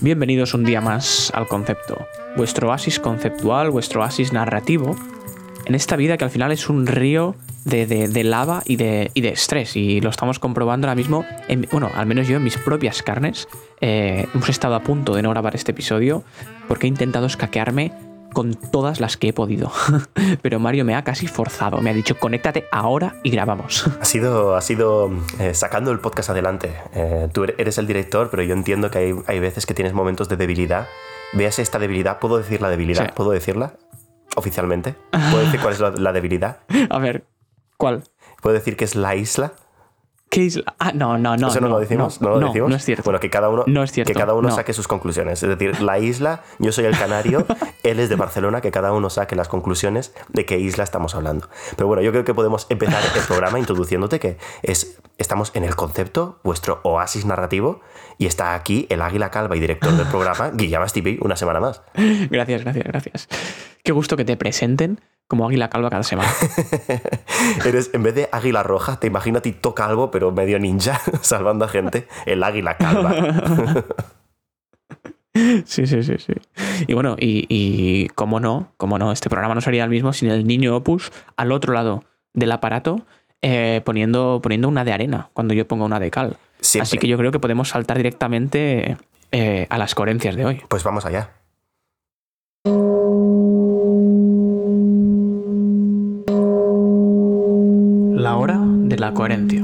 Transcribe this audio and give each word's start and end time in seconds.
Bienvenidos 0.00 0.54
un 0.54 0.64
día 0.64 0.80
más 0.80 1.32
al 1.34 1.48
concepto, 1.48 1.96
vuestro 2.36 2.68
oasis 2.68 3.00
conceptual, 3.00 3.70
vuestro 3.70 4.02
oasis 4.02 4.32
narrativo, 4.32 4.94
en 5.64 5.74
esta 5.74 5.96
vida 5.96 6.16
que 6.16 6.24
al 6.24 6.30
final 6.30 6.52
es 6.52 6.68
un 6.68 6.86
río 6.86 7.34
de, 7.64 7.86
de- 7.86 8.24
lava 8.24 8.62
y 8.64 8.76
de, 8.76 9.10
y 9.14 9.22
de 9.22 9.30
estrés. 9.30 9.74
Y 9.74 10.00
lo 10.00 10.10
estamos 10.10 10.38
comprobando 10.38 10.86
ahora 10.86 10.94
mismo, 10.94 11.24
en- 11.48 11.66
bueno, 11.72 11.90
al 11.94 12.06
menos 12.06 12.28
yo 12.28 12.36
en 12.36 12.44
mis 12.44 12.56
propias 12.58 13.02
carnes. 13.02 13.48
Eh, 13.80 14.26
hemos 14.34 14.48
estado 14.48 14.74
a 14.74 14.80
punto 14.82 15.14
de 15.14 15.22
no 15.22 15.30
grabar 15.30 15.54
este 15.56 15.72
episodio 15.72 16.22
porque 16.68 16.86
he 16.86 16.88
intentado 16.88 17.26
escaquearme 17.26 17.92
con 18.36 18.52
todas 18.52 19.00
las 19.00 19.16
que 19.16 19.28
he 19.28 19.32
podido. 19.32 19.72
Pero 20.42 20.60
Mario 20.60 20.84
me 20.84 20.94
ha 20.94 21.02
casi 21.04 21.26
forzado, 21.26 21.80
me 21.80 21.88
ha 21.88 21.94
dicho, 21.94 22.18
conéctate 22.18 22.66
ahora 22.70 23.16
y 23.22 23.30
grabamos. 23.30 23.86
Ha 23.98 24.04
sido, 24.04 24.56
ha 24.56 24.60
sido 24.60 25.10
eh, 25.38 25.54
sacando 25.54 25.90
el 25.90 26.00
podcast 26.00 26.28
adelante. 26.28 26.70
Eh, 26.92 27.28
tú 27.32 27.44
eres 27.44 27.78
el 27.78 27.86
director, 27.86 28.28
pero 28.28 28.42
yo 28.42 28.52
entiendo 28.52 28.90
que 28.90 28.98
hay, 28.98 29.14
hay 29.26 29.40
veces 29.40 29.64
que 29.64 29.72
tienes 29.72 29.94
momentos 29.94 30.28
de 30.28 30.36
debilidad. 30.36 30.86
Veas 31.32 31.58
esta 31.58 31.78
debilidad. 31.78 32.18
¿Puedo 32.18 32.36
decir 32.36 32.60
la 32.60 32.68
debilidad? 32.68 33.06
Sí. 33.06 33.12
¿Puedo 33.16 33.30
decirla? 33.30 33.72
Oficialmente. 34.36 34.96
¿Puedo 35.12 35.38
decir 35.38 35.58
cuál 35.58 35.72
es 35.72 35.80
la, 35.80 35.90
la 35.92 36.12
debilidad? 36.12 36.58
A 36.90 36.98
ver, 36.98 37.24
¿cuál? 37.78 38.04
¿Puedo 38.42 38.52
decir 38.52 38.76
que 38.76 38.84
es 38.84 38.96
la 38.96 39.14
isla? 39.16 39.54
¿Qué 40.28 40.40
isla? 40.42 40.74
Ah, 40.78 40.92
no, 40.92 41.18
no, 41.18 41.36
no. 41.36 41.48
¿Eso 41.48 41.60
no, 41.60 41.68
lo 41.68 41.78
decimos? 41.78 42.20
No, 42.20 42.30
lo 42.30 42.48
decimos? 42.48 42.68
No 42.68 42.76
es 42.76 42.84
cierto. 42.84 43.04
Bueno, 43.04 43.20
que 43.20 43.30
cada 43.30 43.48
uno, 43.48 43.62
No 43.66 43.82
es 43.82 43.92
cierto, 43.92 44.12
Que 44.12 44.18
cada 44.18 44.34
uno 44.34 44.48
no. 44.48 44.54
saque 44.54 44.72
sus 44.72 44.88
conclusiones. 44.88 45.42
Es 45.42 45.48
decir, 45.48 45.80
la 45.80 45.98
isla, 45.98 46.42
yo 46.58 46.72
soy 46.72 46.84
el 46.84 46.98
canario, 46.98 47.46
él 47.84 48.00
es 48.00 48.08
de 48.08 48.16
Barcelona, 48.16 48.60
que 48.60 48.70
cada 48.72 48.92
uno 48.92 49.08
saque 49.08 49.36
las 49.36 49.48
conclusiones 49.48 50.14
de 50.28 50.44
qué 50.44 50.58
isla 50.58 50.84
estamos 50.84 51.14
hablando. 51.14 51.48
Pero 51.76 51.86
bueno, 51.86 52.02
yo 52.02 52.10
creo 52.10 52.24
que 52.24 52.34
podemos 52.34 52.66
empezar 52.70 53.02
el 53.14 53.22
programa 53.22 53.58
introduciéndote 53.58 54.18
que 54.18 54.36
es, 54.62 55.00
estamos 55.16 55.52
en 55.54 55.64
el 55.64 55.76
concepto, 55.76 56.40
vuestro 56.42 56.80
oasis 56.82 57.24
narrativo, 57.24 57.80
y 58.18 58.26
está 58.26 58.54
aquí 58.54 58.86
el 58.90 59.02
águila 59.02 59.30
calva 59.30 59.56
y 59.56 59.60
director 59.60 59.92
del 59.92 60.06
programa, 60.08 60.50
Guillermo 60.50 60.88
Stipi, 60.88 61.18
una 61.22 61.36
semana 61.36 61.60
más. 61.60 61.82
Gracias, 62.30 62.62
gracias, 62.62 62.84
gracias. 62.84 63.28
Qué 63.84 63.92
gusto 63.92 64.16
que 64.16 64.24
te 64.24 64.36
presenten 64.36 65.00
como 65.28 65.46
Águila 65.46 65.68
Calva 65.68 65.90
cada 65.90 66.02
semana. 66.02 66.30
Eres, 67.64 67.90
en 67.92 68.02
vez 68.02 68.14
de 68.14 68.28
águila 68.32 68.62
roja, 68.62 69.00
te 69.00 69.06
imagino 69.06 69.38
a 69.38 69.42
ti 69.42 69.52
todo 69.52 69.74
calvo, 69.74 70.10
pero 70.10 70.32
medio 70.32 70.58
ninja, 70.58 71.00
salvando 71.20 71.64
a 71.64 71.68
gente, 71.68 72.08
el 72.26 72.42
águila 72.42 72.76
calva. 72.76 73.14
Sí, 75.66 75.86
sí, 75.86 76.02
sí, 76.02 76.14
sí. 76.16 76.32
Y 76.86 76.94
bueno, 76.94 77.14
y, 77.18 77.44
y 77.50 78.08
cómo 78.14 78.40
no, 78.40 78.72
cómo 78.78 78.98
no, 78.98 79.12
este 79.12 79.28
programa 79.28 79.54
no 79.54 79.60
sería 79.60 79.84
el 79.84 79.90
mismo 79.90 80.14
sin 80.14 80.30
el 80.30 80.46
niño 80.46 80.74
Opus 80.74 81.12
al 81.36 81.52
otro 81.52 81.74
lado 81.74 82.04
del 82.32 82.52
aparato 82.52 83.04
eh, 83.42 83.82
poniendo, 83.84 84.40
poniendo 84.42 84.66
una 84.66 84.84
de 84.84 84.92
arena 84.92 85.28
cuando 85.34 85.52
yo 85.52 85.68
pongo 85.68 85.84
una 85.84 86.00
de 86.00 86.10
cal. 86.10 86.38
Siempre. 86.60 86.82
Así 86.84 86.98
que 86.98 87.06
yo 87.06 87.18
creo 87.18 87.32
que 87.32 87.38
podemos 87.38 87.68
saltar 87.68 87.98
directamente 87.98 88.96
eh, 89.30 89.66
a 89.68 89.78
las 89.78 89.94
coherencias 89.94 90.36
de 90.36 90.46
hoy. 90.46 90.62
Pues 90.68 90.82
vamos 90.82 91.04
allá. 91.04 91.30
La 99.06 99.14
coherencia. 99.14 99.62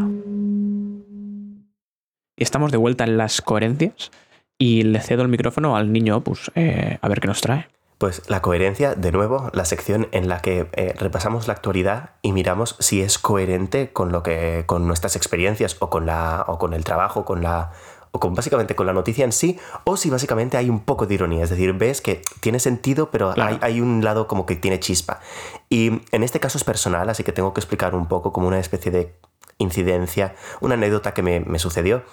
Estamos 2.36 2.70
de 2.70 2.78
vuelta 2.78 3.02
en 3.04 3.16
las 3.16 3.40
coherencias 3.42 4.12
y 4.56 4.82
le 4.82 5.00
cedo 5.00 5.22
el 5.22 5.28
micrófono 5.28 5.76
al 5.76 5.92
niño 5.92 6.16
Opus 6.18 6.52
eh, 6.54 6.98
a 7.02 7.08
ver 7.08 7.20
qué 7.20 7.26
nos 7.26 7.40
trae. 7.40 7.66
Pues 7.98 8.22
la 8.28 8.40
coherencia, 8.40 8.94
de 8.94 9.10
nuevo, 9.10 9.50
la 9.52 9.64
sección 9.64 10.06
en 10.12 10.28
la 10.28 10.40
que 10.40 10.68
eh, 10.74 10.94
repasamos 10.96 11.46
la 11.48 11.54
actualidad 11.54 12.10
y 12.22 12.30
miramos 12.32 12.76
si 12.78 13.00
es 13.00 13.18
coherente 13.18 13.92
con 13.92 14.12
lo 14.12 14.22
que. 14.22 14.62
con 14.66 14.86
nuestras 14.86 15.16
experiencias 15.16 15.76
o 15.80 15.90
con 15.90 16.06
la. 16.06 16.44
o 16.46 16.58
con 16.58 16.72
el 16.74 16.84
trabajo, 16.84 17.24
con 17.24 17.42
la. 17.42 17.70
o 18.10 18.18
con 18.20 18.34
básicamente 18.34 18.74
con 18.74 18.86
la 18.86 18.92
noticia 18.92 19.24
en 19.24 19.30
sí, 19.32 19.58
o 19.84 19.96
si 19.96 20.10
básicamente 20.10 20.56
hay 20.56 20.68
un 20.68 20.80
poco 20.80 21.06
de 21.06 21.14
ironía. 21.14 21.44
Es 21.44 21.50
decir, 21.50 21.72
ves 21.74 22.00
que 22.00 22.22
tiene 22.40 22.58
sentido, 22.58 23.10
pero 23.12 23.34
Claro. 23.34 23.58
hay, 23.62 23.74
hay 23.74 23.80
un 23.80 24.02
lado 24.04 24.26
como 24.26 24.46
que 24.46 24.56
tiene 24.56 24.80
chispa. 24.80 25.20
Y 25.68 26.00
en 26.10 26.22
este 26.24 26.40
caso 26.40 26.58
es 26.58 26.64
personal, 26.64 27.08
así 27.08 27.22
que 27.22 27.32
tengo 27.32 27.54
que 27.54 27.60
explicar 27.60 27.94
un 27.94 28.06
poco 28.06 28.32
como 28.32 28.48
una 28.48 28.58
especie 28.58 28.90
de 28.90 29.14
incidencia, 29.62 30.34
una 30.60 30.74
anécdota 30.74 31.14
que 31.14 31.22
me, 31.22 31.40
me 31.40 31.58
sucedió. 31.58 32.04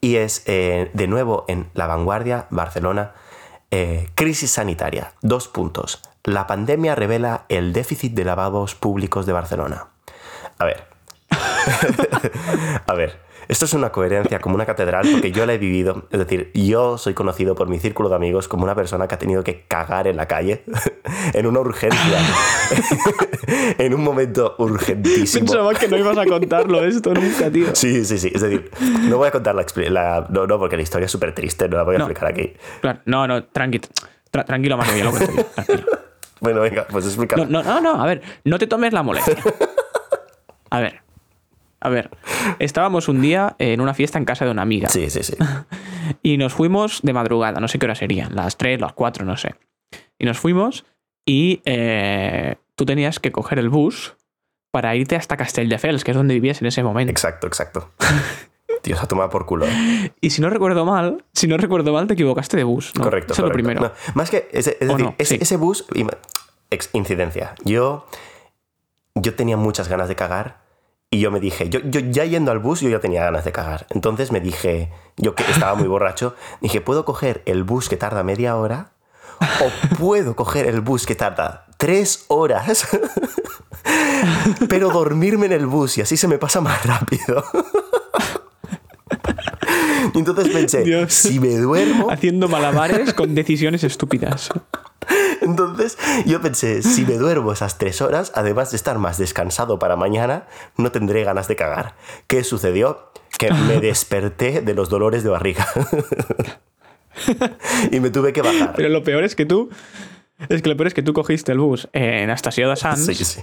Y 0.00 0.16
es, 0.16 0.42
eh, 0.46 0.90
de 0.94 1.06
nuevo, 1.08 1.44
en 1.48 1.68
La 1.74 1.86
Vanguardia, 1.86 2.46
Barcelona, 2.50 3.14
eh, 3.70 4.08
crisis 4.14 4.50
sanitaria. 4.50 5.12
Dos 5.22 5.48
puntos. 5.48 6.02
La 6.24 6.46
pandemia 6.46 6.94
revela 6.94 7.44
el 7.48 7.72
déficit 7.72 8.14
de 8.14 8.24
lavabos 8.24 8.74
públicos 8.74 9.26
de 9.26 9.32
Barcelona. 9.32 9.88
A 10.58 10.64
ver. 10.64 10.89
A 12.86 12.94
ver. 12.94 13.28
Esto 13.48 13.64
es 13.64 13.74
una 13.74 13.90
coherencia 13.90 14.38
como 14.38 14.54
una 14.54 14.64
catedral 14.64 15.08
porque 15.10 15.32
yo 15.32 15.44
la 15.44 15.54
he 15.54 15.58
vivido. 15.58 16.06
Es 16.12 16.20
decir, 16.20 16.52
yo 16.54 16.98
soy 16.98 17.14
conocido 17.14 17.56
por 17.56 17.68
mi 17.68 17.80
círculo 17.80 18.08
de 18.08 18.14
amigos 18.14 18.46
como 18.46 18.62
una 18.62 18.76
persona 18.76 19.08
que 19.08 19.16
ha 19.16 19.18
tenido 19.18 19.42
que 19.42 19.64
cagar 19.66 20.06
en 20.06 20.16
la 20.16 20.26
calle 20.28 20.62
en 21.34 21.46
una 21.46 21.58
urgencia. 21.58 22.18
en 23.78 23.92
un 23.92 24.04
momento 24.04 24.54
urgentísimo. 24.58 25.50
que 25.72 25.88
no 25.88 25.96
ibas 25.96 26.16
a 26.18 26.26
contarlo 26.26 26.84
esto 26.84 27.12
nunca, 27.12 27.50
tío. 27.50 27.74
Sí, 27.74 28.04
sí, 28.04 28.18
sí. 28.18 28.30
Es 28.32 28.40
decir, 28.40 28.70
no 29.08 29.16
voy 29.16 29.26
a 29.26 29.30
contar 29.32 29.56
la, 29.56 29.64
la- 29.90 30.26
no, 30.30 30.46
no, 30.46 30.58
porque 30.58 30.76
la 30.76 30.82
historia 30.82 31.06
es 31.06 31.10
súper 31.12 31.34
triste, 31.34 31.68
no 31.68 31.76
la 31.78 31.82
voy 31.82 31.96
a 31.96 31.98
No. 31.98 32.04
explicar 32.04 32.30
aquí. 32.30 32.52
Claro, 32.80 33.00
no, 33.06 33.26
no, 33.26 33.42
tranqui, 33.44 33.80
tra- 34.32 34.44
tranquilo, 34.44 34.76
Mario, 34.76 34.96
ya 34.96 35.04
lo 35.04 35.10
cuento 35.10 35.32
yo, 35.34 35.44
tranquilo. 35.44 35.82
Bueno, 36.40 36.60
venga, 36.60 36.86
pues 36.88 37.04
explícalo. 37.06 37.46
No, 37.46 37.64
no, 37.64 37.80
no, 37.80 37.94
no, 37.96 38.02
a 38.02 38.06
ver, 38.06 38.22
no 38.44 38.58
te 38.60 38.68
tomes 38.68 38.92
la 38.92 39.02
molestia. 39.02 39.34
A 40.70 40.78
ver, 40.80 41.00
a 41.80 41.88
ver, 41.88 42.10
estábamos 42.58 43.08
un 43.08 43.20
día 43.22 43.56
en 43.58 43.80
una 43.80 43.94
fiesta 43.94 44.18
en 44.18 44.24
casa 44.24 44.44
de 44.44 44.50
una 44.50 44.62
amiga 44.62 44.88
Sí, 44.88 45.08
sí, 45.10 45.22
sí. 45.22 45.34
y 46.22 46.36
nos 46.36 46.52
fuimos 46.52 47.00
de 47.02 47.12
madrugada, 47.12 47.60
no 47.60 47.68
sé 47.68 47.78
qué 47.78 47.86
hora 47.86 47.94
serían, 47.94 48.34
las 48.36 48.56
3, 48.56 48.80
las 48.80 48.92
4, 48.92 49.24
no 49.24 49.36
sé. 49.36 49.54
Y 50.18 50.24
nos 50.26 50.38
fuimos 50.38 50.84
y 51.26 51.62
eh, 51.64 52.56
tú 52.74 52.84
tenías 52.84 53.18
que 53.20 53.32
coger 53.32 53.58
el 53.58 53.68
bus 53.68 54.16
para 54.70 54.94
irte 54.94 55.16
hasta 55.16 55.36
Castelldefels, 55.36 56.04
que 56.04 56.10
es 56.12 56.16
donde 56.16 56.34
vivías 56.34 56.60
en 56.60 56.68
ese 56.68 56.82
momento. 56.82 57.10
Exacto, 57.10 57.46
exacto. 57.46 57.90
Dios, 58.82 59.02
a 59.02 59.06
tomar 59.06 59.28
por 59.28 59.44
culo. 59.46 59.66
Y 60.20 60.30
si 60.30 60.40
no 60.40 60.48
recuerdo 60.48 60.86
mal, 60.86 61.24
si 61.34 61.46
no 61.46 61.56
recuerdo 61.56 61.92
mal, 61.92 62.06
te 62.06 62.14
equivocaste 62.14 62.56
de 62.56 62.64
bus. 62.64 62.92
¿no? 62.96 63.04
Correcto. 63.04 63.32
Eso 63.34 63.42
es 63.42 63.48
lo 63.48 63.50
correcto. 63.52 63.68
primero. 63.68 63.80
No, 63.88 64.12
más 64.14 64.30
que, 64.30 64.48
ese, 64.52 64.78
es 64.80 64.88
¿O 64.88 64.92
decir, 64.92 65.04
no? 65.06 65.14
ese, 65.18 65.34
Sí. 65.34 65.38
ese 65.42 65.56
bus, 65.56 65.84
incidencia. 66.92 67.54
Yo, 67.64 68.06
yo 69.14 69.34
tenía 69.34 69.56
muchas 69.56 69.88
ganas 69.88 70.08
de 70.08 70.14
cagar 70.16 70.62
y 71.12 71.18
yo 71.18 71.32
me 71.32 71.40
dije, 71.40 71.68
yo, 71.68 71.80
yo 71.80 71.98
ya 71.98 72.24
yendo 72.24 72.52
al 72.52 72.60
bus, 72.60 72.82
yo 72.82 72.88
ya 72.88 73.00
tenía 73.00 73.24
ganas 73.24 73.44
de 73.44 73.50
cagar. 73.50 73.84
Entonces 73.90 74.30
me 74.30 74.40
dije, 74.40 74.92
yo 75.16 75.34
que 75.34 75.42
estaba 75.50 75.74
muy 75.74 75.88
borracho, 75.88 76.36
dije, 76.60 76.80
¿puedo 76.80 77.04
coger 77.04 77.42
el 77.46 77.64
bus 77.64 77.88
que 77.88 77.96
tarda 77.96 78.22
media 78.22 78.56
hora? 78.56 78.92
¿O 79.40 79.96
puedo 79.96 80.36
coger 80.36 80.66
el 80.66 80.80
bus 80.82 81.06
que 81.06 81.16
tarda 81.16 81.66
tres 81.78 82.26
horas? 82.28 82.86
Pero 84.68 84.90
dormirme 84.90 85.46
en 85.46 85.52
el 85.52 85.66
bus 85.66 85.98
y 85.98 86.02
así 86.02 86.16
se 86.16 86.28
me 86.28 86.38
pasa 86.38 86.60
más 86.60 86.86
rápido. 86.86 87.44
Y 90.14 90.18
entonces 90.18 90.48
pensé, 90.48 90.82
Dios. 90.82 91.12
si 91.12 91.38
me 91.38 91.56
duermo, 91.56 92.10
Haciendo 92.10 92.48
malabares 92.48 93.14
con 93.14 93.34
decisiones 93.34 93.84
estúpidas. 93.84 94.48
Entonces 95.50 95.98
yo 96.26 96.40
pensé, 96.40 96.82
si 96.82 97.04
me 97.04 97.14
duermo 97.14 97.52
esas 97.52 97.78
tres 97.78 98.00
horas, 98.00 98.32
además 98.34 98.70
de 98.70 98.76
estar 98.76 98.98
más 98.98 99.18
descansado 99.18 99.78
para 99.78 99.96
mañana, 99.96 100.46
no 100.76 100.90
tendré 100.92 101.24
ganas 101.24 101.48
de 101.48 101.56
cagar. 101.56 101.94
¿Qué 102.26 102.44
sucedió? 102.44 103.12
Que 103.38 103.52
me 103.52 103.80
desperté 103.80 104.60
de 104.60 104.74
los 104.74 104.88
dolores 104.88 105.22
de 105.22 105.30
barriga. 105.30 105.66
y 107.90 108.00
me 108.00 108.10
tuve 108.10 108.32
que 108.32 108.42
bajar. 108.42 108.72
Pero 108.76 108.88
lo 108.88 109.02
peor 109.02 109.24
es 109.24 109.34
que 109.34 109.46
tú. 109.46 109.70
Es 110.48 110.62
que 110.62 110.68
lo 110.68 110.76
peor 110.76 110.86
es 110.86 110.94
que 110.94 111.02
tú 111.02 111.12
cogiste 111.12 111.52
el 111.52 111.58
bus 111.58 111.88
en 111.92 112.30
Estació 112.30 112.70
de 112.70 112.76
Sans 112.76 113.04
Sí, 113.04 113.14
sí. 113.14 113.42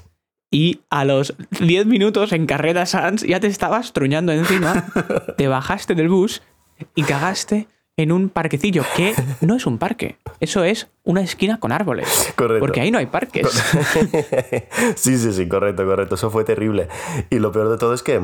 y 0.50 0.82
a 0.90 1.06
los 1.06 1.36
10 1.60 1.86
minutos 1.86 2.32
en 2.32 2.48
Carrera 2.48 2.86
Sans 2.88 3.22
ya 3.22 3.40
te 3.40 3.46
estabas 3.48 3.94
truñando 3.94 4.32
encima, 4.32 4.88
te 5.38 5.48
bajaste 5.48 5.94
del 5.94 6.10
bus 6.10 6.42
y 6.96 7.04
cagaste 7.04 7.68
en 7.98 8.12
un 8.12 8.30
parquecillo 8.30 8.84
que 8.96 9.14
no 9.42 9.56
es 9.56 9.66
un 9.66 9.78
parque, 9.80 10.18
eso 10.40 10.64
es 10.64 10.88
una 11.04 11.22
esquina 11.22 11.60
con 11.60 11.72
árboles. 11.72 12.32
Correcto. 12.36 12.60
Porque 12.60 12.82
ahí 12.82 12.92
no 12.92 13.00
hay 13.00 13.08
parques. 13.08 13.48
sí, 14.96 15.18
sí, 15.18 15.34
sí, 15.34 15.48
correcto, 15.48 15.86
correcto. 15.86 16.16
Eso 16.16 16.30
fue 16.30 16.44
terrible. 16.44 16.88
Y 17.30 17.40
lo 17.40 17.52
peor 17.52 17.70
de 17.70 17.78
todo 17.78 17.94
es 17.94 18.04
que 18.04 18.22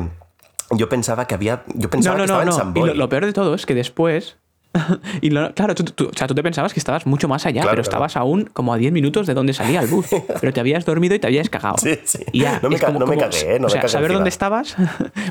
yo 0.70 0.88
pensaba 0.88 1.26
que 1.26 1.34
había. 1.34 1.64
Yo 1.74 1.90
pensaba 1.90 2.16
no, 2.16 2.24
que 2.24 2.28
no, 2.28 2.40
estaba 2.40 2.42
en 2.42 2.48
no. 2.48 2.52
San 2.56 2.72
Y 2.76 2.86
lo, 2.86 2.94
lo 2.94 3.08
peor 3.08 3.26
de 3.26 3.32
todo 3.32 3.54
es 3.54 3.66
que 3.66 3.74
después. 3.74 4.36
y 5.20 5.30
lo- 5.30 5.54
claro, 5.54 5.74
tú, 5.76 5.84
tú- 5.84 6.10
o 6.12 6.16
sea, 6.18 6.26
tú 6.26 6.34
te 6.34 6.42
pensabas 6.42 6.72
que 6.72 6.80
estabas 6.80 7.06
mucho 7.06 7.28
más 7.28 7.46
allá, 7.46 7.62
Claro, 7.62 7.70
pero 7.76 7.82
claro. 7.82 8.06
estabas 8.06 8.16
aún 8.16 8.50
como 8.52 8.74
a 8.74 8.76
10 8.76 8.92
minutos 8.92 9.24
de 9.26 9.34
donde 9.34 9.52
salía 9.52 9.80
el 9.80 9.86
bus. 9.86 10.06
Pero 10.40 10.52
te 10.52 10.58
habías 10.58 10.84
dormido 10.84 11.14
y 11.14 11.20
te 11.20 11.28
habías 11.28 11.48
cagado. 11.48 11.76
Sí, 11.78 11.96
sí. 12.04 12.24
Y 12.32 12.40
ya, 12.40 12.58
No 12.60 12.70
me 12.70 12.78
ca- 12.78 12.86
como- 12.86 12.98
no 13.00 13.06
me 13.06 13.14
como- 13.16 13.28
cagué, 13.30 13.54
¿eh? 13.54 13.58
No 13.60 13.66
o 13.66 13.68
me 13.68 13.70
sea, 13.70 13.80
cagué 13.82 13.92
saber 13.92 14.06
encima. 14.06 14.18
dónde 14.18 14.30
estabas. 14.30 14.76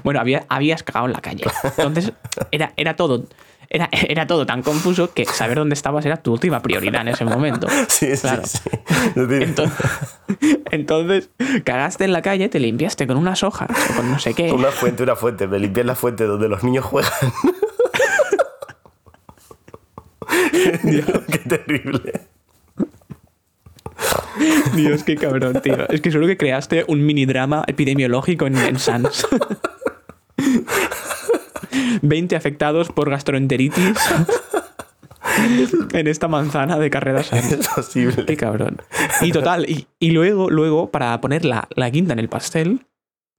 bueno, 0.06 0.22
había, 0.22 0.46
habías 0.48 0.84
cagado 0.84 1.08
en 1.08 1.14
la 1.14 1.20
calle. 1.22 1.44
Entonces, 1.64 2.14
era, 2.52 2.72
era 2.78 2.96
todo. 2.96 3.26
Era, 3.70 3.90
era 3.92 4.28
todo 4.28 4.46
tan 4.46 4.62
confuso 4.62 5.14
que 5.14 5.26
saber 5.26 5.58
dónde 5.58 5.74
estabas 5.74 6.06
era 6.06 6.18
tu 6.18 6.34
última 6.34 6.62
prioridad 6.62 7.02
en 7.02 7.10
ese 7.10 7.26
momento. 7.26 7.68
Sí, 7.90 8.08
Claro. 8.20 8.44
sí. 8.46 8.60
Entonces, 9.16 9.78
Entonces, 10.72 11.30
cagaste 11.64 12.04
en 12.06 12.14
la 12.14 12.22
calle, 12.22 12.50
te 12.50 12.60
limpiaste 12.60 13.06
con 13.08 13.18
unas 13.18 13.44
hojas 13.44 13.70
o 13.92 13.96
con 13.96 14.10
no 14.12 14.20
sé 14.20 14.34
qué. 14.34 14.52
Una 14.52 14.72
fuente, 14.72 15.04
una 15.04 15.16
fuente. 15.16 15.48
Me 15.48 15.60
limpié 15.60 15.82
en 15.82 15.88
la 15.88 15.96
fuente 15.96 16.26
donde 16.26 16.48
los 16.50 16.64
niños 16.64 16.86
juegan. 16.86 17.12
Dios, 20.84 21.06
qué 21.32 21.38
terrible. 21.40 22.22
Dios, 24.76 25.04
qué 25.04 25.16
cabrón, 25.16 25.62
tío. 25.62 25.88
Es 25.90 26.02
que 26.02 26.12
solo 26.12 26.26
que 26.28 26.38
creaste 26.38 26.86
un 26.88 27.06
mini 27.06 27.26
drama 27.26 27.64
epidemiológico 27.68 28.48
en, 28.48 28.58
en 28.58 28.80
Sans. 28.80 29.28
20 32.04 32.36
afectados 32.36 32.90
por 32.90 33.10
gastroenteritis 33.10 33.98
en 35.94 36.08
esta 36.08 36.28
manzana 36.28 36.78
de 36.78 36.90
carreras. 36.90 37.32
Es 37.34 37.68
posible. 37.68 38.26
Qué 38.26 38.38
cabrón. 38.38 38.78
Y 39.22 39.32
total, 39.32 39.70
y, 39.70 39.88
y 40.00 40.12
luego, 40.12 40.50
luego, 40.50 40.92
para 40.92 41.20
poner 41.22 41.46
la, 41.46 41.68
la 41.76 41.90
guinda 41.90 42.14
en 42.14 42.20
el 42.20 42.30
pastel, 42.30 42.86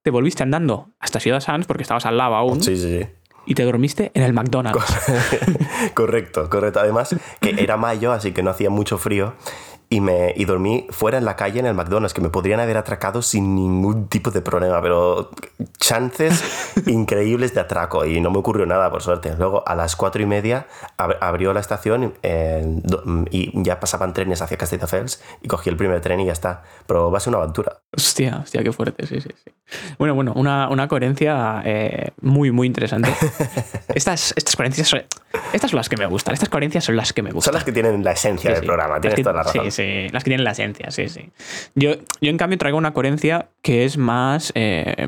te 0.02 0.10
volviste 0.10 0.42
andando 0.42 0.90
hasta 0.98 1.20
Ciudad 1.20 1.40
Sans 1.40 1.66
porque 1.66 1.82
estabas 1.82 2.06
al 2.06 2.16
lado 2.16 2.34
aún 2.34 2.62
Sí, 2.62 2.76
sí, 2.76 3.00
sí. 3.00 3.06
y 3.46 3.54
te 3.54 3.62
dormiste 3.64 4.10
en 4.14 4.22
el 4.22 4.32
McDonald's. 4.32 4.84
correcto, 5.94 6.48
correcto. 6.50 6.80
Además, 6.80 7.14
que 7.40 7.54
era 7.58 7.76
mayo, 7.76 8.12
así 8.12 8.32
que 8.32 8.42
no 8.42 8.50
hacía 8.50 8.70
mucho 8.70 8.98
frío. 8.98 9.34
Y, 9.90 10.00
me, 10.00 10.32
y 10.36 10.44
dormí 10.44 10.86
fuera 10.90 11.18
en 11.18 11.24
la 11.24 11.36
calle 11.36 11.60
en 11.60 11.66
el 11.66 11.74
McDonald's, 11.74 12.14
que 12.14 12.20
me 12.20 12.30
podrían 12.30 12.58
haber 12.58 12.76
atracado 12.76 13.22
sin 13.22 13.54
ningún 13.54 14.08
tipo 14.08 14.30
de 14.32 14.40
problema, 14.40 14.82
pero 14.82 15.30
chances 15.78 16.42
increíbles 16.86 17.54
de 17.54 17.60
atraco 17.60 18.04
y 18.04 18.20
no 18.20 18.30
me 18.30 18.38
ocurrió 18.38 18.66
nada, 18.66 18.90
por 18.90 19.02
suerte. 19.02 19.34
Luego, 19.38 19.62
a 19.68 19.74
las 19.76 19.94
cuatro 19.94 20.22
y 20.22 20.26
media, 20.26 20.66
ab- 20.98 21.18
abrió 21.20 21.52
la 21.52 21.60
estación 21.60 22.14
eh, 22.22 22.80
y 23.30 23.62
ya 23.62 23.78
pasaban 23.78 24.12
trenes 24.14 24.42
hacia 24.42 24.56
Castelldefels 24.56 25.22
y 25.42 25.48
cogí 25.48 25.70
el 25.70 25.76
primer 25.76 26.00
tren 26.00 26.18
y 26.20 26.26
ya 26.26 26.32
está. 26.32 26.62
Pero 26.86 27.10
va 27.12 27.18
a 27.18 27.20
ser 27.20 27.32
una 27.34 27.42
aventura. 27.42 27.83
Hostia, 27.96 28.40
hostia, 28.42 28.62
qué 28.62 28.72
fuerte, 28.72 29.06
sí, 29.06 29.20
sí, 29.20 29.28
sí. 29.44 29.50
Bueno, 29.98 30.14
bueno, 30.14 30.32
una, 30.34 30.68
una 30.68 30.88
coherencia 30.88 31.62
eh, 31.64 32.10
muy, 32.20 32.50
muy 32.50 32.66
interesante. 32.66 33.10
Estas, 33.94 34.34
estas 34.36 34.56
coherencias 34.56 34.88
son, 34.88 35.02
estas 35.52 35.70
son 35.70 35.76
las 35.78 35.88
que 35.88 35.96
me 35.96 36.06
gustan, 36.06 36.34
estas 36.34 36.48
coherencias 36.48 36.84
son 36.84 36.96
las 36.96 37.12
que 37.12 37.22
me 37.22 37.30
gustan. 37.30 37.52
Son 37.52 37.54
las 37.54 37.64
que 37.64 37.72
tienen 37.72 38.02
la 38.02 38.12
esencia 38.12 38.50
Sí, 38.50 38.54
del 38.54 38.60
sí. 38.62 38.66
programa, 38.66 39.00
tienes 39.00 39.14
que- 39.16 39.22
toda 39.22 39.36
la 39.36 39.42
razón. 39.44 39.64
Sí, 39.66 39.70
sí, 39.70 40.08
las 40.10 40.24
que 40.24 40.30
tienen 40.30 40.44
la 40.44 40.50
esencia, 40.50 40.90
sí, 40.90 41.08
sí. 41.08 41.30
Yo, 41.74 41.92
yo 42.20 42.30
en 42.30 42.36
cambio, 42.36 42.58
traigo 42.58 42.76
una 42.76 42.92
coherencia 42.92 43.48
que 43.62 43.84
es 43.84 43.96
más 43.96 44.50
eh, 44.56 45.06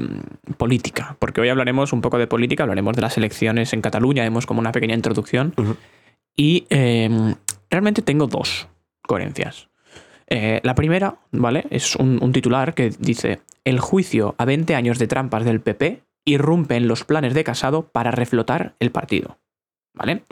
política, 0.56 1.16
porque 1.18 1.40
hoy 1.40 1.48
hablaremos 1.48 1.92
un 1.92 2.00
poco 2.00 2.18
de 2.18 2.26
política, 2.26 2.62
hablaremos 2.62 2.94
de 2.94 3.02
las 3.02 3.16
elecciones 3.16 3.72
en 3.72 3.80
Cataluña, 3.82 4.22
haremos 4.22 4.46
como 4.46 4.60
una 4.60 4.72
pequeña 4.72 4.94
introducción. 4.94 5.52
Y 6.36 6.66
eh, 6.70 7.34
realmente 7.70 8.02
tengo 8.02 8.26
dos 8.26 8.68
coherencias. 9.02 9.68
Eh, 10.28 10.61
la 10.64 10.75
primera, 10.75 11.19
¿vale? 11.32 11.67
Es 11.70 11.96
un, 11.96 12.19
un 12.23 12.32
titular 12.32 12.75
que 12.75 12.90
dice: 12.99 13.40
El 13.64 13.81
juicio 13.81 14.34
a 14.38 14.44
20 14.44 14.75
años 14.75 14.99
de 14.99 15.06
trampas 15.06 15.44
del 15.44 15.61
PP 15.61 16.02
irrumpe 16.25 16.76
en 16.76 16.88
los 16.88 17.05
planes 17.05 17.32
de 17.34 17.44
Casado 17.44 17.88
para 17.88 18.11
reflotar 18.11 18.75
el 18.81 18.90
partido. 18.90 19.38
¿Vale? 19.94 20.25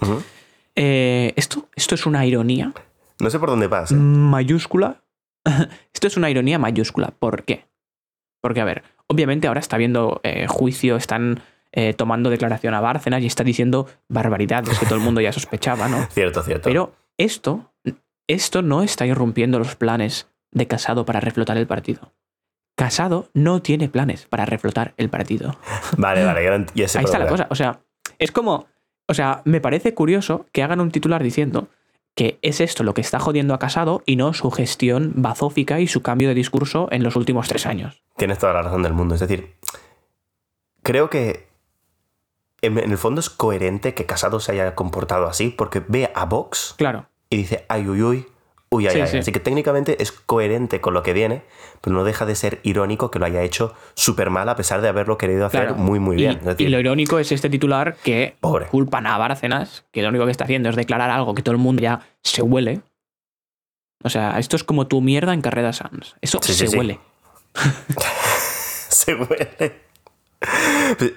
Eh, 0.77 1.33
esto, 1.37 1.69
esto 1.75 1.95
es 1.95 2.05
una 2.05 2.27
ironía 2.27 2.75
No 3.21 3.31
sé 3.31 3.39
por 3.39 3.49
dónde 3.49 3.69
vas. 3.69 3.93
¿eh? 3.93 3.95
mayúscula. 3.95 5.03
Esto 5.95 6.07
es 6.07 6.17
una 6.17 6.31
ironía 6.31 6.59
mayúscula. 6.59 7.13
¿Por 7.19 7.45
qué? 7.45 7.67
Porque, 8.41 8.61
a 8.61 8.65
ver, 8.65 8.83
obviamente 9.07 9.47
ahora 9.47 9.61
está 9.61 9.77
habiendo 9.77 10.21
eh, 10.23 10.47
juicio, 10.49 10.97
están 10.97 11.43
eh, 11.73 11.95
tomando 11.95 12.31
declaración 12.31 12.75
a 12.75 12.81
Bárcenas 12.81 13.23
y 13.23 13.27
está 13.27 13.45
diciendo 13.45 13.87
barbaridades 14.09 14.79
que 14.79 14.87
todo 14.87 14.97
el 14.97 15.05
mundo 15.05 15.21
ya 15.21 15.33
sospechaba, 15.33 15.89
¿no? 15.89 16.07
Cierto, 16.11 16.43
cierto. 16.43 16.65
Pero 16.65 16.95
esto, 17.19 17.73
esto 18.27 18.63
no 18.63 18.83
está 18.83 19.07
irrumpiendo 19.07 19.59
los 19.59 19.77
planes 19.77 20.29
de 20.51 20.67
Casado 20.67 21.05
para 21.05 21.21
reflotar 21.21 21.57
el 21.57 21.67
partido. 21.67 22.13
Casado 22.77 23.29
no 23.35 23.63
tiene 23.63 23.89
planes 23.89 24.27
para 24.27 24.47
reflotar 24.47 24.95
el 24.97 25.09
partido. 25.09 25.57
Vale, 25.97 26.25
vale, 26.25 26.67
ya, 26.75 26.89
sé 26.89 26.99
Ahí 26.99 27.05
está 27.05 27.19
la 27.19 27.29
cosa. 27.29 27.47
O 27.51 27.55
sea, 27.55 27.81
es 28.19 28.33
como. 28.33 28.67
O 29.07 29.15
sea, 29.15 29.43
me 29.45 29.61
parece 29.61 29.93
curioso 29.93 30.47
que 30.51 30.63
hagan 30.63 30.81
un 30.81 30.91
titular 30.91 31.23
diciendo 31.23 31.69
que 32.15 32.39
es 32.43 32.61
esto 32.61 32.85
lo 32.85 32.95
que 32.95 33.03
está 33.03 33.19
jodiendo 33.19 33.53
a 33.53 33.59
Casado 33.59 34.03
y 34.07 34.17
no 34.17 34.33
su 34.33 34.51
gestión 34.51 35.13
bazófica 35.17 35.81
y 35.81 35.87
su 35.87 36.01
cambio 36.03 36.29
de 36.29 36.35
discurso 36.35 36.89
en 36.91 37.03
los 37.03 37.17
últimos 37.17 37.49
tres 37.49 37.67
años. 37.67 38.03
Tienes 38.17 38.39
toda 38.39 38.55
la 38.55 38.63
razón 38.63 38.83
del 38.83 38.95
mundo. 38.95 39.15
Es 39.15 39.21
decir, 39.21 39.55
creo 40.83 41.11
que 41.11 41.49
en 42.63 42.79
el 42.79 42.97
fondo 42.99 43.21
es 43.21 43.29
coherente 43.29 43.95
que 43.95 44.07
Casado 44.07 44.41
se 44.41 44.53
haya 44.53 44.75
comportado 44.75 45.27
así 45.27 45.51
porque 45.51 45.83
ve 45.87 46.11
a 46.15 46.25
Vox 46.25 46.75
Claro. 46.79 47.07
Y 47.31 47.37
dice, 47.39 47.65
ay, 47.69 47.87
uy, 47.89 48.03
uy, 48.03 48.27
uy, 48.71 48.87
ay, 48.87 48.95
Sí, 48.95 49.01
ay. 49.01 49.09
sí. 49.09 49.19
Así 49.19 49.33
que 49.33 49.41
técnicamente 49.41 50.03
es 50.03 50.13
coherente 50.13 50.81
con 50.81 50.95
lo 50.95 51.03
que 51.03 51.13
viene, 51.13 51.43
pero 51.81 51.95
no 51.97 52.05
deja 52.05 52.27
de 52.27 52.35
ser 52.35 52.61
irónico 52.63 53.11
que 53.11 53.19
lo 53.19 53.27
haya 53.27 53.43
hecho 53.43 53.75
súper 53.95 54.31
mal 54.31 54.49
a 54.49 54.57
pesar 54.57 54.81
de 54.81 54.89
haberlo 54.89 55.19
querido 55.19 55.47
hacer 55.47 55.67
Claro. 55.69 55.77
muy, 55.77 55.99
muy 56.01 56.17
bien. 56.17 56.39
Y, 56.43 56.45
decir, 56.47 56.71
lo 56.71 56.81
irónico 56.81 57.19
es 57.19 57.31
este 57.33 57.49
titular 57.51 57.97
que 58.03 58.37
Pobre. 58.41 58.67
culpan 58.67 59.07
a 59.07 59.19
Bárcenas, 59.19 59.85
que 59.93 60.03
lo 60.03 60.09
único 60.09 60.25
que 60.25 60.31
está 60.33 60.45
haciendo 60.45 60.69
es 60.71 60.77
declarar 60.77 61.11
algo 61.11 61.35
que 61.35 61.43
todo 61.43 61.53
el 61.55 61.61
mundo 61.61 61.83
ya 61.83 62.01
se 62.23 62.43
huele. 62.43 62.81
O 64.03 64.11
sea, 64.11 64.39
esto 64.39 64.57
es 64.57 64.65
como 64.65 64.87
tu 64.87 65.01
mierda 65.01 65.33
en 65.33 65.41
carrera 65.41 65.73
Sans. 65.73 66.17
Eso 66.21 66.39
Sí, 66.43 66.53
se 66.53 66.77
huele. 66.77 66.99
se 68.89 69.15
huele. 69.15 69.83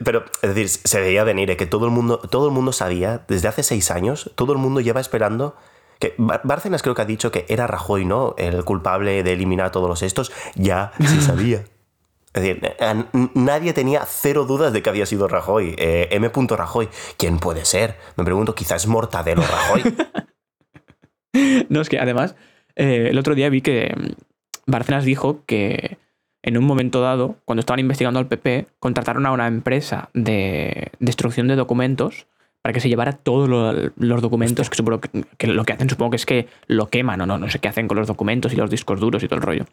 Pero, 0.03 0.23
es 0.41 0.55
decir, 0.55 0.69
se 0.69 1.01
veía 1.01 1.23
venir, 1.25 1.51
eh, 1.51 1.57
que 1.57 1.65
todo 1.65 1.85
el 1.85 1.91
mundo, 1.91 2.19
todo 2.19 2.47
el 2.47 2.53
mundo 2.53 2.71
sabía, 2.71 3.25
desde 3.27 3.47
hace 3.49 3.61
seis 3.63 3.91
años, 3.91 4.31
todo 4.35 4.53
el 4.53 4.57
mundo 4.59 4.79
lleva 4.79 5.01
esperando. 5.01 5.55
Que 5.99 6.13
Bar- 6.17 6.41
Bárcenas 6.43 6.81
creo 6.81 6.95
que 6.95 7.01
ha 7.01 7.05
dicho 7.05 7.31
que 7.31 7.45
era 7.49 7.67
Rajoy, 7.67 8.05
¿no? 8.05 8.35
El 8.37 8.63
culpable 8.63 9.23
de 9.23 9.33
eliminar 9.33 9.71
todos 9.71 9.89
los 9.89 10.01
estos. 10.03 10.31
Ya 10.55 10.91
se 10.99 11.21
sabía. 11.21 11.63
Es 12.33 12.43
decir, 12.43 12.61
nadie 13.33 13.73
tenía 13.73 14.05
cero 14.05 14.45
dudas 14.45 14.71
de 14.71 14.83
que 14.83 14.89
había 14.89 15.05
sido 15.07 15.27
Rajoy. 15.27 15.73
Eh, 15.77 16.07
M. 16.11 16.29
Rajoy. 16.49 16.87
¿Quién 17.17 17.39
puede 17.39 17.65
ser? 17.65 17.95
Me 18.15 18.23
pregunto, 18.23 18.53
quizás 18.53 18.85
Mortadelo 18.87 19.41
Rajoy. 19.41 19.83
No, 21.69 21.81
es 21.81 21.89
que 21.89 21.99
además, 21.99 22.35
eh, 22.75 23.07
el 23.11 23.17
otro 23.19 23.35
día 23.35 23.49
vi 23.49 23.61
que 23.61 23.93
mm, 23.95 24.71
Bárcenas 24.71 25.03
dijo 25.05 25.43
que 25.45 25.97
en 26.41 26.57
un 26.57 26.63
momento 26.65 27.01
dado, 27.01 27.35
cuando 27.45 27.59
estaban 27.59 27.79
investigando 27.79 28.19
al 28.19 28.27
PP, 28.27 28.67
contrataron 28.79 29.25
a 29.25 29.31
una 29.31 29.47
empresa 29.47 30.09
de 30.13 30.91
destrucción 30.99 31.47
de 31.47 31.55
documentos 31.55 32.27
para 32.67 32.73
que 32.73 32.81
se 32.81 32.89
llevara 32.89 33.13
todos 33.13 33.47
lo- 33.47 33.71
los 33.95 34.21
documentos, 34.21 34.69
que 34.69 34.75
supongo 34.75 34.99
que, 34.99 35.23
que 35.37 35.47
lo 35.47 35.63
que 35.63 35.71
hacen 35.71 35.89
supongo 35.89 36.09
que 36.11 36.15
es 36.17 36.25
que 36.25 36.49
lo 36.67 36.89
queman 36.89 37.21
o 37.21 37.25
no, 37.25 37.37
no 37.37 37.49
sé 37.49 37.59
qué 37.59 37.69
hacen 37.69 37.87
con 37.87 37.97
los 37.97 38.07
documentos 38.07 38.51
y 38.51 38.57
los 38.57 38.69
discos 38.69 38.99
duros 38.99 39.23
y 39.23 39.27
todo 39.29 39.37
el 39.37 39.41
rollo. 39.43 39.65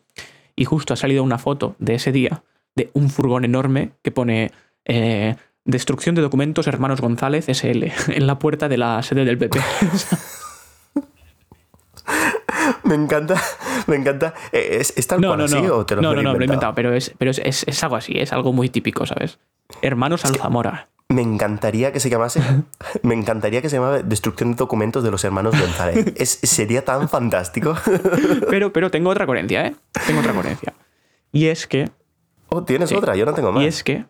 Y 0.55 0.65
justo 0.65 0.95
ha 0.95 0.97
salido 0.97 1.25
una 1.25 1.39
foto 1.39 1.75
de 1.81 1.97
ese 1.97 2.13
día 2.13 2.45
de 2.77 2.91
un 2.93 3.11
furgón 3.11 3.45
enorme 3.45 3.91
que 4.03 4.13
pone 4.13 4.53
eh, 4.85 5.35
Destrucción 5.65 6.15
de 6.15 6.23
documentos 6.23 6.69
Hermanos 6.69 7.01
González 7.01 7.47
SL 7.49 7.87
en 8.15 8.27
la 8.29 8.39
puerta 8.39 8.69
de 8.69 8.77
la 8.79 9.03
sede 9.03 9.25
del 9.25 9.39
PP. 9.39 9.59
me 12.85 12.95
encanta, 12.95 13.43
me 13.89 13.97
encanta. 13.97 14.35
Eh, 14.53 14.77
¿Es, 14.81 14.93
es 14.97 15.05
tal 15.09 15.21
No, 15.21 15.29
cual 15.31 15.39
no, 15.41 15.45
así 15.47 15.61
no. 15.61 15.75
o 15.79 15.85
te 15.87 15.97
lo 15.97 16.03
no, 16.03 16.15
no, 16.15 16.23
no, 16.23 16.35
lo 16.35 16.41
he 16.41 16.45
inventado? 16.45 16.77
pero, 16.77 16.95
es, 16.95 17.13
pero 17.19 17.33
es, 17.33 17.41
es- 17.45 17.65
es 17.67 17.83
algo 17.83 17.97
así, 17.97 18.13
es 18.19 18.33
algo 18.33 18.53
muy 18.53 18.69
típico, 18.69 19.05
¿sabes? 19.05 19.41
Hermanos 19.83 20.25
Alzamora. 20.25 20.91
Me 21.15 21.23
encantaría 21.23 21.93
que 21.93 22.01
se 22.01 22.11
llamase. 22.11 22.41
Me 23.03 23.15
encantaría 23.15 23.63
que 23.63 23.69
se 23.69 23.77
llamase 23.77 24.03
Destrucción 24.03 24.51
de 24.53 24.57
documentos 24.57 25.03
de 25.05 25.11
los 25.11 25.23
hermanos 25.25 25.59
González. 25.59 26.13
Es, 26.17 26.31
sería 26.43 26.85
tan 26.85 27.09
fantástico. 27.09 27.75
Pero, 28.51 28.73
pero 28.73 28.91
tengo 28.91 29.11
otra 29.11 29.27
coherencia, 29.27 29.67
¿eh? 29.67 29.77
Tengo 30.07 30.21
otra 30.21 30.33
coherencia. 30.33 30.75
Y 31.33 31.47
es 31.47 31.67
que, 31.67 31.91
Oh, 32.49 32.63
tienes 32.65 32.89
Sí. 32.91 32.95
otra, 32.95 33.17
yo 33.17 33.25
no 33.27 33.35
tengo 33.35 33.51
más. 33.53 33.63
y 33.63 33.67
es 33.67 33.83
que, 33.83 34.05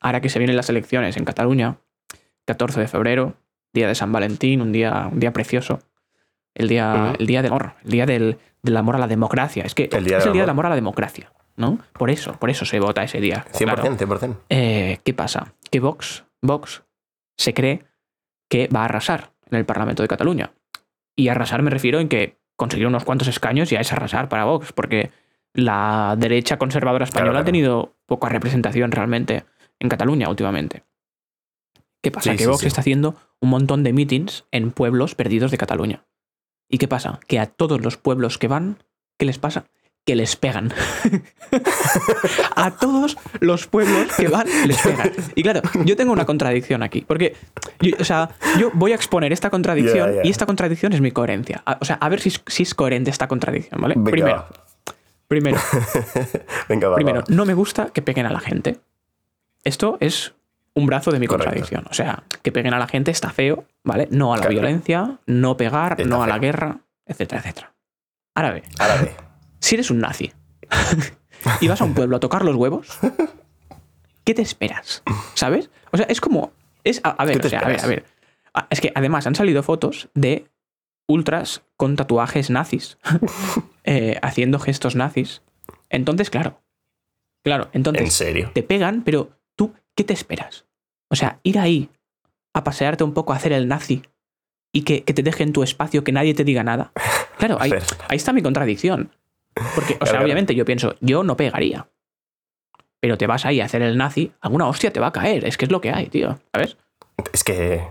ahora 0.00 0.20
que 0.20 0.28
se 0.28 0.38
vienen 0.38 0.56
las 0.56 0.68
elecciones 0.68 1.16
en 1.16 1.24
Cataluña, 1.24 1.76
14 2.44 2.80
de 2.80 2.88
febrero, 2.88 3.34
día 3.72 3.88
de 3.88 3.94
San 3.94 4.12
Valentín, 4.12 4.60
un 4.60 4.72
día, 4.72 5.08
un 5.10 5.20
día 5.20 5.32
precioso, 5.32 5.78
el 6.54 6.68
día, 6.68 7.14
el 7.18 7.26
día 7.26 7.40
del 7.40 7.52
amor, 7.52 7.72
el 7.84 7.90
día 7.90 8.04
del, 8.06 8.38
del 8.62 8.76
amor 8.76 8.96
a 8.96 8.98
la 8.98 9.06
democracia. 9.06 9.64
Es 9.64 9.74
que 9.74 9.84
El 9.92 10.04
día 10.04 10.18
es 10.18 10.24
del 10.24 10.30
el 10.30 10.32
día 10.34 10.42
del 10.42 10.50
amor 10.50 10.66
a 10.66 10.70
la 10.70 10.74
democracia, 10.74 11.32
¿no? 11.56 11.78
Por 11.92 12.10
eso, 12.10 12.34
por 12.34 12.50
eso 12.50 12.64
se 12.64 12.80
vota 12.80 13.02
ese 13.02 13.20
día. 13.20 13.44
100%, 13.52 13.58
claro. 13.58 13.82
100%. 13.82 14.36
Eh, 14.48 14.98
¿Qué 15.04 15.14
pasa? 15.14 15.54
Que 15.70 15.80
Vox, 15.80 16.24
Vox 16.40 16.84
se 17.36 17.54
cree 17.54 17.84
que 18.48 18.68
va 18.68 18.82
a 18.82 18.84
arrasar 18.84 19.32
en 19.50 19.58
el 19.58 19.64
Parlamento 19.64 20.02
de 20.02 20.08
Cataluña. 20.08 20.52
Y 21.16 21.28
arrasar 21.28 21.62
me 21.62 21.70
refiero 21.70 22.00
en 22.00 22.08
que 22.08 22.38
conseguir 22.56 22.86
unos 22.86 23.04
cuantos 23.04 23.28
escaños 23.28 23.70
ya 23.70 23.80
es 23.80 23.92
arrasar 23.92 24.28
para 24.28 24.44
Vox, 24.44 24.72
porque 24.72 25.10
la 25.54 26.16
derecha 26.18 26.58
conservadora 26.58 27.04
española 27.04 27.32
Claro, 27.32 27.42
ha 27.42 27.44
tenido 27.44 27.96
poca 28.06 28.28
representación 28.28 28.92
realmente 28.92 29.44
en 29.78 29.88
Cataluña 29.88 30.28
últimamente. 30.28 30.84
¿Qué 32.02 32.10
pasa? 32.10 32.32
Sí, 32.32 32.36
que 32.36 32.44
sí, 32.44 32.50
Vox 32.50 32.60
sí. 32.60 32.66
está 32.66 32.80
haciendo 32.80 33.16
un 33.40 33.50
montón 33.50 33.82
de 33.82 33.92
meetings 33.92 34.46
en 34.50 34.70
pueblos 34.70 35.14
perdidos 35.14 35.50
de 35.50 35.58
Cataluña. 35.58 36.06
¿Y 36.68 36.78
qué 36.78 36.88
pasa? 36.88 37.20
Que 37.28 37.38
a 37.38 37.46
todos 37.46 37.82
los 37.82 37.96
pueblos 37.96 38.38
que 38.38 38.48
van, 38.48 38.82
¿qué 39.18 39.26
les 39.26 39.38
pasa? 39.38 39.66
Que 40.04 40.16
les 40.16 40.34
pegan. 40.36 40.72
a 42.56 42.70
todos 42.72 43.16
los 43.40 43.66
pueblos 43.68 44.08
que 44.16 44.28
van, 44.28 44.46
les 44.66 44.80
pegan. 44.82 45.12
Y 45.34 45.42
claro, 45.42 45.62
yo 45.84 45.96
tengo 45.96 46.12
una 46.12 46.24
contradicción 46.24 46.82
aquí. 46.82 47.02
Porque, 47.02 47.36
yo- 47.80 47.96
o 48.00 48.04
sea, 48.04 48.30
yo 48.58 48.70
voy 48.74 48.92
a 48.92 48.94
exponer 48.96 49.32
esta 49.32 49.50
contradicción 49.50 50.16
y 50.24 50.30
esta 50.30 50.46
contradicción 50.46 50.92
es 50.92 51.00
mi 51.00 51.12
coherencia. 51.12 51.62
O 51.80 51.84
sea, 51.84 51.96
a 51.96 52.08
ver 52.08 52.20
si 52.20 52.30
es, 52.30 52.42
si 52.46 52.64
es 52.64 52.74
coherente 52.74 53.10
esta 53.10 53.28
contradicción, 53.28 53.80
¿vale? 53.80 53.94
Venga, 53.96 54.10
Primero. 54.10 54.46
Primero, 55.28 55.58
Venga, 56.68 56.88
va, 56.88 56.96
primero, 56.96 57.20
va. 57.20 57.24
no 57.28 57.46
me 57.46 57.54
gusta 57.54 57.86
que 57.86 58.02
peguen 58.02 58.26
a 58.26 58.30
la 58.32 58.40
gente. 58.40 58.80
Esto 59.64 59.96
es 60.00 60.34
un 60.74 60.84
brazo 60.86 61.10
de 61.10 61.18
mi 61.20 61.26
Correcto. 61.26 61.46
contradicción. 61.52 61.86
O 61.90 61.94
sea, 61.94 62.24
que 62.42 62.52
peguen 62.52 62.74
a 62.74 62.78
la 62.78 62.86
gente 62.86 63.10
está 63.10 63.30
feo, 63.30 63.64
¿vale? 63.82 64.08
No 64.10 64.34
a 64.34 64.36
la 64.36 64.42
Claro. 64.42 64.52
violencia, 64.54 65.18
no 65.26 65.56
pegar, 65.56 65.92
Está 65.92 66.04
no 66.14 66.22
a 66.22 66.26
la 66.26 66.34
feo. 66.34 66.42
guerra, 66.42 66.78
etcétera, 67.06 67.40
etcétera. 67.40 67.72
Ve, 68.34 68.62
Árabe. 68.78 69.14
Si 69.62 69.76
eres 69.76 69.90
un 69.90 70.00
nazi 70.00 70.32
y 71.60 71.68
vas 71.68 71.80
a 71.80 71.84
un 71.84 71.94
pueblo 71.94 72.16
a 72.16 72.20
tocar 72.20 72.44
los 72.44 72.56
huevos, 72.56 72.98
¿qué 74.24 74.34
te 74.34 74.42
esperas? 74.42 75.02
¿Sabes? 75.34 75.70
O 75.92 75.96
sea, 75.96 76.06
es 76.06 76.20
como. 76.20 76.52
Es, 76.84 77.00
a, 77.04 77.10
a 77.10 77.24
ver, 77.24 77.36
¿Qué 77.36 77.40
te 77.40 77.46
o 77.46 77.50
sea, 77.50 77.60
a 77.60 77.68
ver, 77.68 77.80
a 77.80 77.86
ver. 77.86 78.04
Ah, 78.54 78.66
Es 78.70 78.80
que 78.80 78.92
además 78.94 79.26
han 79.26 79.34
salido 79.34 79.62
fotos 79.62 80.08
de 80.14 80.46
ultras 81.08 81.62
con 81.76 81.96
tatuajes 81.96 82.50
nazis 82.50 82.98
eh, 83.84 84.18
haciendo 84.22 84.58
gestos 84.58 84.96
nazis. 84.96 85.42
Entonces, 85.88 86.28
claro. 86.30 86.60
Claro, 87.44 87.68
entonces 87.72 88.02
¿En 88.04 88.10
serio? 88.10 88.50
te 88.54 88.62
pegan, 88.62 89.02
pero 89.02 89.30
tú, 89.56 89.74
¿qué 89.96 90.04
te 90.04 90.12
esperas? 90.12 90.66
O 91.08 91.16
sea, 91.16 91.40
ir 91.42 91.58
ahí 91.58 91.90
a 92.54 92.62
pasearte 92.64 93.04
un 93.04 93.14
poco 93.14 93.32
a 93.32 93.36
hacer 93.36 93.52
el 93.52 93.68
nazi 93.68 94.02
y 94.72 94.82
que, 94.82 95.02
que 95.04 95.12
te 95.12 95.22
dejen 95.22 95.52
tu 95.52 95.62
espacio, 95.62 96.04
que 96.04 96.12
nadie 96.12 96.34
te 96.34 96.44
diga 96.44 96.62
nada. 96.62 96.92
Claro, 97.38 97.58
ahí 97.60 97.72
está 98.10 98.32
mi 98.32 98.42
contradicción. 98.42 99.10
Porque, 99.74 99.94
o 100.00 100.04
sea, 100.06 100.12
Claro. 100.12 100.24
obviamente 100.24 100.54
yo 100.54 100.64
pienso, 100.64 100.94
yo 101.00 101.22
no 101.24 101.36
pegaría. 101.36 101.86
Pero 103.00 103.18
te 103.18 103.26
vas 103.26 103.44
ahí 103.44 103.60
a 103.60 103.64
hacer 103.64 103.82
el 103.82 103.96
nazi, 103.98 104.32
alguna 104.40 104.66
hostia 104.68 104.92
te 104.92 105.00
va 105.00 105.08
a 105.08 105.12
caer. 105.12 105.44
Es 105.44 105.56
que 105.56 105.64
es 105.64 105.70
lo 105.72 105.80
que 105.80 105.90
hay, 105.90 106.06
tío. 106.08 106.38
¿Sabes? 106.54 106.76
Es 107.32 107.42
que. 107.44 107.82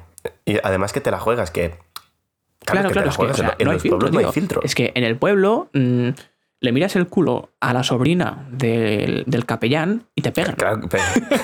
Y 0.46 0.58
además 0.64 0.94
que 0.94 1.02
te 1.02 1.12
la 1.12 1.20
juegas, 1.20 1.52
que. 1.52 1.76
Claro, 2.66 2.90
que 2.90 2.94
claro, 2.94 3.06
la 3.08 3.12
es 3.12 3.18
que, 3.18 3.18
juegas. 3.18 3.40
o 3.40 3.44
sea, 3.44 3.56
en 3.60 3.66
no 3.66 3.72
hay 3.72 3.76
los 3.76 3.82
filtro, 3.82 4.00
pueblos 4.00 4.22
no 4.22 4.28
hay 4.28 4.34
filtro. 4.34 4.62
Es 4.64 4.74
que 4.76 4.92
en 4.96 5.04
el 5.04 5.18
pueblo 5.18 5.70
mm, 5.74 6.10
le 6.62 6.72
miras 6.72 6.96
el 6.96 7.08
culo 7.08 7.50
a 7.60 7.74
la 7.74 7.84
sobrina 7.84 8.48
del, 8.52 9.24
del 9.28 9.46
capellán 9.46 10.06
y 10.16 10.22
te 10.22 10.32
pegan. 10.32 10.56
Claro, 10.56 10.82
pero- 10.90 11.04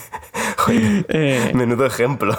Joder, 0.58 1.06
Eh, 1.08 1.50
menudo 1.54 1.84
ejemplo. 1.86 2.36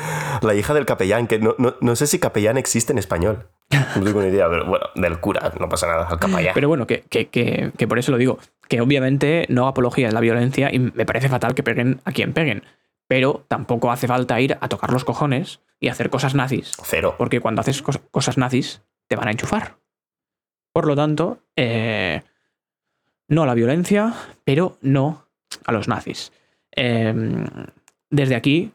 La 0.42 0.54
hija 0.54 0.74
del 0.74 0.86
capellán, 0.86 1.26
que 1.26 1.38
no, 1.38 1.54
no- 1.58 1.74
no 1.80 1.96
sé 1.96 2.06
si 2.06 2.18
capellán 2.18 2.56
existe 2.58 2.92
en 2.92 2.98
español. 2.98 3.48
No 3.96 4.04
tengo 4.04 4.20
ni 4.22 4.28
idea, 4.28 4.48
pero 4.50 4.66
bueno, 4.66 4.86
del 4.94 5.18
cura, 5.20 5.52
no 5.58 5.68
pasa 5.68 5.86
nada, 5.86 6.06
al 6.08 6.18
capellán. 6.18 6.52
Pero 6.54 6.68
bueno, 6.68 6.86
que, 6.86 7.02
que- 7.02 7.28
que- 7.28 7.72
que 7.76 7.88
por 7.88 7.98
eso 7.98 8.10
lo 8.12 8.18
digo. 8.18 8.38
Que 8.68 8.80
obviamente 8.80 9.46
no 9.48 9.66
apología 9.68 10.06
de 10.08 10.12
la 10.12 10.20
violencia 10.20 10.72
y 10.72 10.78
me 10.78 11.04
parece 11.06 11.28
fatal 11.28 11.54
que 11.54 11.62
peguen 11.62 12.00
a 12.04 12.12
quien 12.12 12.32
peguen. 12.32 12.62
Pero 13.08 13.44
tampoco 13.48 13.90
hace 13.90 14.06
falta 14.06 14.40
ir 14.40 14.56
a 14.60 14.68
tocar 14.68 14.92
los 14.92 15.04
cojones 15.04 15.60
y 15.80 15.88
hacer 15.88 16.08
cosas 16.10 16.34
nazis. 16.34 16.72
Cero. 16.84 17.14
Porque 17.18 17.40
cuando 17.40 17.60
haces 17.60 17.82
cos- 17.84 18.00
cosas 18.10 18.38
nazis, 18.38 18.82
te 19.08 19.16
van 19.16 19.28
a 19.28 19.32
enchufar. 19.32 19.76
Por 20.72 20.86
lo 20.86 20.96
tanto, 20.96 21.38
eh, 21.56 22.22
no 23.28 23.42
a 23.42 23.46
la 23.46 23.54
violencia, 23.54 24.14
pero 24.44 24.78
no 24.80 25.26
a 25.66 25.72
los 25.72 25.88
nazis. 25.88 26.32
Eh, 26.74 27.14
desde 28.10 28.34
aquí, 28.36 28.72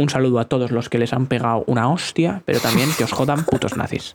un 0.00 0.08
saludo 0.08 0.40
a 0.40 0.46
todos 0.46 0.70
los 0.70 0.88
que 0.88 0.98
les 0.98 1.12
han 1.12 1.26
pegado 1.26 1.62
una 1.66 1.88
hostia, 1.90 2.42
pero 2.46 2.58
también 2.58 2.88
que 2.96 3.04
os 3.04 3.12
jodan 3.12 3.44
putos 3.44 3.76
nazis. 3.76 4.14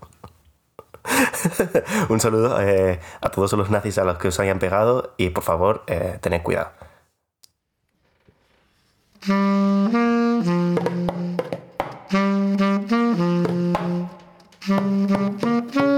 Un 2.10 2.20
saludo 2.20 2.60
eh, 2.62 3.00
a 3.22 3.30
todos 3.30 3.54
los 3.54 3.70
nazis 3.70 4.00
a 4.00 4.04
los 4.04 4.18
que 4.18 4.30
os 4.30 4.40
hayan 4.40 4.58
pegado 4.58 5.14
y 5.18 5.30
por 5.30 5.44
favor, 5.44 5.84
eh, 5.88 6.18
tened 6.22 6.42
cuidado. 6.42 6.72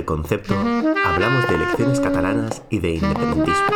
Hoy 0.00 0.04
en 0.04 0.06
el 0.06 0.06
concepto 0.06 0.54
hablamos 1.04 1.46
de 1.46 1.54
elecciones 1.56 2.00
catalanas 2.00 2.62
y 2.70 2.78
de 2.78 2.94
independentismo. 2.94 3.66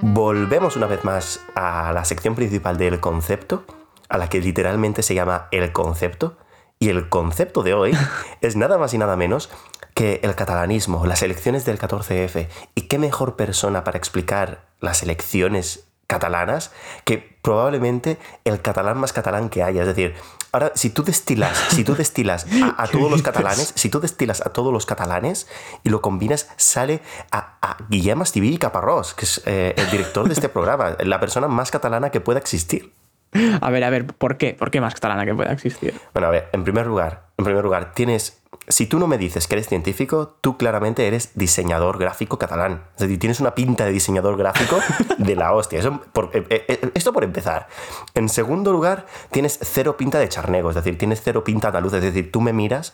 Volvemos 0.00 0.76
una 0.76 0.86
vez 0.86 1.04
más 1.04 1.44
a 1.54 1.92
la 1.92 2.06
sección 2.06 2.34
principal 2.34 2.78
del 2.78 3.00
concepto, 3.00 3.64
a 4.08 4.16
la 4.16 4.30
que 4.30 4.40
literalmente 4.40 5.02
se 5.02 5.14
llama 5.14 5.48
el 5.50 5.72
concepto. 5.72 6.38
Y 6.78 6.88
el 6.88 7.10
concepto 7.10 7.62
de 7.62 7.74
hoy 7.74 7.92
es 8.40 8.56
nada 8.56 8.78
más 8.78 8.94
y 8.94 8.98
nada 8.98 9.16
menos 9.16 9.50
que 9.92 10.20
el 10.22 10.34
catalanismo, 10.34 11.04
las 11.04 11.22
elecciones 11.22 11.66
del 11.66 11.78
14F. 11.78 12.48
¿Y 12.74 12.82
qué 12.82 12.98
mejor 12.98 13.36
persona 13.36 13.84
para 13.84 13.98
explicar 13.98 14.68
las 14.80 15.02
elecciones 15.02 15.87
catalanas 16.08 16.72
que 17.04 17.18
probablemente 17.42 18.18
el 18.44 18.60
catalán 18.60 18.98
más 18.98 19.12
catalán 19.12 19.48
que 19.48 19.62
haya? 19.62 19.82
Es 19.82 19.86
decir, 19.86 20.16
ahora 20.50 20.72
si 20.74 20.90
tú 20.90 21.04
destilas, 21.04 21.56
si 21.70 21.84
tú 21.84 21.94
destilas 21.94 22.46
a, 22.60 22.82
a 22.82 22.86
todos 22.90 23.10
los 23.10 23.22
catalanes, 23.22 23.72
si 23.76 23.88
tú 23.88 24.00
destilas 24.00 24.44
a 24.44 24.50
todos 24.52 24.72
los 24.72 24.86
catalanes 24.86 25.46
y 25.84 25.90
lo 25.90 26.02
combinas, 26.02 26.50
sale 26.56 27.00
a, 27.30 27.58
a 27.62 27.76
Guillem 27.88 28.22
Estiví 28.22 28.54
y 28.54 28.58
Caparrós, 28.58 29.14
que 29.14 29.24
es 29.24 29.42
eh, 29.46 29.74
el 29.76 29.88
director 29.90 30.26
de 30.26 30.34
este 30.34 30.48
programa, 30.48 30.96
la 30.98 31.20
persona 31.20 31.46
más 31.46 31.70
catalana 31.70 32.10
que 32.10 32.20
pueda 32.20 32.40
existir. 32.40 32.92
A 33.60 33.70
ver, 33.70 33.84
a 33.84 33.90
ver, 33.90 34.06
¿por 34.06 34.38
qué? 34.38 34.54
¿Por 34.54 34.70
qué 34.70 34.80
más 34.80 34.94
catalana 34.94 35.26
que 35.26 35.34
pueda 35.34 35.52
existir? 35.52 35.94
Bueno, 36.14 36.28
a 36.28 36.30
ver, 36.30 36.48
en 36.52 36.64
primer 36.64 36.86
lugar, 36.86 37.26
en 37.36 37.44
primer 37.44 37.62
lugar, 37.62 37.92
tienes. 37.92 38.37
Si 38.66 38.86
tú 38.86 38.98
no 38.98 39.06
me 39.06 39.16
dices 39.18 39.46
que 39.46 39.54
eres 39.54 39.68
científico, 39.68 40.36
tú 40.40 40.56
claramente 40.58 41.06
eres 41.06 41.32
diseñador 41.34 41.98
gráfico 41.98 42.38
catalán. 42.38 42.84
Es 42.94 43.00
decir, 43.00 43.18
tienes 43.18 43.40
una 43.40 43.54
pinta 43.54 43.84
de 43.84 43.92
diseñador 43.92 44.36
gráfico 44.36 44.78
de 45.18 45.36
la 45.36 45.52
hostia. 45.52 45.78
Eso 45.78 46.00
por- 46.12 46.30
eh, 46.34 46.46
eh, 46.50 46.90
esto 46.94 47.12
por 47.12 47.24
empezar. 47.24 47.68
En 48.14 48.28
segundo 48.28 48.72
lugar, 48.72 49.06
tienes 49.30 49.58
cero 49.62 49.96
pinta 49.96 50.18
de 50.18 50.28
charnego, 50.28 50.68
es 50.70 50.76
decir, 50.76 50.98
tienes 50.98 51.20
cero 51.22 51.44
pinta 51.44 51.68
andaluz. 51.68 51.94
Es 51.94 52.02
decir, 52.02 52.30
tú 52.30 52.40
me 52.40 52.52
miras, 52.52 52.92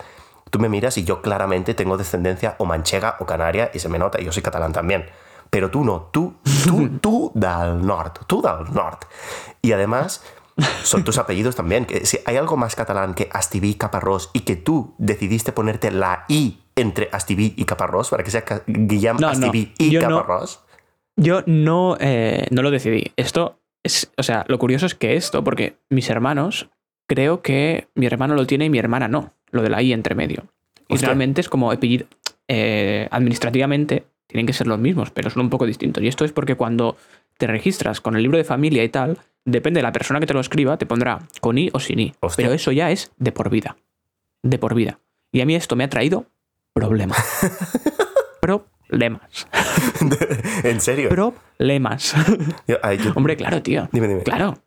tú 0.50 0.58
me 0.60 0.68
miras 0.68 0.96
y 0.98 1.04
yo 1.04 1.22
claramente 1.22 1.74
tengo 1.74 1.96
descendencia 1.96 2.54
o 2.58 2.64
manchega 2.64 3.16
o 3.20 3.26
canaria 3.26 3.70
y 3.74 3.78
se 3.80 3.88
me 3.88 3.98
nota, 3.98 4.20
y 4.20 4.24
yo 4.24 4.32
soy 4.32 4.42
catalán 4.42 4.72
también. 4.72 5.06
Pero 5.50 5.70
tú 5.70 5.84
no, 5.84 6.08
tú, 6.12 6.34
tú, 6.64 6.88
tú 7.00 7.32
del 7.34 7.84
norte, 7.84 8.20
tú 8.26 8.42
del 8.42 8.72
norte. 8.74 9.06
Y 9.62 9.72
además, 9.72 10.22
son 10.82 11.04
tus 11.04 11.18
apellidos 11.18 11.56
también. 11.56 11.84
Que 11.84 12.06
si 12.06 12.18
hay 12.24 12.36
algo 12.36 12.56
más 12.56 12.76
catalán 12.76 13.14
que 13.14 13.28
Astiví 13.32 13.74
Caparrós 13.74 14.30
y 14.32 14.40
que 14.40 14.56
tú 14.56 14.94
decidiste 14.98 15.52
ponerte 15.52 15.90
la 15.90 16.24
I 16.28 16.60
entre 16.76 17.08
Astiví 17.12 17.54
y 17.56 17.64
Caparrós 17.64 18.10
para 18.10 18.24
que 18.24 18.30
sea 18.30 18.44
Guillem 18.66 19.16
No, 19.18 19.32
y 19.52 19.90
yo 19.90 20.00
no. 20.00 20.20
Caparrós. 20.20 20.60
Yo 21.16 21.42
no, 21.46 21.96
eh, 22.00 22.46
no 22.50 22.62
lo 22.62 22.70
decidí. 22.70 23.12
Esto 23.16 23.60
es, 23.84 24.10
o 24.16 24.22
sea, 24.22 24.44
lo 24.48 24.58
curioso 24.58 24.86
es 24.86 24.94
que 24.94 25.14
esto, 25.14 25.44
porque 25.44 25.76
mis 25.90 26.10
hermanos, 26.10 26.70
creo 27.06 27.42
que 27.42 27.88
mi 27.94 28.06
hermano 28.06 28.34
lo 28.34 28.46
tiene 28.46 28.64
y 28.64 28.70
mi 28.70 28.78
hermana 28.78 29.06
no, 29.06 29.32
lo 29.50 29.62
de 29.62 29.70
la 29.70 29.80
I 29.82 29.92
entre 29.92 30.14
medio. 30.14 30.46
Y 30.88 30.94
Hostia. 30.94 31.08
realmente 31.08 31.40
es 31.40 31.48
como 31.48 31.70
apellido, 31.70 32.06
eh, 32.48 33.08
administrativamente 33.10 34.06
tienen 34.26 34.46
que 34.46 34.52
ser 34.52 34.66
los 34.66 34.78
mismos, 34.78 35.10
pero 35.10 35.30
son 35.30 35.42
un 35.42 35.50
poco 35.50 35.66
distintos. 35.66 36.02
Y 36.02 36.08
esto 36.08 36.24
es 36.24 36.32
porque 36.32 36.54
cuando 36.56 36.96
te 37.38 37.46
registras 37.46 38.00
con 38.00 38.16
el 38.16 38.22
libro 38.22 38.38
de 38.38 38.44
familia 38.44 38.82
y 38.84 38.88
tal, 38.88 39.18
depende 39.44 39.78
de 39.78 39.82
la 39.82 39.92
persona 39.92 40.20
que 40.20 40.26
te 40.26 40.34
lo 40.34 40.40
escriba, 40.40 40.76
te 40.78 40.86
pondrá 40.86 41.20
con 41.40 41.58
I 41.58 41.70
o 41.72 41.80
sin 41.80 42.00
I. 42.00 42.14
Hostia. 42.20 42.44
Pero 42.44 42.54
eso 42.54 42.72
ya 42.72 42.90
es 42.90 43.12
de 43.18 43.32
por 43.32 43.50
vida. 43.50 43.76
De 44.42 44.58
por 44.58 44.74
vida. 44.74 44.98
Y 45.32 45.40
a 45.40 45.46
mí 45.46 45.54
esto 45.54 45.76
me 45.76 45.84
ha 45.84 45.88
traído 45.90 46.26
problemas. 46.72 47.18
problemas. 48.40 49.46
¿En 50.64 50.80
serio? 50.80 51.08
Problemas. 51.08 52.14
Yo- 52.66 52.76
ay, 52.82 52.98
yo- 52.98 53.12
Hombre, 53.14 53.36
claro, 53.36 53.62
tío. 53.62 53.88
Dime, 53.92 54.08
dime. 54.08 54.22
Claro. 54.22 54.58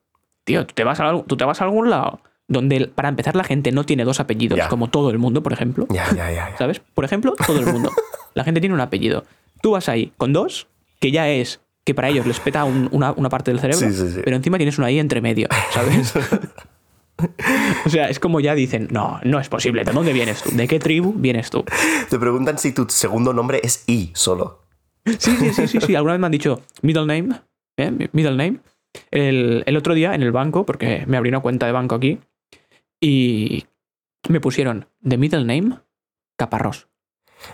Tío, 0.44 0.66
tú 0.66 0.74
te 0.74 0.84
vas 0.84 1.00
a, 1.00 1.24
tú 1.24 1.36
te 1.38 1.46
vas 1.46 1.62
a 1.62 1.66
algún 1.66 1.90
lado 1.90 2.22
donde, 2.48 2.88
para 2.88 3.10
empezar, 3.10 3.36
la 3.36 3.44
gente 3.44 3.72
no 3.74 3.84
tiene 3.86 4.06
dos 4.06 4.22
apellidos, 4.22 4.58
Ya. 4.58 4.70
como 4.70 4.90
todo 4.90 5.10
el 5.10 5.18
mundo, 5.18 5.44
por 5.44 5.52
ejemplo. 5.52 5.86
Ya, 5.90 6.06
ya, 6.16 6.32
ya. 6.32 6.50
ya. 6.52 6.58
¿Sabes? 6.58 6.80
Por 6.80 7.04
ejemplo, 7.04 7.34
todo 7.46 7.60
el 7.60 7.66
mundo. 7.66 7.92
La 8.34 8.44
gente 8.44 8.60
tiene 8.62 8.74
un 8.76 8.82
apellido. 8.82 9.26
Tú 9.62 9.72
vas 9.72 9.90
ahí 9.90 10.12
con 10.18 10.34
dos, 10.34 10.68
que 11.00 11.12
ya 11.12 11.30
es 11.30 11.62
que 11.84 11.94
para 11.96 12.10
ellos 12.10 12.26
les 12.28 12.40
peta 12.40 12.66
un- 12.66 12.90
una, 12.92 13.12
una 13.14 13.30
parte 13.30 13.52
del 13.52 13.60
cerebro, 13.60 13.88
Sí, 13.88 13.94
sí, 13.94 14.12
sí. 14.12 14.22
pero 14.24 14.36
encima 14.36 14.58
tienes 14.58 14.78
una 14.78 14.92
I 14.92 15.00
entre 15.00 15.22
medio, 15.22 15.48
¿sabes? 15.72 16.14
o 17.86 17.90
sea, 17.90 18.10
es 18.10 18.20
como 18.20 18.40
ya 18.40 18.54
dicen, 18.54 18.88
no, 18.92 19.20
no 19.24 19.40
es 19.40 19.50
posible. 19.50 19.84
¿De 19.84 19.92
dónde 19.92 20.14
vienes 20.14 20.42
tú? 20.44 20.50
¿De 20.54 20.68
qué 20.68 20.80
tribu 20.80 21.14
vienes 21.14 21.50
tú? 21.50 21.64
Te 22.10 22.20
preguntan 22.20 22.58
si 22.60 22.74
tu 22.74 22.86
segundo 22.90 23.34
nombre 23.34 23.60
es 23.64 23.84
I 23.88 24.12
solo. 24.14 24.62
Sí, 25.06 25.36
sí, 25.38 25.54
sí, 25.54 25.68
sí, 25.68 25.80
sí. 25.82 25.96
Alguna 25.96 26.14
vez 26.14 26.20
me 26.20 26.26
han 26.28 26.32
dicho 26.32 26.62
middle 26.82 27.06
name, 27.06 27.40
¿eh? 27.78 27.90
Mi- 27.92 28.10
middle 28.12 28.36
name. 28.36 28.60
El, 29.12 29.64
el 29.66 29.78
otro 29.78 29.94
día 29.94 30.14
en 30.14 30.22
el 30.22 30.32
banco, 30.32 30.66
porque 30.66 31.06
me 31.08 31.18
abrí 31.18 31.30
una 31.30 31.40
cuenta 31.40 31.66
de 31.66 31.72
banco 31.72 31.96
aquí, 31.96 32.20
y 33.00 33.66
me 34.30 34.40
pusieron 34.42 34.88
de 35.00 35.18
middle 35.18 35.46
name 35.46 35.80
Caparrós, 36.38 36.88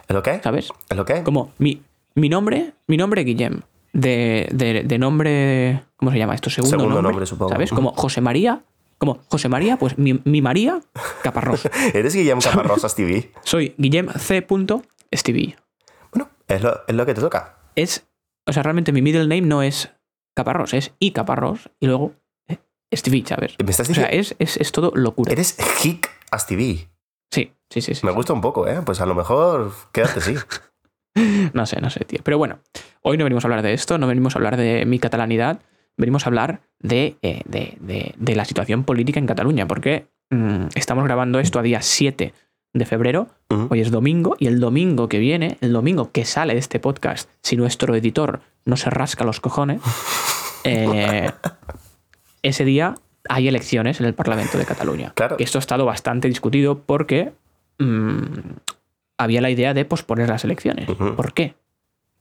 ¿Es 0.08 0.14
lo 0.14 0.24
qué? 0.24 0.40
¿sabes? 0.44 0.70
¿Es 0.90 0.98
lo 0.98 1.06
qué? 1.06 1.24
Como 1.24 1.52
mi, 1.58 1.82
mi 2.16 2.30
nombre, 2.30 2.74
mi 2.88 2.98
nombre 2.98 3.24
Guillem, 3.24 3.62
de, 3.94 4.48
de, 4.52 4.84
de 4.84 4.98
nombre, 4.98 5.84
¿cómo 5.96 6.12
se 6.12 6.18
llama 6.18 6.36
esto? 6.36 6.50
Segundo, 6.50 6.72
Segundo 6.78 6.96
nombre, 6.96 7.12
nombre, 7.12 7.26
supongo. 7.26 7.52
¿sabes? 7.52 7.72
Como 7.72 7.94
José 7.94 8.22
María, 8.22 8.64
Como 8.98 9.20
José 9.30 9.50
María, 9.50 9.78
pues 9.78 9.98
mi, 9.98 10.20
mi 10.24 10.42
María 10.42 10.80
Caparrós. 11.24 11.68
¿Eres 11.94 12.16
Guillem 12.16 12.40
Caparrosas 12.40 12.96
TV? 12.96 13.32
Soy 13.44 13.76
Guillem 13.78 14.10
C. 14.10 14.46
Stevie. 15.16 15.56
Bueno, 16.12 16.30
es 16.48 16.62
lo, 16.62 16.82
es 16.88 16.96
lo 16.96 17.06
que 17.06 17.14
te 17.14 17.22
toca. 17.22 17.58
Es, 17.76 18.08
o 18.48 18.54
sea, 18.54 18.64
realmente 18.64 18.92
mi 18.92 19.02
middle 19.02 19.24
name 19.28 19.42
no 19.42 19.62
es 19.62 19.92
Caparrós, 20.36 20.74
es 20.74 20.94
I 21.00 21.12
Caparrós 21.12 21.70
y 21.80 21.88
luego 21.88 22.14
eh, 22.48 22.58
Stevie, 22.94 23.26
¿sabes? 23.28 23.56
¿Me 23.64 23.70
estás 23.72 23.90
O 23.90 23.94
sea, 23.94 24.06
diciendo? 24.08 24.36
es, 24.40 24.56
es, 24.56 24.58
es 24.58 24.72
todo 24.72 24.92
locura. 24.96 25.32
Eres 25.32 25.58
Hick 25.84 26.10
TV. 26.48 26.88
Sí, 27.32 27.52
sí, 27.70 27.82
sí. 27.82 27.94
sí 27.96 28.06
Me 28.06 28.12
sí. 28.12 28.16
gusta 28.16 28.34
un 28.34 28.42
poco, 28.42 28.68
¿eh? 28.68 28.82
Pues 28.84 29.02
a 29.02 29.06
lo 29.06 29.14
mejor 29.16 29.72
quédate 29.92 30.22
sí. 30.22 30.36
No 31.54 31.66
sé, 31.66 31.80
no 31.82 31.90
sé, 31.90 32.06
tío. 32.06 32.20
Pero 32.24 32.38
bueno, 32.38 32.60
hoy 33.02 33.18
no 33.18 33.24
venimos 33.24 33.44
a 33.44 33.48
hablar 33.48 33.62
de 33.62 33.74
esto, 33.74 33.98
no 33.98 34.08
venimos 34.08 34.36
a 34.36 34.40
hablar 34.40 34.58
de 34.58 34.86
mi 34.86 35.00
catalanidad, 35.00 35.60
venimos 35.98 36.26
a 36.26 36.30
hablar 36.30 36.62
de, 36.80 37.18
eh, 37.22 37.42
de- 37.46 37.78
de- 37.80 38.16
de 38.18 38.36
la 38.36 38.46
situación 38.46 38.84
política 38.84 39.20
en 39.20 39.28
Cataluña, 39.28 39.68
porque 39.68 40.08
mm, 40.32 40.68
estamos 40.76 41.04
grabando 41.04 41.40
esto 41.40 41.60
a 41.60 41.62
día 41.62 41.82
7 41.82 42.34
de 42.74 42.86
febrero, 42.86 43.28
hoy 43.70 43.82
es 43.82 43.92
domingo, 43.92 44.36
y 44.40 44.48
el 44.48 44.60
domingo 44.60 45.08
que 45.08 45.20
viene, 45.20 45.58
el 45.62 45.72
domingo 45.74 46.12
que 46.12 46.26
sale 46.26 46.54
de 46.54 46.60
este 46.60 46.80
podcast, 46.80 47.30
si 47.44 47.56
nuestro 47.56 47.94
editor 47.96 48.40
no 48.66 48.78
se 48.78 48.90
rasca 48.90 49.24
los 49.24 49.40
cojones, 49.40 49.80
eh, 50.64 51.30
ese 52.42 52.66
día 52.66 52.96
hay 53.30 53.48
elecciones 53.48 54.00
en 54.00 54.08
el 54.08 54.16
Parlamento 54.16 54.58
de 54.58 54.66
Cataluña. 54.66 55.12
Claro. 55.16 55.38
Que 55.38 55.44
esto 55.44 55.60
ha 55.60 55.62
estado 55.62 55.86
bastante 55.86 56.28
discutido 56.28 56.80
porque 56.80 57.34
mm, 57.78 58.24
había 59.24 59.42
la 59.42 59.50
idea 59.50 59.74
de 59.74 59.86
posponer 59.86 60.30
las 60.30 60.44
elecciones. 60.44 60.86
¿Por 60.88 61.34
qué? 61.34 61.56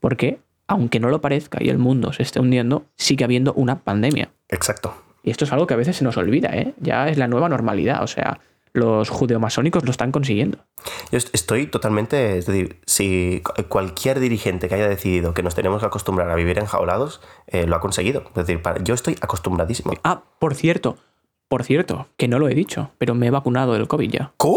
Porque, 0.00 0.40
aunque 0.66 1.00
no 1.00 1.08
lo 1.10 1.20
parezca 1.20 1.58
y 1.62 1.68
el 1.68 1.78
mundo 1.78 2.12
se 2.12 2.22
esté 2.22 2.40
hundiendo, 2.40 2.84
sigue 2.96 3.24
habiendo 3.24 3.52
una 3.54 3.80
pandemia. 3.80 4.30
Exacto. 4.48 4.94
Y 5.22 5.30
esto 5.30 5.44
es 5.44 5.52
algo 5.52 5.66
que 5.66 5.74
a 5.74 5.76
veces 5.76 5.96
se 5.96 6.04
nos 6.04 6.16
olvida, 6.16 6.48
¿eh? 6.56 6.74
Ya 6.80 7.08
es 7.08 7.16
la 7.18 7.28
nueva 7.28 7.48
normalidad. 7.48 8.02
O 8.02 8.06
sea, 8.08 8.40
los 8.72 9.08
judeomasónicos 9.10 9.84
lo 9.84 9.90
están 9.92 10.10
consiguiendo. 10.10 10.58
Yo 11.12 11.18
est- 11.18 11.32
estoy 11.34 11.66
totalmente. 11.68 12.38
Es 12.38 12.46
decir, 12.46 12.80
si 12.86 13.40
cu- 13.44 13.62
cualquier 13.68 14.18
dirigente 14.18 14.68
que 14.68 14.74
haya 14.74 14.88
decidido 14.88 15.34
que 15.34 15.42
nos 15.44 15.54
tenemos 15.54 15.80
que 15.80 15.86
acostumbrar 15.86 16.28
a 16.30 16.34
vivir 16.34 16.58
enjaulados, 16.58 17.20
eh, 17.46 17.66
lo 17.68 17.76
ha 17.76 17.80
conseguido. 17.80 18.24
Es 18.28 18.34
decir, 18.34 18.62
para- 18.62 18.82
yo 18.82 18.94
estoy 18.94 19.16
acostumbradísimo. 19.20 19.92
Ah, 20.02 20.22
por 20.40 20.54
cierto, 20.54 20.96
por 21.48 21.62
cierto, 21.64 22.08
que 22.16 22.26
no 22.28 22.38
lo 22.40 22.48
he 22.48 22.54
dicho, 22.54 22.90
pero 22.98 23.14
me 23.14 23.26
he 23.28 23.30
vacunado 23.30 23.74
del 23.74 23.86
COVID 23.86 24.10
ya. 24.10 24.32
¿Cómo? 24.38 24.56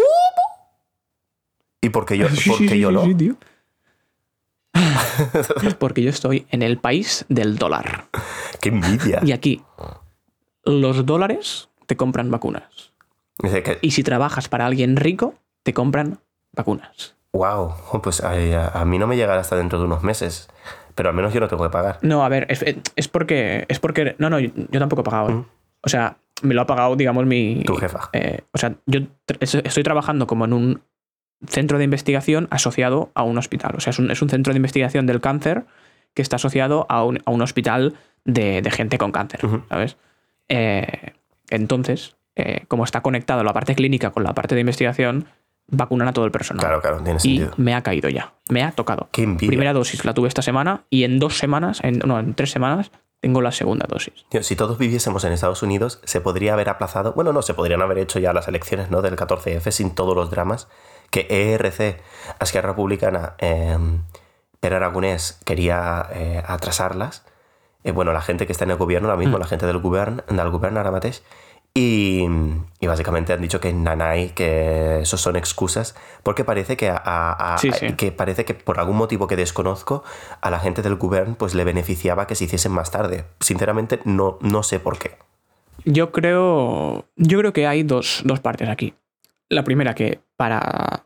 ¿Y 1.85 1.89
por 1.89 2.05
qué 2.05 2.17
yo, 2.17 2.27
Sí, 2.29 2.49
por 2.49 2.57
sí, 2.57 2.79
yo 2.79 2.89
sí, 2.89 3.09
no? 3.09 3.17
tío. 3.17 3.35
Porque 5.79 6.01
yo 6.01 6.09
estoy 6.09 6.45
en 6.51 6.61
el 6.61 6.77
país 6.77 7.25
del 7.29 7.57
dólar. 7.57 8.05
¡Qué 8.61 8.69
envidia! 8.69 9.21
Y 9.23 9.31
aquí, 9.31 9.61
los 10.63 11.05
dólares 11.05 11.69
te 11.85 11.95
compran 11.95 12.29
vacunas. 12.31 12.91
Que, 13.41 13.77
Y 13.81 13.91
si 13.91 14.03
trabajas 14.03 14.49
para 14.49 14.65
alguien 14.65 14.95
rico, 14.95 15.35
te 15.63 15.73
compran 15.73 16.19
vacunas. 16.53 17.15
wow, 17.33 17.73
pues 18.01 18.21
a, 18.23 18.85
mí 18.85 18.97
no 18.97 19.07
me 19.07 19.15
llegará 19.17 19.41
hasta 19.41 19.55
dentro 19.55 19.79
de 19.79 19.85
unos 19.85 20.03
meses. 20.03 20.47
Pero 20.95 21.09
al 21.09 21.15
menos 21.15 21.33
yo 21.33 21.41
no 21.41 21.47
tengo 21.49 21.63
que 21.63 21.69
pagar. 21.69 21.99
No, 22.01 22.23
a 22.23 22.29
ver, 22.29 22.47
es, 22.49 22.63
es 22.95 23.07
porque. 23.09 23.65
Es 23.67 23.79
porque. 23.79 24.15
No, 24.17 24.29
no, 24.29 24.39
yo, 24.39 24.49
yo 24.71 24.79
tampoco 24.79 25.01
he 25.01 25.03
pagado. 25.03 25.29
¿eh? 25.29 25.33
Mm. 25.33 25.45
O 25.81 25.89
sea, 25.89 26.17
me 26.41 26.53
lo 26.53 26.61
ha 26.61 26.65
pagado, 26.65 26.95
digamos, 26.95 27.25
mi. 27.25 27.63
Tu 27.65 27.75
jefa. 27.75 28.09
eh, 28.13 28.41
o 28.53 28.57
sea, 28.57 28.75
yo 28.85 29.01
estoy 29.41 29.83
trabajando 29.83 30.25
como 30.25 30.45
en 30.45 30.53
un 30.53 30.81
centro 31.47 31.77
de 31.77 31.83
investigación 31.83 32.47
asociado 32.51 33.11
a 33.13 33.23
un 33.23 33.37
hospital. 33.37 33.75
O 33.77 33.79
sea, 33.79 33.91
es 33.91 33.99
un, 33.99 34.11
es 34.11 34.21
un 34.21 34.29
centro 34.29 34.53
de 34.53 34.57
investigación 34.57 35.05
del 35.05 35.21
cáncer 35.21 35.65
que 36.13 36.21
está 36.21 36.37
asociado 36.37 36.85
a 36.89 37.03
un, 37.03 37.19
a 37.25 37.31
un 37.31 37.41
hospital 37.41 37.95
de, 38.23 38.61
de 38.61 38.71
gente 38.71 38.97
con 38.97 39.11
cáncer. 39.11 39.41
¿sabes? 39.69 39.97
Eh, 40.49 41.13
entonces, 41.49 42.15
eh, 42.35 42.65
como 42.67 42.83
está 42.83 43.01
conectado 43.01 43.43
la 43.43 43.53
parte 43.53 43.75
clínica 43.75 44.11
con 44.11 44.23
la 44.23 44.33
parte 44.33 44.55
de 44.55 44.61
investigación, 44.61 45.25
vacunan 45.67 46.07
a 46.07 46.13
todo 46.13 46.25
el 46.25 46.31
personal. 46.31 46.61
Claro, 46.65 46.81
claro, 46.81 46.97
tiene 46.97 47.17
y 47.17 47.37
sentido. 47.37 47.53
me 47.57 47.73
ha 47.73 47.81
caído 47.81 48.09
ya. 48.09 48.33
Me 48.49 48.63
ha 48.63 48.71
tocado. 48.71 49.09
¡Qué! 49.11 49.27
Primera 49.37 49.73
dosis 49.73 50.05
la 50.05 50.13
tuve 50.13 50.27
esta 50.27 50.41
semana 50.41 50.83
y 50.89 51.03
en 51.03 51.19
dos 51.19 51.37
semanas, 51.37 51.79
en, 51.83 51.99
no, 51.99 52.19
en 52.19 52.33
tres 52.33 52.51
semanas, 52.51 52.91
tengo 53.21 53.41
la 53.41 53.51
segunda 53.51 53.87
dosis. 53.89 54.25
Tío, 54.29 54.43
si 54.43 54.55
todos 54.55 54.77
viviésemos 54.77 55.23
en 55.23 55.33
Estados 55.33 55.63
Unidos, 55.63 55.99
se 56.03 56.21
podría 56.21 56.53
haber 56.53 56.69
aplazado. 56.69 57.13
Bueno, 57.13 57.33
no, 57.33 57.41
se 57.41 57.53
podrían 57.53 57.81
haber 57.81 57.97
hecho 57.97 58.19
ya 58.19 58.33
las 58.33 58.47
elecciones 58.47 58.91
¿no? 58.91 59.01
del 59.01 59.15
14F 59.15 59.71
sin 59.71 59.95
todos 59.95 60.15
los 60.15 60.29
dramas 60.29 60.67
que 61.15 61.53
ERC, 61.53 62.01
Esquerra 62.41 62.69
Republicana, 62.69 63.35
eh, 63.37 63.77
Pere 64.59 64.75
Aragonés 64.75 65.39
quería 65.45 66.07
eh, 66.13 66.43
atrasarlas. 66.45 67.23
Eh, 67.85 67.91
bueno, 67.91 68.11
la 68.11 68.21
gente 68.21 68.45
que 68.45 68.51
está 68.51 68.65
en 68.65 68.71
el 68.71 68.77
gobierno 68.77 69.07
ahora 69.09 69.19
mismo, 69.19 69.37
la 69.37 69.45
gente 69.47 69.65
del 69.65 69.77
gobierno, 69.77 70.23
del 70.27 70.49
gobierno 70.49 70.79
ara 70.81 70.91
mateix, 70.91 71.23
y, 71.73 72.25
y 72.79 72.87
básicamente 72.87 73.31
han 73.33 73.41
dicho 73.41 73.59
que 73.59 73.71
nanay, 73.73 74.29
que 74.29 74.99
eso 75.01 75.17
son 75.17 75.35
excusas, 75.35 75.95
porque 76.23 76.43
parece 76.43 76.75
que, 76.77 76.89
a, 76.89 76.97
a- 76.97 77.53
a- 77.53 77.57
Sí, 77.57 77.71
sí. 77.71 77.93
que 77.93 78.11
parece 78.11 78.43
que 78.45 78.53
por 78.55 78.79
algún 78.79 78.97
motivo 78.97 79.27
que 79.27 79.35
desconozco, 79.35 80.03
a 80.41 80.49
la 80.49 80.59
gente 80.59 80.81
del 80.81 80.95
gobierno 80.95 81.35
pues 81.37 81.53
le 81.53 81.63
beneficiaba 81.63 82.27
que 82.27 82.35
se 82.35 82.45
hiciesen 82.45 82.71
más 82.73 82.91
tarde. 82.91 83.25
Sinceramente, 83.39 83.99
no, 84.03 84.37
no 84.41 84.63
sé 84.63 84.79
por 84.79 84.97
qué. 84.97 85.17
Yo 85.85 86.11
creo. 86.11 87.05
Yo 87.15 87.37
creo 87.39 87.53
que 87.53 87.67
hay 87.67 87.83
dos, 87.83 88.21
dos 88.25 88.39
partes 88.39 88.67
aquí. 88.69 88.95
La 89.49 89.63
primera, 89.63 89.93
que 89.93 90.21
para, 90.37 91.04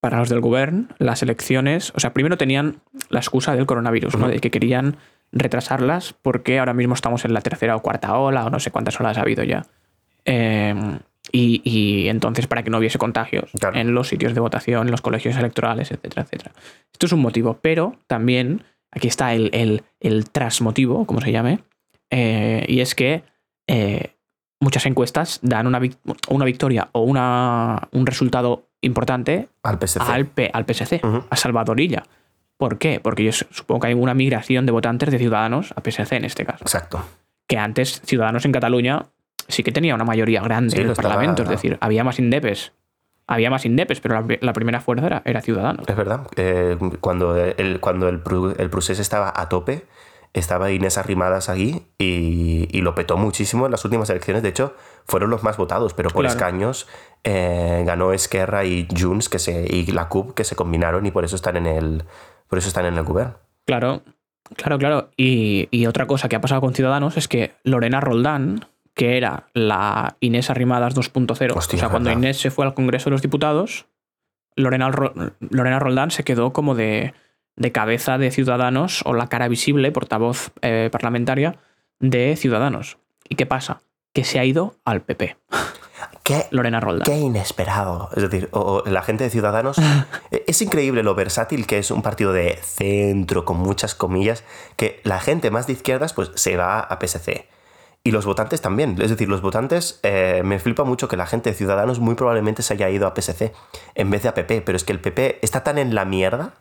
para 0.00 0.18
los 0.18 0.28
del 0.28 0.40
gobierno, 0.40 0.88
las 0.98 1.22
elecciones. 1.22 1.92
O 1.96 2.00
sea, 2.00 2.12
primero 2.12 2.36
tenían 2.36 2.80
la 3.08 3.20
excusa 3.20 3.54
del 3.56 3.66
coronavirus, 3.66 4.16
¿no? 4.16 4.28
De 4.28 4.38
que 4.40 4.50
querían 4.50 4.96
retrasarlas 5.32 6.14
porque 6.22 6.58
ahora 6.58 6.74
mismo 6.74 6.94
estamos 6.94 7.24
en 7.24 7.34
la 7.34 7.40
tercera 7.40 7.74
o 7.76 7.82
cuarta 7.82 8.16
ola, 8.16 8.46
o 8.46 8.50
no 8.50 8.60
sé 8.60 8.70
cuántas 8.70 8.98
olas 9.00 9.18
ha 9.18 9.22
habido 9.22 9.42
ya. 9.44 9.66
Eh, 10.24 10.74
y, 11.32 11.60
y 11.64 12.08
entonces, 12.08 12.46
para 12.46 12.62
que 12.62 12.70
no 12.70 12.78
hubiese 12.78 12.98
contagios 12.98 13.50
Claro. 13.58 13.76
en 13.76 13.94
los 13.94 14.08
sitios 14.08 14.34
de 14.34 14.40
votación, 14.40 14.86
en 14.86 14.90
los 14.92 15.00
colegios 15.02 15.36
electorales, 15.36 15.90
etcétera, 15.90 16.22
etcétera. 16.22 16.52
Esto 16.92 17.06
es 17.06 17.12
un 17.12 17.20
motivo, 17.20 17.58
pero 17.60 17.96
también 18.06 18.62
aquí 18.92 19.08
está 19.08 19.34
el, 19.34 19.50
el, 19.52 19.82
el 20.00 20.30
trasmotivo, 20.30 21.04
como 21.06 21.20
se 21.20 21.32
llame, 21.32 21.60
eh, 22.10 22.64
y 22.68 22.80
es 22.80 22.94
que 22.94 23.24
eh, 23.66 24.12
muchas 24.60 24.86
encuestas 24.86 25.40
dan 25.42 25.66
una, 25.66 25.80
vic- 25.80 25.98
una 26.28 26.44
victoria 26.44 26.88
o 26.92 27.00
una, 27.02 27.88
un 27.90 28.06
resultado 28.06 28.68
importante 28.80 29.48
Al 29.62 29.78
PSC. 29.78 30.00
al, 30.02 30.26
P- 30.26 30.50
al 30.52 30.64
PSC, 30.66 31.00
Ujú. 31.04 31.24
a 31.28 31.36
Salvadorilla. 31.36 32.04
¿Por 32.56 32.78
qué? 32.78 33.00
Porque 33.00 33.24
yo 33.24 33.32
su- 33.32 33.46
supongo 33.50 33.80
que 33.82 33.86
hay 33.88 33.94
una 33.94 34.14
migración 34.14 34.64
de 34.66 34.72
votantes 34.72 35.10
de 35.10 35.18
Ciudadanos 35.18 35.72
a 35.76 35.80
PSC 35.82 36.16
en 36.16 36.24
este 36.24 36.44
caso. 36.46 36.64
Exacto. 36.64 37.04
Que 37.46 37.58
antes 37.58 38.00
Ciudadanos 38.04 38.44
en 38.44 38.52
Cataluña 38.52 39.06
sí 39.48 39.62
que 39.62 39.72
tenía 39.72 39.94
una 39.94 40.04
mayoría 40.04 40.40
grande 40.42 40.70
Sí, 40.72 40.80
en 40.80 40.86
el 40.86 40.92
estaba- 40.92 41.10
Parlamento, 41.10 41.42
es 41.42 41.48
decir, 41.48 41.78
había 41.80 42.02
más 42.04 42.18
indepes. 42.18 42.72
Había 43.28 43.50
más 43.50 43.66
indepes, 43.66 44.00
pero 44.00 44.14
la, 44.14 44.22
pri- 44.24 44.38
la 44.40 44.52
primera 44.52 44.80
fuerza 44.80 45.06
era, 45.06 45.22
era 45.24 45.40
Ciudadanos. 45.40 45.84
Es 45.88 45.96
verdad. 45.96 46.26
eh, 46.36 46.76
cuando 47.00 47.36
el, 47.36 47.80
cuando 47.80 48.08
el, 48.08 48.20
Prusés 48.20 49.00
estaba 49.00 49.32
a 49.34 49.48
tope, 49.48 49.84
estaba 50.38 50.70
Inés 50.70 50.98
Arrimadas 50.98 51.48
ahí 51.48 51.86
y, 51.98 52.68
y 52.70 52.80
lo 52.82 52.94
petó 52.94 53.16
muchísimo 53.16 53.66
en 53.66 53.72
las 53.72 53.84
últimas 53.84 54.08
elecciones. 54.10 54.42
De 54.42 54.48
hecho, 54.50 54.74
fueron 55.06 55.30
los 55.30 55.42
más 55.42 55.56
votados, 55.56 55.94
pero 55.94 56.10
por 56.10 56.22
Claro. 56.24 56.36
escaños 56.36 56.86
eh, 57.24 57.82
ganó 57.86 58.12
Esquerra 58.12 58.64
y 58.64 58.86
Junts 58.98 59.28
que 59.28 59.38
se, 59.38 59.66
y 59.68 59.86
la 59.86 60.08
CUP 60.08 60.34
que 60.34 60.44
se 60.44 60.56
combinaron 60.56 61.06
y 61.06 61.10
por 61.10 61.24
eso 61.24 61.36
están 61.36 61.56
en 61.56 61.66
el, 61.66 62.04
por 62.48 62.58
eso 62.58 62.68
están 62.68 62.86
en 62.86 62.94
el 62.98 63.04
gobierno. 63.04 63.34
Claro, 63.64 64.02
claro, 64.56 64.78
claro. 64.78 65.10
Y, 65.16 65.68
y 65.70 65.86
otra 65.86 66.06
cosa 66.06 66.28
que 66.28 66.36
ha 66.36 66.40
pasado 66.40 66.60
con 66.60 66.74
Ciudadanos 66.74 67.16
es 67.16 67.28
que 67.28 67.54
Lorena 67.64 68.00
Roldán, 68.00 68.66
que 68.94 69.16
era 69.16 69.48
la 69.54 70.16
Inés 70.20 70.50
Arrimadas 70.50 70.94
2.0, 70.94 71.52
o 71.56 71.60
sea, 71.60 71.88
cuando. 71.88 72.10
Inés 72.12 72.38
se 72.38 72.50
fue 72.50 72.64
al 72.64 72.74
Congreso 72.74 73.06
de 73.06 73.12
los 73.12 73.22
Diputados, 73.22 73.86
Lorena, 74.54 74.90
Lorena 75.40 75.78
Roldán 75.78 76.10
se 76.10 76.24
quedó 76.24 76.52
como 76.52 76.74
de, 76.74 77.12
de 77.56 77.72
cabeza 77.72 78.18
de 78.18 78.30
Ciudadanos 78.30 79.02
o 79.04 79.14
la 79.14 79.28
cara 79.28 79.48
visible, 79.48 79.90
portavoz 79.92 80.50
eh, 80.62 80.88
parlamentaria 80.92 81.56
de 82.00 82.36
Ciudadanos. 82.36 82.98
¿Y 83.28 83.34
qué 83.36 83.46
pasa? 83.46 83.80
Que 84.12 84.24
se 84.24 84.38
ha 84.38 84.44
ido 84.44 84.76
al 84.84 85.02
PP, 85.02 85.36
¿Qué, 86.22 86.46
Lorena 86.50 86.80
Roldán. 86.80 87.04
Qué 87.04 87.18
inesperado. 87.18 88.10
Es 88.16 88.22
decir, 88.22 88.48
o- 88.52 88.82
o 88.84 88.90
la 88.90 89.02
gente 89.02 89.24
de 89.24 89.30
Ciudadanos. 89.30 89.78
eh, 90.30 90.44
es 90.46 90.60
increíble 90.60 91.02
lo 91.02 91.14
versátil 91.14 91.66
que 91.66 91.78
es 91.78 91.90
un 91.90 92.02
partido 92.02 92.32
de 92.32 92.58
centro, 92.62 93.44
con 93.44 93.58
muchas 93.58 93.94
comillas, 93.94 94.44
que 94.76 95.00
la 95.04 95.20
gente 95.20 95.50
más 95.50 95.66
de 95.66 95.74
izquierdas 95.74 96.12
pues 96.12 96.30
se 96.34 96.56
va 96.56 96.80
a 96.80 96.98
PSC. 97.00 97.48
Y 98.02 98.10
los 98.12 98.24
votantes 98.26 98.60
también. 98.60 99.00
Es 99.00 99.10
decir, 99.10 99.28
los 99.28 99.40
votantes, 99.40 99.98
eh, 100.02 100.42
me 100.44 100.58
flipa 100.58 100.84
mucho 100.84 101.08
que 101.08 101.16
la 101.16 101.26
gente 101.26 101.50
de 101.50 101.56
Ciudadanos 101.56 101.98
muy 102.00 102.14
probablemente 102.14 102.62
se 102.62 102.74
haya 102.74 102.88
ido 102.90 103.06
a 103.06 103.14
PSC 103.14 103.52
en 103.94 104.10
vez 104.10 104.22
de 104.22 104.28
a 104.28 104.34
PP. 104.34 104.60
Pero 104.62 104.76
es 104.76 104.84
que 104.84 104.92
el 104.92 105.00
PP 105.00 105.38
está 105.42 105.64
tan 105.64 105.78
en 105.78 105.94
la 105.94 106.04
mierda 106.04 106.54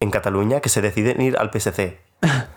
en 0.00 0.10
Cataluña 0.10 0.60
que 0.60 0.68
se 0.68 0.80
deciden 0.82 1.20
ir 1.20 1.36
al 1.38 1.50
PSC. 1.50 1.98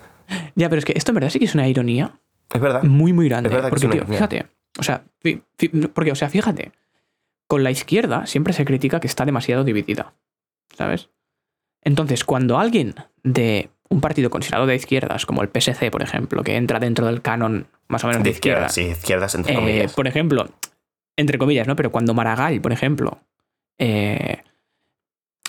Ya, 0.56 0.69
pero 0.69 0.78
es 0.78 0.86
que 0.86 0.93
esto 0.95 1.10
en 1.12 1.15
verdad 1.15 1.32
sí 1.32 1.39
que 1.39 1.45
es 1.45 1.56
una 1.56 1.67
ironía 1.67 2.19
Es 2.54 2.62
verdad. 2.62 2.84
muy, 2.84 3.13
muy 3.13 3.28
grande. 3.28 3.49
Es 3.49 3.56
verdad 3.56 3.69
que 3.69 3.71
porque, 3.71 3.86
es 3.88 3.91
tío, 3.91 3.97
ironía. 4.02 4.15
fíjate, 4.17 4.45
o 4.78 4.84
sea, 4.84 5.04
porque, 5.95 6.12
o 6.12 6.15
sea, 6.15 6.30
fíjate, 6.30 6.71
con 7.47 7.63
la 7.63 7.71
izquierda 7.71 8.28
siempre 8.28 8.54
se 8.54 8.63
critica 8.63 8.99
que 8.99 9.08
está 9.08 9.25
demasiado 9.25 9.63
dividida, 9.63 10.13
¿sabes? 10.78 11.10
Entonces, 11.82 12.23
cuando 12.25 12.60
alguien 12.60 12.93
de 13.23 13.71
un 13.89 14.02
partido 14.02 14.30
considerado 14.30 14.67
de 14.67 14.75
izquierdas, 14.75 15.25
como 15.25 15.41
el 15.41 15.49
PSC, 15.49 15.89
por 15.89 16.04
ejemplo, 16.04 16.43
que 16.43 16.58
entra 16.58 16.80
dentro 16.80 17.08
del 17.08 17.23
canon 17.23 17.65
más 17.88 18.04
o 18.04 18.08
menos 18.08 18.21
de, 18.23 18.30
izquierda. 18.30 18.69
Sí, 18.69 18.84
izquierdas 18.84 19.34
entre 19.34 19.54
Eh, 19.54 19.56
comillas. 19.56 19.93
por 19.93 20.08
ejemplo, 20.08 20.47
entre 21.17 21.39
comillas, 21.39 21.67
¿no? 21.67 21.75
Pero 21.75 21.91
cuando 21.91 22.13
Maragall, 22.13 22.62
por 22.62 22.71
ejemplo, 22.71 23.17
eh, 23.80 24.43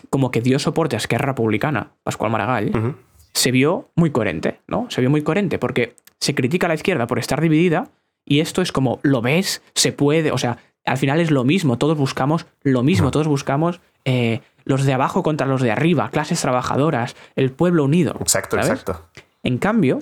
como 0.08 0.30
que 0.30 0.40
dio 0.40 0.58
soporte 0.58 0.96
a 0.96 0.98
Esquerra 0.98 1.26
Republicana, 1.26 1.92
Pascual 2.02 2.30
Maragall, 2.30 2.96
se 3.32 3.50
vio 3.50 3.90
muy 3.94 4.10
coherente, 4.10 4.60
¿no? 4.66 4.86
Se 4.90 5.00
vio 5.00 5.10
muy 5.10 5.22
coherente 5.22 5.58
porque 5.58 5.94
se 6.18 6.34
critica 6.34 6.66
a 6.66 6.68
la 6.68 6.74
izquierda 6.74 7.06
por 7.06 7.18
estar 7.18 7.40
dividida 7.40 7.90
y 8.24 8.40
esto 8.40 8.62
es 8.62 8.72
como, 8.72 9.00
¿lo 9.02 9.22
ves? 9.22 9.62
Se 9.74 9.92
puede, 9.92 10.32
o 10.32 10.38
sea, 10.38 10.58
al 10.84 10.98
final 10.98 11.20
es 11.20 11.30
lo 11.30 11.44
mismo, 11.44 11.78
todos 11.78 11.96
buscamos 11.96 12.46
lo 12.62 12.82
mismo, 12.82 13.10
todos 13.10 13.28
buscamos 13.28 13.80
eh, 14.04 14.40
los 14.64 14.84
de 14.84 14.92
abajo 14.92 15.22
contra 15.22 15.46
los 15.46 15.62
de 15.62 15.70
arriba, 15.70 16.10
clases 16.10 16.40
trabajadoras, 16.40 17.16
el 17.36 17.52
pueblo 17.52 17.84
unido. 17.84 18.16
Exacto, 18.20 18.56
¿sabes? 18.56 18.70
exacto. 18.80 19.08
En 19.42 19.58
cambio, 19.58 20.00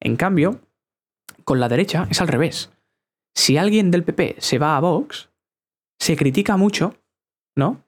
en 0.00 0.16
cambio, 0.16 0.60
con 1.44 1.60
la 1.60 1.68
derecha 1.68 2.06
es 2.10 2.20
al 2.20 2.28
revés. 2.28 2.70
Si 3.34 3.58
alguien 3.58 3.90
del 3.90 4.04
PP 4.04 4.36
se 4.38 4.58
va 4.58 4.76
a 4.76 4.80
Vox, 4.80 5.30
se 5.98 6.16
critica 6.16 6.56
mucho, 6.56 6.94
¿no? 7.54 7.85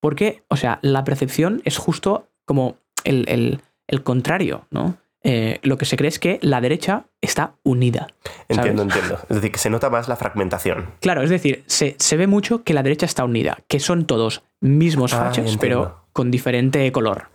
Porque, 0.00 0.42
o 0.48 0.56
sea, 0.56 0.78
la 0.82 1.04
percepción 1.04 1.62
es 1.64 1.76
justo 1.76 2.28
como 2.44 2.76
el, 3.04 3.24
el- 3.28 3.60
el 3.86 4.02
contrario, 4.02 4.66
¿no? 4.70 4.96
Eh, 5.24 5.58
lo 5.62 5.78
que 5.78 5.84
se 5.84 5.96
cree 5.96 6.08
es 6.08 6.18
que 6.18 6.38
la 6.42 6.60
derecha 6.60 7.04
está 7.20 7.54
unida. 7.64 8.06
¿sabes? 8.24 8.44
Entiendo, 8.58 8.82
entiendo. 8.82 9.18
Es 9.28 9.36
decir, 9.36 9.50
que 9.50 9.58
se 9.58 9.70
nota 9.70 9.90
más 9.90 10.08
la 10.08 10.16
fragmentación. 10.16 10.90
Claro, 11.00 11.22
es 11.22 11.30
decir, 11.30 11.64
se, 11.66 11.96
se 11.98 12.16
ve 12.16 12.26
mucho 12.26 12.62
que 12.62 12.72
la 12.74 12.82
derecha 12.82 13.06
está 13.06 13.24
unida, 13.24 13.58
que 13.66 13.80
son 13.80 14.06
todos 14.06 14.42
mismos 14.60 15.12
Ah, 15.14 15.26
entiendo. 15.28 15.58
pero 15.60 16.04
con 16.12 16.30
diferente 16.30 16.90
color. 16.92 17.28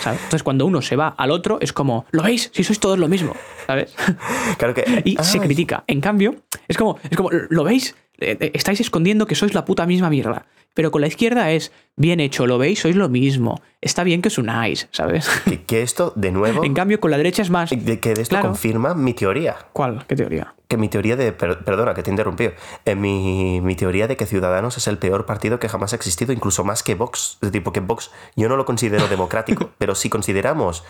¿sabes? 0.00 0.18
Entonces, 0.20 0.42
cuando 0.42 0.66
uno 0.66 0.82
se 0.82 0.96
va 0.96 1.08
al 1.08 1.30
otro, 1.30 1.58
es 1.60 1.72
como, 1.72 2.06
¿lo 2.12 2.22
veis? 2.22 2.50
Si 2.52 2.64
sois 2.64 2.80
todos 2.80 2.98
lo 2.98 3.08
mismo, 3.08 3.34
¿sabes? 3.66 3.94
Claro 4.58 4.74
que. 4.74 5.02
y 5.04 5.16
se 5.22 5.38
Ah, 5.38 5.42
critica. 5.42 5.84
En 5.86 6.00
cambio, 6.00 6.34
es 6.68 6.76
como, 6.76 6.98
es 7.10 7.16
como 7.16 7.30
¿lo 7.30 7.64
veis? 7.64 7.94
Eh, 8.22 8.36
eh, 8.40 8.50
Estáis 8.54 8.80
escondiendo 8.80 9.26
que 9.26 9.34
sois 9.34 9.54
la 9.54 9.64
puta 9.64 9.86
misma 9.86 10.08
mierda. 10.10 10.46
Pero 10.74 10.90
con 10.90 11.02
la 11.02 11.06
izquierda 11.06 11.50
es 11.50 11.70
bien 11.96 12.18
hecho, 12.18 12.46
lo 12.46 12.56
veis, 12.56 12.78
sois 12.80 12.96
lo 12.96 13.10
mismo. 13.10 13.60
Está 13.82 14.04
bien 14.04 14.22
que 14.22 14.28
os 14.28 14.38
unáis, 14.38 14.88
¿sabes? 14.90 15.28
Que, 15.44 15.62
que 15.64 15.82
esto, 15.82 16.14
de 16.16 16.32
nuevo. 16.32 16.64
En 16.64 16.72
cambio, 16.72 16.98
con 16.98 17.10
la 17.10 17.18
derecha 17.18 17.42
es 17.42 17.50
más. 17.50 17.68
de 17.70 18.00
que 18.00 18.14
de 18.14 18.22
esto 18.22 18.32
Claro. 18.36 18.48
confirma 18.48 18.94
mi 18.94 19.12
teoría. 19.12 19.56
¿Cuál? 19.74 20.06
¿Qué 20.08 20.16
teoría? 20.16 20.54
Que 20.68 20.78
mi 20.78 20.88
teoría 20.88 21.16
de. 21.16 21.32
per- 21.32 21.58
perdona, 21.64 21.92
que 21.92 22.02
te 22.02 22.08
he 22.08 22.12
interrumpido. 22.14 22.52
Eh, 22.86 22.94
mi, 22.94 23.60
mi 23.60 23.76
teoría 23.76 24.08
de 24.08 24.16
que 24.16 24.24
Ciudadanos 24.24 24.78
es 24.78 24.86
el 24.88 24.96
peor 24.96 25.26
partido 25.26 25.58
que 25.58 25.68
jamás 25.68 25.92
ha 25.92 25.96
existido, 25.96 26.32
incluso 26.32 26.64
más 26.64 26.82
que 26.82 26.94
Vox. 26.94 27.34
Es 27.42 27.50
decir, 27.50 27.62
porque 27.62 27.80
Vox 27.80 28.10
yo 28.34 28.48
no 28.48 28.56
lo 28.56 28.64
considero 28.64 29.08
democrático, 29.08 29.72
pero 29.78 29.94
si 29.94 30.08
consideramos 30.08 30.84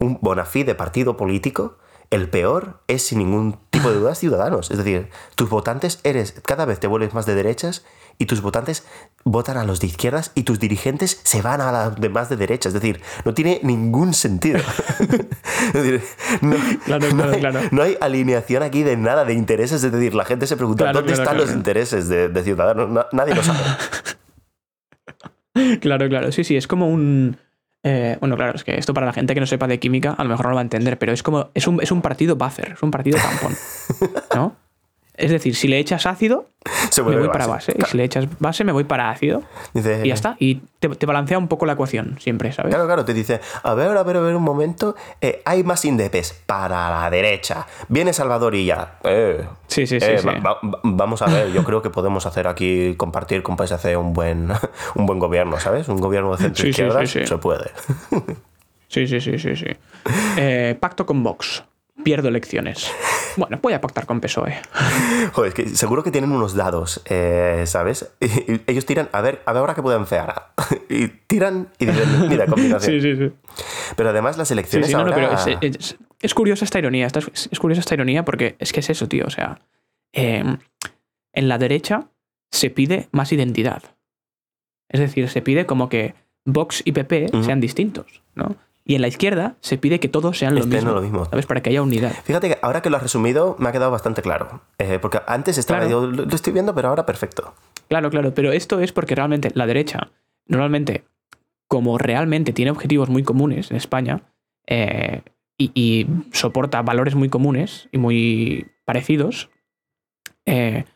un 0.00 0.18
bona 0.20 0.46
fide 0.46 0.74
partido 0.74 1.16
político, 1.16 1.78
el 2.10 2.28
peor 2.30 2.80
es 2.88 3.02
sin 3.06 3.18
ningún 3.18 3.58
tipo 3.70 3.90
de 3.90 3.96
dudas 3.96 4.18
Ciudadanos. 4.18 4.70
Es 4.70 4.78
decir, 4.78 5.10
tus 5.34 5.48
votantes 5.50 6.00
eres. 6.04 6.34
Cada 6.44 6.64
vez 6.64 6.80
te 6.80 6.86
vuelves 6.86 7.12
más 7.14 7.26
de 7.26 7.34
derechas 7.34 7.84
y 8.20 8.26
tus 8.26 8.40
votantes 8.42 8.84
votan 9.24 9.56
a 9.58 9.64
los 9.64 9.78
de 9.80 9.86
izquierdas 9.88 10.32
y 10.34 10.42
tus 10.44 10.58
dirigentes 10.58 11.20
se 11.22 11.42
van 11.42 11.60
a 11.60 11.70
las 11.70 11.96
demás 12.00 12.28
de 12.28 12.36
derecha. 12.36 12.68
Es 12.68 12.72
decir, 12.74 13.00
no 13.24 13.34
tiene 13.34 13.60
ningún 13.62 14.14
sentido. 14.14 14.58
es 14.98 15.72
decir, 15.72 16.02
no, 16.40 16.56
Claro, 16.84 17.08
no 17.10 17.16
claro, 17.16 17.32
hay, 17.32 17.40
claro. 17.40 17.60
no 17.70 17.82
hay 17.82 17.96
alineación 18.00 18.62
aquí 18.62 18.82
de 18.82 18.96
nada, 18.96 19.24
de 19.24 19.34
intereses. 19.34 19.84
Es 19.84 19.92
decir, 19.92 20.14
la 20.14 20.24
gente 20.24 20.46
se 20.46 20.56
pregunta, 20.56 20.90
¿dónde 20.92 21.12
están 21.12 21.36
los 21.36 21.52
intereses 21.52 22.08
de, 22.08 22.28
de 22.30 22.42
Ciudadanos? 22.42 22.88
Na- 22.88 23.06
nadie 23.12 23.34
lo 23.34 23.42
sabe. 23.42 23.58
Claro, 25.80 26.08
claro. 26.08 26.30
Sí, 26.30 26.44
sí, 26.44 26.56
es 26.56 26.66
como 26.68 26.88
un. 26.88 27.36
Eh, 27.88 28.18
bueno, 28.20 28.36
claro, 28.36 28.54
es 28.54 28.64
que 28.64 28.76
esto 28.76 28.92
para 28.92 29.06
la 29.06 29.14
gente 29.14 29.32
que 29.32 29.40
no 29.40 29.46
sepa 29.46 29.66
de 29.66 29.80
química 29.80 30.12
a 30.12 30.22
lo 30.22 30.28
mejor 30.28 30.46
no 30.46 30.50
lo 30.50 30.56
va 30.56 30.60
a 30.60 30.62
entender, 30.62 30.98
pero 30.98 31.12
es 31.12 31.22
como. 31.22 31.48
Es 31.54 31.66
un, 31.66 31.82
es 31.82 31.90
un 31.90 32.02
partido 32.02 32.36
buffer, 32.36 32.72
es 32.72 32.82
un 32.82 32.90
partido 32.90 33.18
tampón. 33.18 33.56
¿No? 34.34 34.56
Es 35.18 35.30
decir, 35.32 35.54
si 35.56 35.66
le 35.68 35.78
echas 35.78 36.06
ácido, 36.06 36.46
Se 36.90 37.02
me 37.02 37.16
voy 37.16 37.28
para 37.28 37.46
base. 37.46 37.74
Y 37.76 37.82
si 37.86 37.96
le 37.96 38.04
echas 38.04 38.26
base, 38.38 38.62
me 38.62 38.70
voy 38.72 38.84
para 38.84 39.10
ácido. 39.10 39.42
Dice, 39.74 40.02
Y 40.04 40.08
ya 40.08 40.14
está. 40.14 40.36
Y 40.38 40.60
te, 40.78 40.88
te 40.88 41.06
balancea 41.06 41.36
un 41.38 41.48
poco 41.48 41.66
la 41.66 41.72
ecuación, 41.72 42.16
siempre, 42.20 42.52
¿sabes? 42.52 42.70
Claro, 42.70 42.86
claro, 42.86 43.04
te 43.04 43.12
dice, 43.14 43.40
a 43.64 43.74
ver, 43.74 43.88
a 43.96 44.02
ver, 44.04 44.16
a 44.16 44.20
ver 44.20 44.36
un 44.36 44.42
momento, 44.44 44.94
eh, 45.20 45.42
hay 45.44 45.64
más 45.64 45.84
indepes 45.84 46.32
para 46.46 46.88
la 46.90 47.10
derecha. 47.10 47.66
Viene 47.88 48.12
Salvador 48.12 48.54
y 48.54 48.66
ya. 48.66 48.98
Eh, 49.02 49.44
Sí, 49.66 49.86
sí, 49.86 49.98
sí. 50.00 50.06
eh, 50.08 50.18
sí. 50.18 50.26
va- 50.26 50.60
va- 50.62 50.80
vamos 50.84 51.20
a 51.22 51.26
ver, 51.26 51.50
yo 51.52 51.64
creo 51.64 51.82
que 51.82 51.90
podemos 51.90 52.24
hacer 52.24 52.46
aquí, 52.46 52.94
compartir 52.96 53.42
con 53.42 53.56
PSC 53.56 53.96
un 53.96 54.12
buen, 54.12 54.48
un 54.94 55.06
buen 55.06 55.18
gobierno, 55.18 55.58
¿sabes? 55.58 55.88
Un 55.88 56.00
gobierno 56.00 56.30
de 56.32 56.38
centro 56.44 56.56
Sí, 56.56 56.62
sí, 56.62 56.68
izquierda 56.70 57.00
sí, 57.06 57.20
sí. 57.20 57.26
se 57.26 57.38
puede. 57.38 57.70
Sí, 58.88 59.06
sí, 59.06 59.20
sí, 59.20 59.38
sí, 59.38 59.56
sí. 59.56 60.74
Pacto 60.80 61.04
con 61.04 61.22
Vox. 61.22 61.64
Pierdo 62.08 62.28
elecciones. 62.28 62.90
Bueno, 63.36 63.58
voy 63.60 63.74
a 63.74 63.82
pactar 63.82 64.06
con 64.06 64.18
PSOE. 64.22 64.56
Joder, 65.34 65.48
es 65.48 65.54
que 65.54 65.68
seguro 65.76 66.02
que 66.02 66.10
tienen 66.10 66.32
unos 66.32 66.54
dados, 66.54 67.02
eh, 67.04 67.64
¿sabes? 67.66 68.10
Y, 68.18 68.24
y 68.54 68.60
ellos 68.66 68.86
tiran, 68.86 69.10
a 69.12 69.20
ver, 69.20 69.42
a 69.44 69.52
ver 69.52 69.60
ahora 69.60 69.74
qué 69.74 69.82
pueden 69.82 70.06
fear. 70.06 70.52
Y 70.88 71.08
tiran 71.08 71.68
y 71.78 71.84
dicen, 71.84 72.28
mira, 72.30 72.46
combinación. 72.48 72.98
Sí, 72.98 73.02
sí, 73.02 73.14
sí. 73.14 73.30
Pero 73.94 74.08
además 74.08 74.38
las 74.38 74.48
Sí, 74.48 74.54
elecciones 74.54 74.86
sí, 74.88 74.94
no, 74.94 75.00
no, 75.04 75.12
ahora... 75.12 75.36
pero 75.36 75.58
es, 75.60 75.76
es- 75.76 75.96
es 76.22 76.32
curiosa 76.32 76.64
esta 76.64 76.78
ironía. 76.78 77.06
esta- 77.06 77.18
Es, 77.18 77.50
es 77.52 77.58
curiosa 77.58 77.80
esta 77.80 77.92
ironía 77.92 78.24
porque 78.24 78.56
es 78.58 78.72
que 78.72 78.80
es 78.80 78.88
eso, 78.88 79.06
tío. 79.06 79.26
O 79.26 79.30
sea, 79.30 79.60
eh, 80.14 80.56
en 81.34 81.48
la 81.48 81.58
derecha 81.58 82.08
se 82.50 82.70
pide 82.70 83.08
más 83.12 83.32
identidad. 83.32 83.82
Es 84.88 85.00
decir, 85.00 85.28
se 85.28 85.42
pide 85.42 85.66
como 85.66 85.90
que 85.90 86.14
Vox 86.46 86.80
y 86.86 86.92
PP 86.92 87.28
sean 87.44 87.60
distintos, 87.60 88.22
¿no? 88.34 88.56
Y 88.88 88.94
en 88.94 89.02
la 89.02 89.08
izquierda 89.08 89.56
se 89.60 89.76
pide 89.76 90.00
que 90.00 90.08
todos 90.08 90.38
sean 90.38 90.54
lo 90.54 90.60
Estén 90.60 90.76
mismo. 90.78 90.92
lo 90.92 91.02
mismo. 91.02 91.24
¿Sabes? 91.26 91.44
Para 91.44 91.60
que 91.62 91.68
haya 91.68 91.82
unidad. 91.82 92.10
Fíjate 92.24 92.48
que 92.48 92.58
ahora 92.62 92.80
que 92.80 92.88
lo 92.88 92.96
has 92.96 93.02
resumido 93.02 93.54
me 93.58 93.68
ha 93.68 93.72
quedado 93.72 93.90
bastante 93.90 94.22
claro. 94.22 94.62
Eh, 94.78 94.98
porque 94.98 95.20
antes 95.26 95.58
estaba, 95.58 95.80
Claro. 95.80 96.06
yo 96.06 96.24
lo 96.24 96.34
estoy 96.34 96.54
viendo, 96.54 96.74
pero 96.74 96.88
ahora 96.88 97.04
perfecto. 97.04 97.54
Claro, 97.88 98.08
claro, 98.08 98.32
pero 98.32 98.50
esto 98.50 98.80
es 98.80 98.92
porque 98.92 99.14
realmente 99.14 99.50
la 99.54 99.66
derecha, 99.66 100.10
normalmente, 100.46 101.04
como 101.68 101.98
realmente 101.98 102.54
tiene 102.54 102.70
objetivos 102.70 103.10
muy 103.10 103.22
comunes 103.22 103.70
en 103.70 103.76
España 103.76 104.22
eh, 104.66 105.20
y, 105.58 105.70
y 105.74 106.06
soporta 106.32 106.80
valores 106.80 107.14
muy 107.14 107.28
comunes 107.28 107.90
y 107.92 107.98
muy 107.98 108.68
parecidos, 108.86 109.50
eh, 110.46 110.86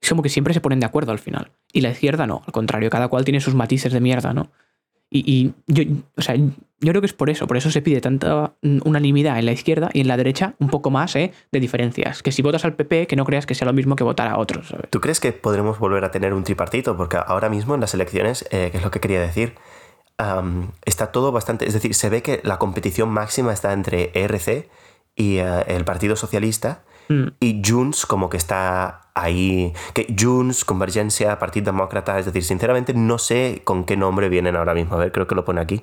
es 0.00 0.08
como 0.08 0.22
que 0.22 0.28
siempre 0.28 0.54
se 0.54 0.60
ponen 0.60 0.78
de 0.78 0.86
acuerdo 0.86 1.10
al 1.10 1.18
final. 1.18 1.50
Y 1.72 1.80
la 1.80 1.90
izquierda 1.90 2.28
no, 2.28 2.42
al 2.46 2.52
contrario, 2.52 2.90
cada 2.90 3.08
cual 3.08 3.24
tiene 3.24 3.40
sus 3.40 3.56
matices 3.56 3.92
de 3.92 4.00
mierda, 4.00 4.32
¿no? 4.32 4.52
Y, 5.10 5.24
y 5.26 5.52
yo, 5.66 5.82
o 6.16 6.22
sea, 6.22 6.36
yo 6.36 6.92
creo 6.92 7.00
que 7.00 7.06
es 7.06 7.12
por 7.12 7.30
eso, 7.30 7.46
por 7.46 7.56
eso 7.56 7.70
se 7.70 7.82
pide 7.82 8.00
tanta 8.00 8.54
mm, 8.62 8.78
unanimidad 8.84 9.38
en 9.38 9.46
la 9.46 9.52
izquierda 9.52 9.90
y 9.92 10.00
en 10.00 10.08
la 10.08 10.16
derecha 10.16 10.54
un 10.58 10.70
poco 10.70 10.90
más 10.90 11.14
¿eh? 11.16 11.32
de 11.52 11.60
diferencias. 11.60 12.22
Que 12.22 12.32
si 12.32 12.42
votas 12.42 12.64
al 12.64 12.74
PP, 12.74 13.06
que 13.06 13.16
no 13.16 13.24
creas 13.24 13.44
que 13.44 13.54
sea 13.54 13.66
lo 13.66 13.72
mismo 13.72 13.96
que 13.96 14.04
votar 14.04 14.28
a 14.28 14.38
otros, 14.38 14.68
¿sabes? 14.68 14.88
¿Tú 14.90 15.00
crees 15.00 15.20
que 15.20 15.32
podremos 15.32 15.78
volver 15.78 16.04
a 16.04 16.10
tener 16.10 16.32
un 16.32 16.44
tripartito? 16.44 16.96
Porque 16.96 17.18
ahora 17.24 17.48
mismo 17.48 17.74
en 17.74 17.80
las 17.80 17.92
elecciones, 17.92 18.46
eh, 18.50 18.68
que 18.70 18.78
es 18.78 18.82
lo 18.82 18.90
que 18.90 19.00
quería 19.00 19.20
decir, 19.20 19.54
está 20.84 21.12
todo 21.12 21.32
bastante... 21.32 21.66
Es 21.66 21.74
decir, 21.74 21.94
se 21.94 22.10
ve 22.10 22.22
que 22.22 22.40
la 22.44 22.58
competición 22.58 23.08
máxima 23.08 23.52
está 23.52 23.72
entre 23.72 24.10
ERC 24.14 24.68
y 25.16 25.38
eh, 25.38 25.64
el 25.66 25.84
Partido 25.84 26.14
Socialista 26.14 26.82
Mm. 27.10 27.26
y 27.40 27.60
Junts 27.66 28.06
como 28.06 28.30
que 28.30 28.36
está 28.36 29.09
ahí... 29.22 29.72
Que 29.94 30.14
Junts, 30.18 30.64
Convergencia, 30.64 31.38
Partido 31.38 31.66
Demócrata, 31.66 32.18
es 32.18 32.26
decir, 32.26 32.42
sinceramente 32.44 32.94
no 32.94 33.18
sé 33.18 33.62
con 33.64 33.84
qué 33.84 33.96
nombre 33.96 34.28
vienen 34.28 34.56
ahora 34.56 34.74
mismo. 34.74 34.94
A 34.96 34.98
ver, 34.98 35.12
creo 35.12 35.26
que 35.26 35.34
lo 35.34 35.44
pone 35.44 35.60
aquí. 35.60 35.82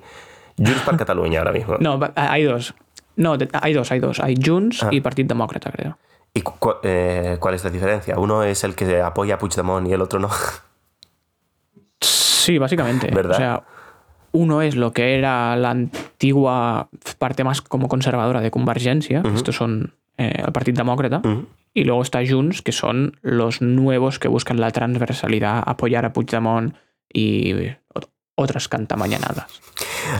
Junts 0.57 0.81
para 0.81 0.97
Cataluña 0.97 1.39
ahora 1.39 1.51
mismo. 1.51 1.75
No, 1.79 1.99
hay 2.15 2.43
dos. 2.43 2.73
No, 3.15 3.35
hay 3.61 3.73
dos, 3.73 3.91
hay 3.91 3.99
dos. 3.99 4.19
Hay 4.19 4.35
Junts 4.43 4.83
Ah. 4.83 4.89
y 4.91 5.01
Partido 5.01 5.27
Demócrata, 5.29 5.71
creo. 5.71 5.97
¿Y 6.33 6.41
cu- 6.41 6.75
eh, 6.83 7.37
cuál 7.39 7.55
es 7.55 7.63
la 7.63 7.69
diferencia? 7.71 8.19
Uno 8.19 8.43
es 8.43 8.63
el 8.63 8.75
que 8.75 9.01
apoya 9.01 9.35
a 9.35 9.37
Puigdemont 9.39 9.87
y 9.87 9.93
el 9.93 10.01
otro 10.01 10.19
no. 10.19 10.29
Sí, 11.99 12.57
básicamente. 12.57 13.09
¿Verdad? 13.13 13.31
O 13.35 13.37
sea, 13.37 13.63
uno 14.31 14.61
es 14.61 14.75
lo 14.75 14.93
que 14.93 15.17
era 15.17 15.55
la 15.55 15.71
antigua 15.71 16.89
parte 17.17 17.43
más 17.43 17.61
como 17.61 17.87
conservadora 17.87 18.41
de 18.41 18.51
Convergencia. 18.51 19.23
Estos 19.35 19.55
son 19.55 19.93
eh, 20.17 20.43
el 20.45 20.51
Partido 20.51 20.77
Demócrata. 20.77 21.19
Mm. 21.19 21.45
Y 21.77 21.83
luego 21.83 22.01
está 22.01 22.21
Junts, 22.27 22.63
que 22.63 22.71
son 22.71 23.19
los 23.21 23.61
nuevos 23.61 24.17
que 24.17 24.27
buscan 24.27 24.59
la 24.59 24.71
transversalidad, 24.71 25.61
apoyar 25.63 26.05
a 26.05 26.11
Puigdemont 26.11 26.75
y 27.07 27.53
ot- 27.93 28.09
otras 28.35 28.67
cantamañanadas. 28.67 29.45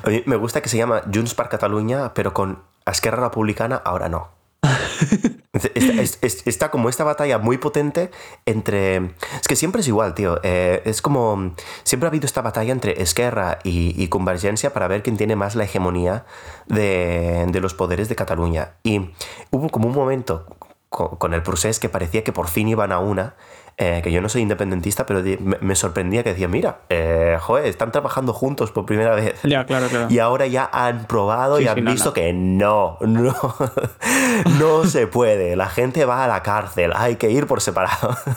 A 0.03 0.07
mí 0.07 0.21
me 0.27 0.35
gusta 0.35 0.61
que 0.61 0.69
se 0.69 0.77
llama 0.77 1.01
Junts 1.11 1.33
per 1.33 1.49
Catalunya, 1.49 2.13
pero 2.13 2.31
con 2.31 2.61
Esquerra 2.85 3.23
Republicana 3.23 3.77
ahora 3.83 4.07
no. 4.07 4.29
Está, 5.53 5.99
es- 5.99 6.19
es- 6.21 6.45
está 6.45 6.69
como 6.69 6.89
esta 6.89 7.03
batalla 7.03 7.39
muy 7.39 7.57
potente 7.57 8.11
entre... 8.45 9.15
Es 9.41 9.47
que 9.49 9.55
siempre 9.55 9.81
es 9.81 9.87
igual, 9.87 10.13
tío. 10.13 10.39
Eh, 10.43 10.83
es 10.85 11.01
como... 11.01 11.55
Siempre 11.81 12.05
ha 12.05 12.11
habido 12.11 12.27
esta 12.27 12.43
batalla 12.43 12.71
entre 12.71 13.01
Esquerra 13.01 13.57
y, 13.63 13.99
y 13.99 14.07
Convergencia 14.09 14.73
para 14.73 14.87
ver 14.87 15.01
quién 15.01 15.17
tiene 15.17 15.35
más 15.35 15.55
la 15.55 15.63
hegemonía 15.63 16.25
de, 16.67 17.47
de 17.49 17.59
los 17.61 17.73
poderes 17.73 18.09
de 18.09 18.15
Cataluña. 18.15 18.73
Y 18.83 19.09
hubo 19.49 19.69
como 19.69 19.87
un 19.87 19.95
momento 19.95 20.45
co- 20.89 21.17
con 21.19 21.33
el 21.33 21.43
procés 21.43 21.79
que 21.79 21.89
parecía 21.89 22.23
que 22.23 22.31
por 22.31 22.47
fin 22.47 22.67
iban 22.67 22.91
a 22.91 22.99
una, 22.99 23.35
eh, 23.77 24.01
que 24.03 24.11
yo 24.11 24.21
no 24.21 24.29
soy 24.29 24.41
independentista, 24.41 25.05
pero 25.05 25.21
me, 25.21 25.57
me 25.61 25.75
sorprendía 25.75 26.23
que 26.23 26.31
decía, 26.31 26.47
mira, 26.47 26.79
eh, 26.89 27.37
joder, 27.39 27.65
están 27.67 27.91
trabajando 27.91 28.33
juntos 28.33 28.71
por 28.71 28.85
primera 28.85 29.13
vez. 29.13 29.39
Ya, 29.43 29.65
claro, 29.65 29.87
claro. 29.87 30.07
Y 30.09 30.19
ahora 30.19 30.47
ya 30.47 30.67
han 30.71 31.05
probado 31.05 31.57
Sí, 31.57 31.63
y 31.65 31.67
han 31.67 31.85
visto 31.85 32.09
no. 32.09 32.13
que 32.13 32.33
no, 32.33 32.97
no, 33.01 33.35
no 34.59 34.85
se 34.85 35.07
puede. 35.07 35.55
La 35.55 35.67
gente 35.67 36.05
va 36.05 36.23
a 36.23 36.27
la 36.27 36.41
cárcel, 36.43 36.91
hay 36.95 37.17
que 37.17 37.29
ir 37.31 37.47
por 37.47 37.61
separado. 37.61 38.15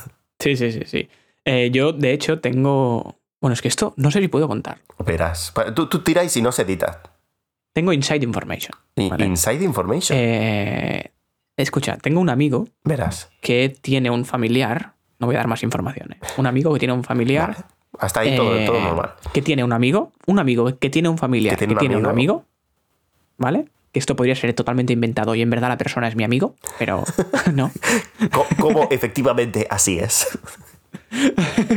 Sí, 0.42 0.56
sí, 0.56 0.72
sí, 0.72 0.80
sí. 0.86 1.10
Eh, 1.44 1.68
yo, 1.70 1.92
de 1.92 2.14
hecho, 2.14 2.40
tengo. 2.40 3.18
Bueno, 3.42 3.52
es 3.52 3.60
que 3.60 3.68
esto 3.68 3.92
no 3.98 4.10
sé 4.10 4.20
si 4.20 4.28
puedo 4.28 4.48
contar. 4.48 4.78
Verás, 5.04 5.52
tú, 5.74 5.86
tú 5.86 6.02
y 6.06 6.40
no 6.40 6.50
se 6.50 6.62
edita. 6.62 7.02
Tengo 7.74 7.92
inside 7.92 8.24
information. 8.24 8.72
Vale. 8.96 9.26
Inside 9.26 9.62
information. 9.62 10.18
Escucha, 11.62 11.96
tengo 11.98 12.20
un 12.20 12.30
amigo 12.30 12.68
Verás. 12.84 13.30
que 13.40 13.74
tiene 13.80 14.10
un 14.10 14.24
familiar. 14.24 14.94
No 15.18 15.26
voy 15.26 15.36
a 15.36 15.38
dar 15.38 15.48
más 15.48 15.62
información. 15.62 16.12
¿eh? 16.12 16.18
Un 16.38 16.46
amigo 16.46 16.72
que 16.72 16.78
tiene 16.78 16.94
un 16.94 17.04
familiar. 17.04 17.50
Vale. 17.52 17.64
Hasta 17.98 18.20
ahí 18.20 18.36
todo, 18.36 18.56
eh, 18.56 18.64
todo 18.66 18.80
normal. 18.80 19.14
Que 19.32 19.42
tiene 19.42 19.62
un 19.64 19.72
amigo. 19.72 20.12
Un 20.26 20.38
amigo 20.38 20.78
que 20.78 20.88
tiene 20.90 21.08
un 21.08 21.18
familiar. 21.18 21.54
Que 21.54 21.58
tiene 21.58 21.74
Que 21.74 21.80
tiene, 21.80 21.96
un 21.96 22.04
un 22.06 22.10
amigo. 22.10 22.32
amigo. 22.34 22.46
¿Vale? 23.36 23.66
Que 23.92 23.98
esto 23.98 24.14
podría 24.16 24.34
ser 24.36 24.52
totalmente 24.54 24.92
inventado 24.92 25.34
y 25.34 25.42
en 25.42 25.50
verdad 25.50 25.68
la 25.68 25.76
persona 25.76 26.06
es 26.08 26.14
mi 26.16 26.24
amigo, 26.24 26.54
pero 26.78 27.04
no. 27.54 27.70
Como 28.58 28.88
efectivamente 28.90 29.66
así 29.70 29.98
es. 29.98 30.26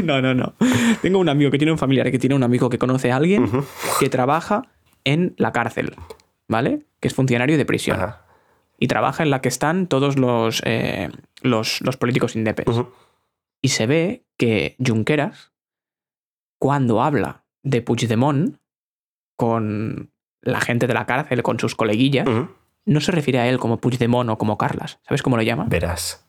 No, 0.04 0.22
no, 0.22 0.34
no. 0.36 0.54
Tengo 1.02 1.18
un 1.20 1.28
amigo 1.30 1.50
que 1.50 1.58
tiene 1.58 1.72
un 1.72 1.78
familiar 1.80 2.10
que 2.12 2.20
tiene 2.20 2.36
un 2.36 2.44
amigo 2.44 2.70
que 2.70 2.78
conoce 2.78 3.12
a 3.12 3.16
alguien 3.16 3.50
que 4.00 4.08
trabaja 4.10 4.64
en 5.06 5.34
la 5.38 5.52
cárcel, 5.52 5.96
¿vale? 6.48 6.84
Que 7.00 7.08
es 7.08 7.14
funcionario 7.16 7.58
de 7.58 7.66
prisión. 7.66 7.98
Ajá. 8.00 8.22
Y 8.84 8.88
trabaja 8.90 9.24
en 9.24 9.30
la 9.30 9.40
que 9.40 9.48
están 9.48 9.88
todos 9.88 10.18
los, 10.18 10.62
eh, 10.66 11.10
los, 11.42 11.80
los 11.80 11.96
políticos 11.96 12.36
indepes. 12.36 12.66
Y 13.62 13.70
se 13.70 13.88
ve 13.88 14.26
que 14.38 14.76
Junqueras, 14.86 15.54
cuando 16.60 17.02
habla 17.02 17.46
de 17.64 17.82
Puigdemont 17.82 18.58
con 19.38 20.12
la 20.42 20.60
gente 20.60 20.86
de 20.88 20.94
la 20.94 21.06
cárcel, 21.06 21.44
con 21.44 21.62
sus 21.62 21.76
coleguillas, 21.76 22.28
no 22.84 23.00
se 23.00 23.14
refiere 23.14 23.40
a 23.40 23.48
él 23.48 23.58
como 23.58 23.78
Puigdemont 23.78 24.30
o 24.30 24.38
como 24.38 24.58
Carlas. 24.58 25.00
¿Sabes 25.08 25.22
cómo 25.22 25.38
lo 25.38 25.44
llama? 25.44 25.64
Verás. 25.70 26.28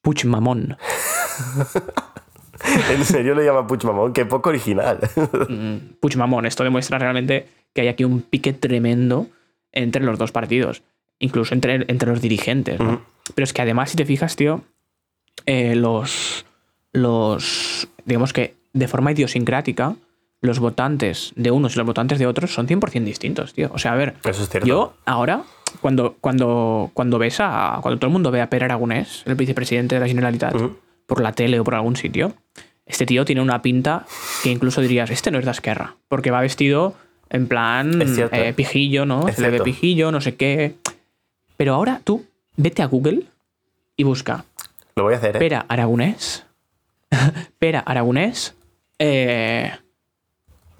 Puigmamón. 0.00 0.78
En 2.90 3.04
serio 3.04 3.34
le 3.34 3.44
llama 3.44 3.66
Puigdemont, 3.66 4.14
qué 4.14 4.24
poco 4.24 4.48
original. 4.48 4.98
Mm, 5.50 5.98
Puigdemont. 6.00 6.46
Esto 6.46 6.64
demuestra 6.64 6.98
realmente 6.98 7.46
que 7.74 7.82
hay 7.82 7.88
aquí 7.88 8.02
un 8.02 8.22
pique 8.22 8.54
tremendo 8.54 9.26
entre 9.72 10.02
los 10.02 10.18
dos 10.18 10.32
partidos, 10.32 10.82
incluso 11.18 11.54
entre, 11.54 11.74
entre 11.88 12.10
los 12.10 12.20
dirigentes. 12.20 12.80
¿no? 12.80 13.02
Pero 13.34 13.44
es 13.44 13.52
que 13.52 13.62
además, 13.62 13.90
si 13.90 13.96
te 13.96 14.04
fijas, 14.04 14.36
tío, 14.36 14.62
eh, 15.46 15.74
los, 15.74 16.46
los. 16.92 17.88
Digamos 18.04 18.32
que 18.32 18.54
de 18.72 18.88
forma 18.88 19.12
idiosincrática, 19.12 19.96
los 20.40 20.58
votantes 20.58 21.32
de 21.36 21.50
unos 21.50 21.74
y 21.74 21.78
los 21.78 21.86
votantes 21.86 22.18
de 22.18 22.26
otros 22.26 22.52
son 22.52 22.66
100% 22.66 23.04
distintos, 23.04 23.54
tío. 23.54 23.70
O 23.72 23.78
sea, 23.78 23.92
a 23.92 23.96
ver, 23.96 24.14
Eso 24.24 24.42
es 24.42 24.48
cierto. 24.48 24.66
yo 24.66 24.94
ahora, 25.06 25.42
cuando, 25.80 26.16
cuando, 26.20 26.90
cuando 26.94 27.18
ves 27.18 27.38
a. 27.40 27.78
Cuando 27.82 27.98
todo 27.98 28.08
el 28.08 28.12
mundo 28.12 28.30
ve 28.30 28.40
a 28.40 28.50
Per 28.50 28.64
Aragonés, 28.64 29.22
el 29.26 29.34
vicepresidente 29.34 29.96
de 29.96 30.00
la 30.00 30.06
Generalitat, 30.06 30.54
por 31.06 31.20
la 31.20 31.32
tele 31.32 31.58
o 31.60 31.64
por 31.64 31.74
algún 31.74 31.96
sitio, 31.96 32.34
este 32.84 33.06
tío 33.06 33.24
tiene 33.24 33.40
una 33.40 33.62
pinta 33.62 34.06
que 34.42 34.50
incluso 34.50 34.80
dirías, 34.80 35.10
este 35.10 35.30
no 35.30 35.38
es 35.38 35.44
de 35.44 35.50
Esquerra, 35.50 35.96
porque 36.08 36.30
va 36.30 36.40
vestido 36.40 36.94
en 37.30 37.48
plan 37.48 38.00
eh, 38.00 38.52
pijillo, 38.54 39.06
¿no? 39.06 39.26
Se 39.32 39.50
ve 39.50 39.60
pijillo, 39.60 40.12
no 40.12 40.20
sé 40.20 40.36
qué. 40.36 40.74
Pero 41.56 41.74
ahora 41.74 42.00
tú 42.04 42.24
vete 42.56 42.82
a 42.82 42.86
Google 42.86 43.24
y 43.96 44.04
busca 44.04 44.44
Lo 44.96 45.04
voy 45.04 45.14
a 45.14 45.16
hacer, 45.16 45.36
¿eh? 45.36 45.38
Pera 45.38 45.64
Aragonés. 45.68 46.44
Pera 47.58 47.80
Aragonés. 47.80 48.54
eh, 48.98 49.72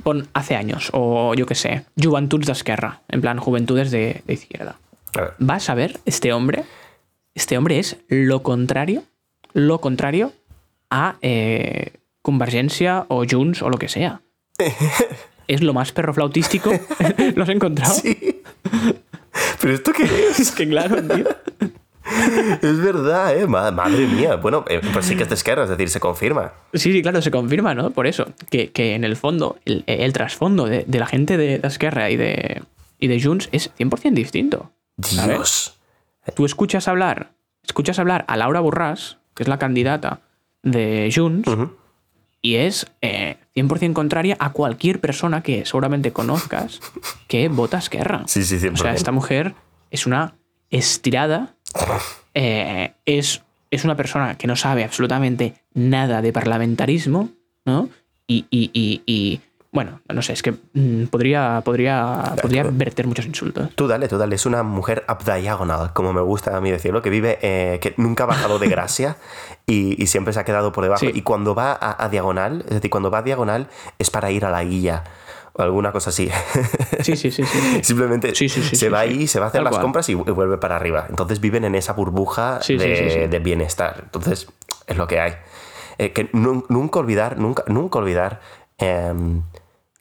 pon 0.02 0.28
hace 0.34 0.54
años, 0.54 0.90
o 0.92 1.34
yo 1.34 1.46
qué 1.46 1.54
sé, 1.54 1.84
Juventudes 2.00 2.46
d'Esquerra, 2.46 3.00
en 3.08 3.20
plan 3.20 3.38
juventudes 3.38 3.90
de, 3.90 4.22
de 4.24 4.34
izquierda. 4.34 4.78
A 5.16 5.20
ver. 5.20 5.34
Vas 5.38 5.68
a 5.68 5.74
ver, 5.74 5.98
este 6.04 6.32
hombre, 6.32 6.64
este 7.34 7.58
hombre 7.58 7.78
es 7.78 7.96
lo 8.08 8.42
contrario, 8.42 9.02
lo 9.52 9.80
contrario 9.80 10.32
a 10.90 11.16
eh, 11.22 11.92
Convergencia 12.22 13.06
o 13.08 13.24
Junts 13.28 13.62
o 13.62 13.70
lo 13.70 13.78
que 13.78 13.88
sea. 13.88 14.20
es 15.48 15.62
lo 15.62 15.74
más 15.74 15.92
perroflautístico. 15.92 16.70
¿Lo 17.34 17.42
has 17.42 17.48
encontrado? 17.48 17.94
Sí. 17.94 18.42
¿Pero 19.60 19.74
esto 19.74 19.92
qué 19.92 20.04
es? 20.04 20.40
Es 20.40 20.50
que 20.52 20.68
claro, 20.68 21.02
tío. 21.02 21.26
Es 22.62 22.80
verdad, 22.80 23.36
¿eh? 23.36 23.46
Ma- 23.46 23.70
Madre 23.72 24.06
mía. 24.06 24.36
Bueno, 24.36 24.64
eh, 24.68 24.80
pues 24.92 25.06
sí 25.06 25.16
que 25.16 25.24
es 25.24 25.28
de 25.28 25.34
Esquerra, 25.34 25.64
es 25.64 25.70
decir, 25.70 25.88
se 25.88 25.98
confirma. 25.98 26.52
Sí, 26.72 26.92
sí, 26.92 27.02
claro, 27.02 27.20
se 27.20 27.30
confirma, 27.32 27.74
¿no? 27.74 27.90
Por 27.90 28.06
eso, 28.06 28.28
que, 28.50 28.70
que 28.70 28.94
en 28.94 29.02
el 29.04 29.16
fondo, 29.16 29.58
el, 29.64 29.82
el 29.86 30.12
trasfondo 30.12 30.66
de, 30.66 30.84
de 30.86 30.98
la 31.00 31.06
gente 31.06 31.36
de, 31.36 31.58
de 31.58 31.66
Esquerra 31.68 32.08
y 32.10 32.16
de, 32.16 32.62
y 33.00 33.08
de 33.08 33.20
Junts 33.20 33.48
es 33.52 33.72
100% 33.78 34.12
distinto. 34.14 34.70
¿sabes? 35.02 35.36
Dios. 35.36 35.78
Tú 36.34 36.44
escuchas 36.46 36.86
hablar, 36.88 37.32
escuchas 37.64 37.98
hablar 37.98 38.24
a 38.28 38.36
Laura 38.36 38.60
Borràs, 38.62 39.16
que 39.34 39.42
es 39.42 39.48
la 39.48 39.58
candidata 39.58 40.20
de 40.62 41.12
Junts. 41.14 41.48
Y 42.46 42.56
es 42.56 42.86
eh, 43.02 43.38
100% 43.56 43.92
contraria 43.92 44.36
a 44.38 44.50
cualquier 44.52 45.00
persona 45.00 45.42
que 45.42 45.64
seguramente 45.66 46.12
conozcas 46.12 46.80
que 47.26 47.48
vota 47.48 47.78
a 47.78 47.80
Esquerra. 47.80 48.22
Sí, 48.26 48.44
sí, 48.44 48.56
100%. 48.58 48.74
O 48.74 48.76
sea, 48.76 48.94
esta 48.94 49.10
mujer 49.10 49.54
es 49.90 50.06
una 50.06 50.34
estirada, 50.70 51.56
eh, 52.34 52.92
es, 53.04 53.42
es 53.70 53.84
una 53.84 53.96
persona 53.96 54.36
que 54.38 54.46
no 54.46 54.54
sabe 54.54 54.84
absolutamente 54.84 55.54
nada 55.74 56.22
de 56.22 56.32
parlamentarismo, 56.32 57.30
¿no? 57.64 57.88
Y, 58.28 58.44
y- 58.50 58.70
y- 58.72 59.02
y, 59.06 59.40
bueno, 59.76 60.00
no 60.08 60.22
sé, 60.22 60.32
es 60.32 60.42
que 60.42 60.54
mm, 60.72 61.04
podría, 61.08 61.60
podría, 61.62 62.34
podría 62.40 62.64
verter 62.64 63.06
muchos 63.06 63.26
insultos. 63.26 63.68
Tú 63.74 63.86
dale, 63.86 64.08
tú 64.08 64.16
dale. 64.16 64.34
Es 64.34 64.46
una 64.46 64.62
mujer 64.62 65.04
updiagonal, 65.06 65.92
como 65.92 66.12
me 66.14 66.22
gusta 66.22 66.56
a 66.56 66.60
mí 66.62 66.70
decirlo, 66.70 67.02
que 67.02 67.10
vive, 67.10 67.38
eh, 67.42 67.78
que 67.82 67.92
nunca 67.98 68.24
ha 68.24 68.26
bajado 68.26 68.58
de 68.58 68.68
gracia 68.68 69.18
y, 69.66 70.02
y 70.02 70.06
siempre 70.06 70.32
se 70.32 70.40
ha 70.40 70.44
quedado 70.44 70.72
por 70.72 70.82
debajo. 70.82 71.00
Sí. 71.00 71.12
Y 71.14 71.20
cuando 71.20 71.54
va 71.54 71.72
a, 71.72 72.02
a 72.04 72.08
diagonal, 72.08 72.64
es 72.66 72.74
decir, 72.76 72.90
cuando 72.90 73.10
va 73.10 73.18
a 73.18 73.22
diagonal 73.22 73.68
es 73.98 74.08
para 74.10 74.30
ir 74.30 74.46
a 74.46 74.50
la 74.50 74.64
guilla 74.64 75.04
o 75.52 75.62
alguna 75.62 75.92
cosa 75.92 76.08
así. 76.10 76.30
Sí, 77.02 77.14
sí, 77.16 77.30
sí, 77.30 77.44
sí. 77.44 77.44
sí. 77.44 77.80
Simplemente 77.84 78.34
Sí, 78.34 78.48
se 78.48 78.88
va 78.88 79.00
ahí, 79.00 79.26
se 79.26 79.38
va 79.40 79.46
a 79.46 79.48
hacer 79.50 79.58
Tal 79.58 79.64
las 79.64 79.72
cual. 79.72 79.82
compras 79.82 80.08
y, 80.08 80.14
vuelve 80.14 80.56
para 80.58 80.76
arriba. 80.76 81.06
Entonces 81.10 81.40
viven 81.40 81.64
en 81.64 81.74
esa 81.74 81.92
burbuja 81.92 82.60
de, 82.66 83.40
bienestar. 83.44 84.00
Entonces 84.04 84.48
es 84.86 84.96
lo 84.96 85.06
que 85.06 85.20
hay. 85.20 85.34
Eh, 85.98 86.12
que 86.12 86.30
nun- 86.32 86.64
nunca 86.70 86.98
olvidar, 86.98 87.38
nunca, 87.38 87.62
nunca 87.68 87.98
olvidar. 87.98 88.40
em, 88.78 89.42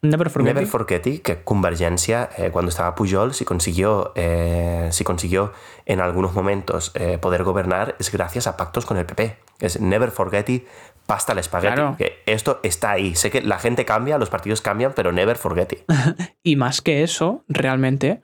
Never 0.08 0.30
forget 0.30 0.54
Never 0.54 0.64
it. 0.64 0.68
forget 0.68 1.06
it, 1.06 1.22
que 1.22 1.42
Convergencia, 1.42 2.28
eh, 2.36 2.50
cuando 2.50 2.70
estaba 2.70 2.94
Pujol, 2.94 3.34
si 3.34 3.44
consiguió, 3.44 4.12
eh, 4.14 4.88
si 4.92 5.04
consiguió 5.04 5.52
en 5.84 6.00
algunos 6.00 6.34
momentos 6.34 6.92
eh, 6.94 7.18
poder 7.18 7.44
gobernar, 7.44 7.96
es 7.98 8.10
gracias 8.12 8.46
a 8.46 8.56
pactos 8.56 8.86
con 8.86 8.96
el 8.96 9.06
PP. 9.06 9.36
Es 9.58 9.80
never 9.80 10.10
forget 10.10 10.48
it, 10.48 10.66
pasta 11.06 11.32
el 11.32 11.38
espagueti. 11.38 11.74
Claro. 11.74 11.96
Que 11.96 12.22
esto 12.26 12.60
está 12.62 12.92
ahí. 12.92 13.14
Sé 13.14 13.30
que 13.30 13.42
la 13.42 13.58
gente 13.58 13.84
cambia, 13.84 14.18
los 14.18 14.30
partidos 14.30 14.60
cambian, 14.60 14.92
pero 14.94 15.12
never 15.12 15.36
forget 15.36 15.72
it. 15.72 15.80
Y 16.42 16.56
más 16.56 16.80
que 16.80 17.02
eso, 17.02 17.44
realmente, 17.48 18.22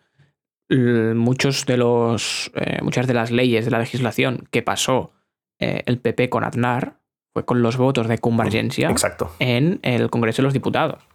muchos 0.69 1.67
de 1.67 1.77
los, 1.77 2.51
eh, 2.55 2.79
muchas 2.83 3.07
de 3.07 3.15
las 3.15 3.31
leyes 3.31 3.65
de 3.65 3.71
la 3.71 3.79
legislación 3.79 4.47
que 4.51 4.63
pasó 4.63 5.13
el 5.59 6.01
PP 6.01 6.29
con 6.29 6.43
Aznar 6.43 6.97
fue 7.33 7.45
con 7.45 7.63
los 7.63 7.77
votos 7.77 8.09
de 8.09 8.19
Convergencia 8.19 8.91
Exacto. 8.91 9.31
en 9.39 9.79
el 9.83 10.11
Congreso 10.11 10.43
de 10.43 10.45
los 10.45 10.53
Diputados. 10.53 11.07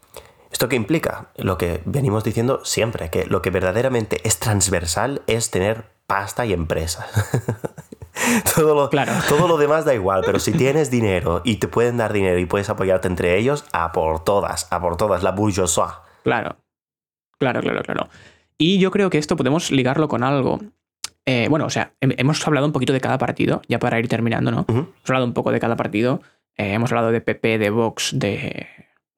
¿Esto 0.58 0.70
qué 0.70 0.76
implica? 0.76 1.28
Lo 1.36 1.56
que 1.60 1.82
venimos 1.86 2.24
diciendo 2.24 2.62
siempre, 2.66 3.12
que 3.12 3.28
lo 3.28 3.44
que 3.44 3.52
verdaderamente 3.52 4.28
es 4.28 4.40
transversal 4.40 5.22
es 5.28 5.52
tener 5.52 5.84
pasta 6.08 6.48
y 6.48 6.54
empresa. 6.54 7.06
todo, 8.56 8.74
lo, 8.74 8.90
Claro. 8.90 9.12
todo 9.30 9.48
lo 9.48 9.58
demás 9.58 9.86
da 9.86 9.94
igual, 9.94 10.24
pero 10.26 10.40
si 10.40 10.54
tienes 10.54 10.90
dinero 10.90 11.44
y 11.46 11.58
te 11.58 11.68
pueden 11.68 11.98
dar 11.98 12.12
dinero 12.12 12.40
y 12.40 12.48
puedes 12.48 12.72
apoyarte 12.72 13.08
entre 13.08 13.38
ellos, 13.38 13.66
a 13.72 13.92
por 13.92 14.24
todas, 14.24 14.68
a 14.72 14.82
por 14.82 14.98
todas, 14.98 15.22
la 15.22 15.30
bourgeoisie. 15.32 15.84
Claro, 16.24 16.58
claro, 17.38 17.62
claro, 17.62 17.84
claro. 17.84 18.10
Y 18.58 18.80
yo 18.80 18.90
creo 18.90 19.12
que 19.12 19.20
esto 19.20 19.36
podemos 19.38 19.70
ligarlo 19.70 20.08
con 20.08 20.24
algo. 20.24 20.60
Eh, 21.28 21.46
bueno, 21.52 21.68
o 21.68 21.70
sea, 21.70 21.94
hem- 22.02 22.16
hemos 22.18 22.48
hablado 22.48 22.66
un 22.66 22.74
poquito 22.74 22.94
de 22.94 23.00
cada 23.02 23.20
partido, 23.20 23.62
ya 23.68 23.78
para 23.78 24.00
ir 24.00 24.08
terminando, 24.08 24.50
¿no? 24.50 24.66
Hemos 24.68 24.88
hablado 25.06 25.26
un 25.26 25.34
poco 25.34 25.52
de 25.52 25.60
cada 25.60 25.76
partido. 25.76 26.20
eh, 26.58 26.74
hemos 26.74 26.92
hablado 26.92 27.12
de 27.12 27.22
PP, 27.22 27.60
de 27.60 27.70
Vox, 27.70 28.14
de, 28.18 28.66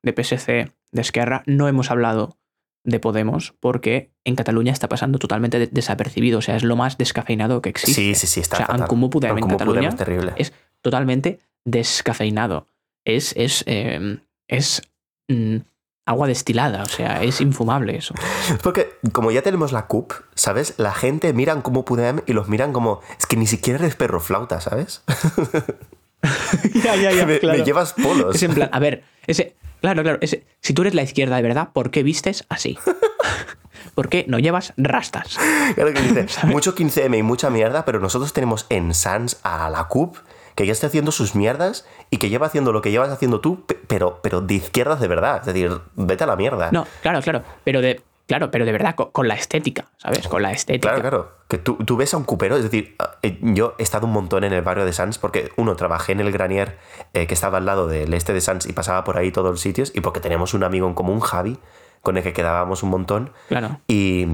de 0.03 0.11
PSC, 0.11 0.73
de 0.91 1.01
Esquerra. 1.01 1.43
No 1.45 1.67
hemos 1.67 1.91
hablado 1.91 2.37
de 2.85 2.99
Podemos 2.99 3.53
porque 3.59 4.11
en 4.23 4.35
Cataluña 4.35 4.71
está 4.71 4.87
pasando 4.89 5.19
totalmente 5.19 5.59
de- 5.59 5.67
desapercibido. 5.67 6.39
O 6.39 6.41
sea, 6.41 6.55
es 6.55 6.63
lo 6.63 6.75
más 6.75 6.97
descafeinado 6.97 7.61
que 7.61 7.69
existe. 7.69 7.93
Sí, 8.01 8.15
sí, 8.15 8.25
sí, 8.27 8.39
está 8.39 8.55
O 8.55 8.57
sea, 8.57 8.65
fatal. 8.67 8.81
en 8.81 8.87
Comú 8.87 9.09
Podem 9.09 9.37
En 9.37 9.47
Cataluña 9.47 9.89
terrible. 9.95 10.33
es 10.37 10.53
totalmente 10.81 11.39
descafeinado. 11.65 12.67
Es, 13.05 13.33
es, 13.35 13.63
eh, 13.67 14.19
es 14.47 14.81
mm, 15.27 15.57
agua 16.05 16.27
destilada. 16.27 16.83
O 16.83 16.87
sea, 16.87 17.21
es 17.21 17.41
infumable 17.41 17.97
eso. 17.97 18.15
Porque 18.63 18.89
como 19.11 19.31
ya 19.31 19.41
tenemos 19.41 19.71
la 19.73 19.87
CUP, 19.87 20.13
¿sabes? 20.35 20.75
La 20.77 20.93
gente 20.93 21.33
miran 21.33 21.61
como 21.61 21.85
Podem 21.85 22.21
y 22.25 22.33
los 22.33 22.47
miran 22.47 22.71
como... 22.73 23.01
Es 23.19 23.25
que 23.25 23.35
ni 23.35 23.45
siquiera 23.45 23.79
eres 23.79 23.95
perro 23.95 24.19
flauta, 24.21 24.61
¿sabes? 24.61 25.03
ya, 26.83 26.95
ya, 26.95 27.11
ya. 27.11 27.25
me, 27.27 27.39
claro. 27.39 27.59
me 27.59 27.65
llevas 27.65 27.93
polos. 27.93 28.35
Es 28.35 28.43
en 28.43 28.53
plan, 28.53 28.69
a 28.71 28.79
ver, 28.79 29.03
ese, 29.27 29.55
claro, 29.81 30.03
claro, 30.03 30.19
si 30.61 30.73
tú 30.73 30.81
eres 30.83 30.93
la 30.95 31.03
izquierda 31.03 31.35
de 31.37 31.41
verdad, 31.43 31.69
¿por 31.73 31.91
qué 31.91 32.03
vistes 32.03 32.45
así? 32.49 32.77
¿Por 33.95 34.09
qué 34.09 34.25
no 34.27 34.39
llevas 34.39 34.73
rastas? 34.77 35.37
Claro 35.75 35.93
que 35.93 36.01
dice, 36.01 36.25
mucho 36.47 36.75
15M 36.75 37.17
y 37.17 37.23
mucha 37.23 37.49
mierda, 37.49 37.85
pero 37.85 37.99
nosotros 37.99 38.33
tenemos 38.33 38.65
en 38.69 38.93
Sans 38.93 39.39
a 39.43 39.69
la 39.69 39.85
CUP 39.87 40.17
que 40.55 40.65
ya 40.65 40.73
está 40.73 40.87
haciendo 40.87 41.11
sus 41.11 41.35
mierdas 41.35 41.85
y 42.09 42.17
que 42.17 42.29
lleva 42.29 42.47
haciendo 42.47 42.73
lo 42.73 42.81
que 42.81 42.91
llevas 42.91 43.09
haciendo 43.09 43.39
tú, 43.39 43.65
pe- 43.65 43.79
pero, 43.87 44.19
pero 44.21 44.41
de 44.41 44.55
izquierdas 44.55 44.99
de 44.99 45.07
verdad. 45.07 45.37
Es 45.39 45.45
decir, 45.45 45.71
vete 45.95 46.25
a 46.25 46.27
la 46.27 46.35
mierda. 46.35 46.69
No, 46.71 46.85
claro, 47.01 47.21
claro, 47.21 47.43
pero 47.63 47.79
de, 47.81 48.01
claro, 48.29 48.49
pero 48.51 48.63
de 48.63 48.71
verdad, 48.71 48.95
con, 48.95 49.11
con 49.11 49.27
la 49.27 49.33
estética, 49.33 49.87
¿sabes? 49.97 50.27
Con 50.29 50.41
la 50.41 50.51
estética. 50.53 50.93
Claro, 50.93 51.01
claro. 51.01 51.31
Que 51.49 51.57
tú, 51.57 51.75
tú 51.83 51.97
ves 51.97 52.13
a 52.13 52.17
un 52.17 52.23
cupero, 52.23 52.55
es 52.55 52.63
decir, 52.63 52.95
eh, 53.23 53.37
yo 53.41 53.75
he 53.79 53.83
estado 53.83 54.05
un 54.07 54.13
montón 54.13 54.45
en 54.45 54.53
el 54.53 54.61
barrio 54.61 54.85
de 54.85 54.93
Sans 54.93 55.17
porque, 55.17 55.51
uno, 55.57 55.75
trabajé 55.75 56.13
en 56.13 56.21
el 56.21 56.31
Granier 56.31 56.77
eh, 57.13 57.27
que 57.27 57.33
estaba 57.33 57.57
al 57.57 57.65
lado 57.65 57.87
del 57.87 58.13
este 58.13 58.31
de 58.33 58.39
Sans 58.39 58.65
y 58.67 58.71
pasaba 58.71 59.03
por 59.03 59.17
ahí 59.17 59.31
todos 59.31 59.49
los 59.51 59.59
sitios, 59.59 59.91
y 59.93 59.99
porque 60.01 60.21
tenemos 60.21 60.53
un 60.53 60.63
amigo 60.63 60.87
en 60.87 60.93
común, 60.93 61.19
Javi, 61.19 61.57
con 62.01 62.15
el 62.17 62.23
que 62.23 62.31
quedábamos 62.31 62.83
un 62.83 62.91
montón. 62.91 63.33
Claro. 63.49 63.81
Y, 63.87 64.27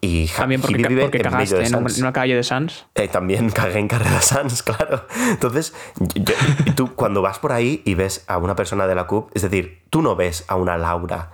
y 0.00 0.26
También 0.28 0.60
porque, 0.60 0.76
vive 0.88 1.02
porque 1.02 1.18
en 1.18 1.22
cagaste 1.22 1.56
de 1.56 1.66
en, 1.66 1.74
en 1.74 2.00
una 2.02 2.12
calle 2.12 2.34
de 2.34 2.42
Sans. 2.42 2.86
Eh, 2.96 3.08
también 3.08 3.48
cagué 3.50 3.78
en 3.78 3.88
carrera 3.88 4.20
Sans, 4.20 4.62
claro. 4.64 5.06
Entonces, 5.30 5.72
yo- 6.14 6.34
tú 6.74 6.94
cuando 6.94 7.22
vas 7.22 7.38
por 7.38 7.52
ahí 7.52 7.80
y 7.84 7.94
ves 7.94 8.24
a 8.26 8.38
una 8.38 8.54
persona 8.56 8.86
de 8.86 8.94
la 8.94 9.06
CUP, 9.06 9.30
es 9.34 9.42
decir, 9.42 9.82
tú 9.88 10.02
no 10.02 10.16
ves 10.16 10.44
a 10.48 10.56
una 10.56 10.76
Laura. 10.76 11.30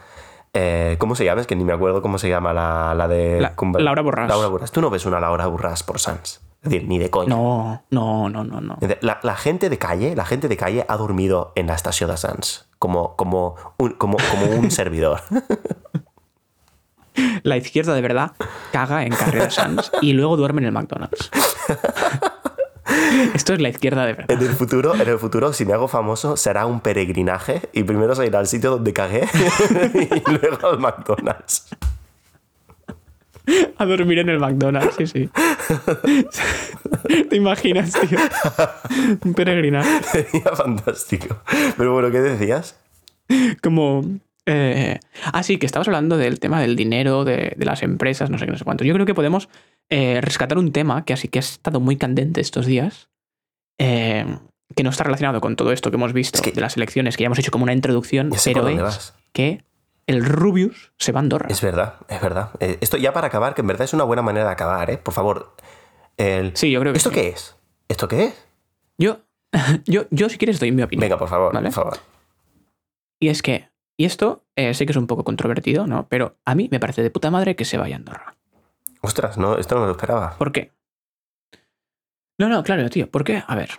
Eh, 0.55 0.97
¿Cómo 0.99 1.15
se 1.15 1.25
llama? 1.25 1.41
Es 1.41 1.47
que 1.47 1.57
ni 1.57 1.65
me 1.65 1.73
acuerdo 1.73 2.03
cómo 2.03 2.19
se 2.19 2.29
llama 2.29 2.53
la, 2.53 2.95
la 2.95 3.09
de... 3.09 3.41
La- 3.41 3.55
Laura 3.79 4.03
Borràs. 4.03 4.29
Laura 4.29 4.49
Borràs. 4.49 4.71
Tú 4.71 4.81
no 4.81 4.91
ves 4.91 5.07
una 5.07 5.19
Laura 5.21 5.47
Borràs 5.49 5.83
por 5.85 5.99
Sans. 5.99 6.41
Es 6.62 6.71
decir, 6.71 6.87
ni 6.87 6.99
de 6.99 7.11
coña. 7.11 7.29
No, 7.35 7.83
no, 7.91 8.29
no, 8.29 8.45
no, 8.45 8.61
no. 8.61 8.79
La, 9.01 9.19
la 9.23 9.35
gente 9.35 9.69
de 9.69 9.79
calle, 9.79 10.15
la 10.15 10.25
gente 10.25 10.47
de 10.49 10.57
calle 10.57 10.85
ha 10.88 10.97
dormido 10.97 11.53
en 11.57 11.67
la 11.67 11.75
estación 11.75 12.11
de 12.11 12.17
Sans. 12.17 12.69
Como, 12.79 13.17
como, 13.17 13.57
un, 13.79 13.93
como, 13.95 14.17
como 14.31 14.47
un 14.57 14.71
servidor. 14.71 15.21
La 17.43 17.57
izquierda 17.57 17.95
de 17.95 18.01
verdad 18.01 18.33
caga 18.73 19.05
en 19.05 19.12
carrera 19.15 19.51
Sans 19.51 19.91
y 20.01 20.12
luego 20.12 20.37
duerme 20.37 20.61
en 20.62 20.67
el 20.69 20.73
McDonald's. 20.73 21.31
Esto 23.35 23.55
es 23.55 23.61
la 23.61 23.68
izquierda 23.68 24.07
de 24.07 24.14
verdad. 24.14 24.31
En 24.31 24.46
el 24.46 24.55
futuro, 24.55 24.94
en 24.94 25.09
el 25.09 25.18
futuro, 25.18 25.53
si 25.53 25.64
me 25.64 25.72
hago 25.72 25.88
famoso, 25.88 26.37
será 26.37 26.66
un 26.66 26.81
peregrinaje 26.81 27.62
y 27.72 27.83
primero 27.83 28.14
se 28.14 28.27
irá 28.27 28.38
al 28.38 28.46
sitio 28.46 28.70
donde 28.70 28.92
cagué 28.92 29.22
y 29.94 30.31
luego 30.31 30.68
al 30.68 30.79
McDonald's. 30.79 31.68
A 33.77 33.85
dormir 33.85 34.20
en 34.20 34.29
el 34.29 34.38
McDonald's, 34.38 34.94
sí, 34.96 35.07
sí. 35.07 35.31
¿Te 37.29 37.37
imaginas, 37.37 37.92
tío? 37.92 38.18
Un 39.25 39.35
peregrinaje. 39.35 40.01
Sería 40.05 40.55
fantástico. 40.55 41.38
Pero 41.77 41.92
bueno, 41.92 42.11
¿qué 42.12 42.20
decías? 42.20 42.79
Como. 43.61 44.05
Eh, 44.47 44.99
ah, 45.33 45.43
sí, 45.43 45.59
que 45.59 45.67
estabas 45.67 45.89
hablando 45.89 46.17
del 46.17 46.41
tema 46.41 46.61
del 46.61 46.77
dinero, 46.77 47.25
de, 47.25 47.55
de 47.57 47.65
las 47.65 47.83
empresas, 47.83 48.31
no 48.31 48.39
sé 48.39 48.47
qué, 48.47 48.53
no 48.53 48.59
sé 48.59 48.65
cuánto. 48.65 48.85
Yo 48.85 48.95
creo 48.95 49.07
que 49.07 49.15
podemos 49.15 49.49
eh, 49.91 50.21
rescatar 50.21 50.59
un 50.59 50.73
tema 50.73 51.05
que 51.05 51.13
así 51.13 51.29
que 51.29 51.39
ha 51.39 51.41
estado 51.41 51.81
muy 51.81 51.97
candente 51.97 52.41
estos 52.41 52.67
días, 52.67 53.09
eh, 53.79 54.25
que 54.75 54.83
no 54.83 54.91
está 54.91 55.05
relacionado 55.05 55.41
con 55.41 55.55
todo 55.57 55.73
esto 55.73 55.91
que 55.91 55.97
hemos 55.97 56.13
visto 56.13 56.39
Es 56.39 56.43
que- 56.43 56.53
de 56.53 56.61
las 56.61 56.77
elecciones, 56.77 57.17
que 57.17 57.23
ya 57.23 57.27
hemos 57.27 57.39
hecho 57.39 57.51
como 57.51 57.65
una 57.65 57.73
introducción, 57.73 58.31
pero 58.45 58.69
es 58.69 58.81
vas. 58.83 59.15
que 59.33 59.65
el 60.07 60.25
Rubius 60.25 60.93
se 60.99 61.13
va 61.13 61.21
a 61.21 61.23
Andorra. 61.23 61.47
Es 61.51 61.61
verdad, 61.61 61.95
es 62.09 62.21
verdad. 62.21 62.51
Eh, 62.61 62.79
esto 62.81 62.97
ya 62.97 63.13
para 63.13 63.29
acabar, 63.29 63.55
que 63.55 63.61
en 63.61 63.67
verdad 63.69 63.85
es 63.85 63.93
una 63.95 64.05
buena 64.05 64.23
manera 64.23 64.47
de 64.47 64.53
acabar, 64.53 64.91
¿eh? 64.91 64.99
Por 64.99 65.15
favor. 65.15 65.55
El- 66.17 66.57
Sí, 66.57 66.71
yo 66.71 66.81
creo 66.81 66.93
que 66.93 66.97
¿Esto 66.99 67.11
sí. 67.11 67.15
qué 67.15 67.29
es? 67.29 67.57
¿Esto 67.89 68.09
qué 68.09 68.25
es? 68.25 68.47
Yo, 68.99 69.21
yo, 69.87 70.05
yo, 70.11 70.29
si 70.29 70.39
quieres, 70.39 70.59
doy 70.59 70.73
mi 70.73 70.83
opinión. 70.83 71.03
Venga, 71.03 71.19
por 71.19 71.29
favor, 71.29 71.53
¿Vale? 71.55 71.67
por 71.69 71.75
favor. 71.75 71.99
Y 73.21 73.29
es 73.29 73.43
que, 73.43 73.69
y 73.97 74.05
esto 74.05 74.45
eh, 74.57 74.75
sé 74.75 74.87
que 74.87 74.93
es 74.93 74.97
un 74.97 75.07
poco 75.07 75.25
controvertido, 75.25 75.87
¿no? 75.87 76.09
Pero 76.09 76.37
a 76.45 76.55
mí 76.55 76.69
me 76.71 76.81
parece 76.81 77.03
de 77.03 77.11
puta 77.11 77.31
madre 77.31 77.57
que 77.57 77.65
se 77.65 77.79
vaya 77.79 77.97
a 77.97 77.99
Andorra. 77.99 78.37
Ostras, 79.01 79.39
no, 79.39 79.59
esto 79.59 79.75
no 79.75 79.83
me 79.83 79.87
lo 79.89 79.93
esperaba. 79.93 80.37
¿Por 80.39 80.53
qué? 80.53 80.73
No, 82.39 82.49
no, 82.49 82.63
claro, 82.63 82.89
tío. 82.89 83.11
¿Por 83.11 83.25
qué? 83.25 83.43
A 83.47 83.55
ver. 83.55 83.71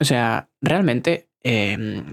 O 0.00 0.04
sea, 0.04 0.50
realmente 0.60 1.28
eh, 1.42 2.04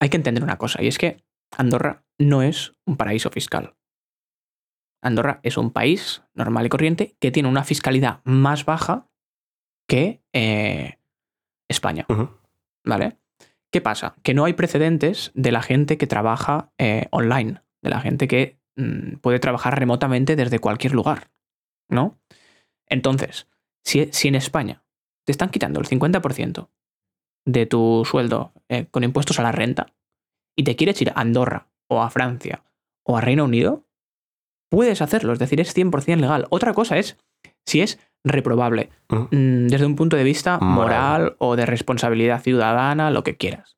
hay 0.00 0.08
que 0.08 0.16
entender 0.16 0.42
una 0.42 0.58
cosa, 0.58 0.82
y 0.82 0.88
es 0.88 0.98
que 0.98 1.22
Andorra 1.56 2.04
no 2.18 2.42
es 2.42 2.72
un 2.86 2.96
paraíso 2.96 3.30
fiscal. 3.30 3.76
Andorra 5.02 5.40
es 5.42 5.56
un 5.56 5.70
país 5.70 6.22
normal 6.34 6.66
y 6.66 6.68
corriente 6.68 7.16
que 7.20 7.30
tiene 7.30 7.48
una 7.48 7.64
fiscalidad 7.64 8.20
más 8.24 8.64
baja 8.64 9.08
que 9.88 10.22
eh, 10.32 10.98
España. 11.68 12.06
¿Vale? 12.84 13.18
¿Qué 13.72 13.80
pasa? 13.80 14.16
Que 14.22 14.34
no 14.34 14.44
hay 14.44 14.54
precedentes 14.54 15.30
de 15.34 15.52
la 15.52 15.62
gente 15.62 15.96
que 15.96 16.06
trabaja 16.06 16.72
eh, 16.78 17.06
online, 17.10 17.62
de 17.82 17.90
la 17.90 18.00
gente 18.00 18.26
que 18.26 18.58
mm, 18.76 19.18
puede 19.20 19.38
trabajar 19.38 19.78
remotamente 19.78 20.36
desde 20.36 20.58
cualquier 20.58 20.92
lugar, 20.92 21.30
¿no? 21.88 22.18
Entonces, 22.88 23.46
si, 23.84 24.10
en 24.28 24.34
España 24.34 24.82
te 25.24 25.32
están 25.32 25.50
quitando 25.50 25.80
el 25.80 25.86
50% 25.86 26.68
de 27.46 27.66
tu 27.66 28.04
sueldo 28.04 28.52
eh, 28.68 28.86
con 28.90 29.04
impuestos 29.04 29.38
a 29.38 29.42
la 29.42 29.52
renta 29.52 29.94
y 30.56 30.64
te 30.64 30.76
quieres 30.76 31.00
ir 31.00 31.10
a 31.10 31.20
Andorra 31.20 31.70
o 31.88 32.02
a 32.02 32.10
Francia 32.10 32.64
o 33.06 33.16
a 33.16 33.20
Reino 33.20 33.44
Unido, 33.44 33.86
puedes 34.68 35.00
hacerlo, 35.00 35.32
es 35.32 35.38
decir, 35.38 35.60
es 35.60 35.76
100% 35.76 36.16
legal. 36.16 36.46
Otra 36.50 36.74
cosa 36.74 36.98
es 36.98 37.16
si 37.64 37.80
es 37.80 37.98
reprobable 38.24 38.90
Ujú. 39.10 39.28
mm, 39.30 39.66
desde 39.68 39.86
un 39.86 39.96
punto 39.96 40.16
de 40.16 40.24
vista 40.24 40.58
Moral. 40.58 40.74
moral 41.22 41.36
o 41.38 41.56
de 41.56 41.66
responsabilidad 41.66 42.42
ciudadana, 42.42 43.10
lo 43.10 43.22
que 43.24 43.36
quieras. 43.36 43.76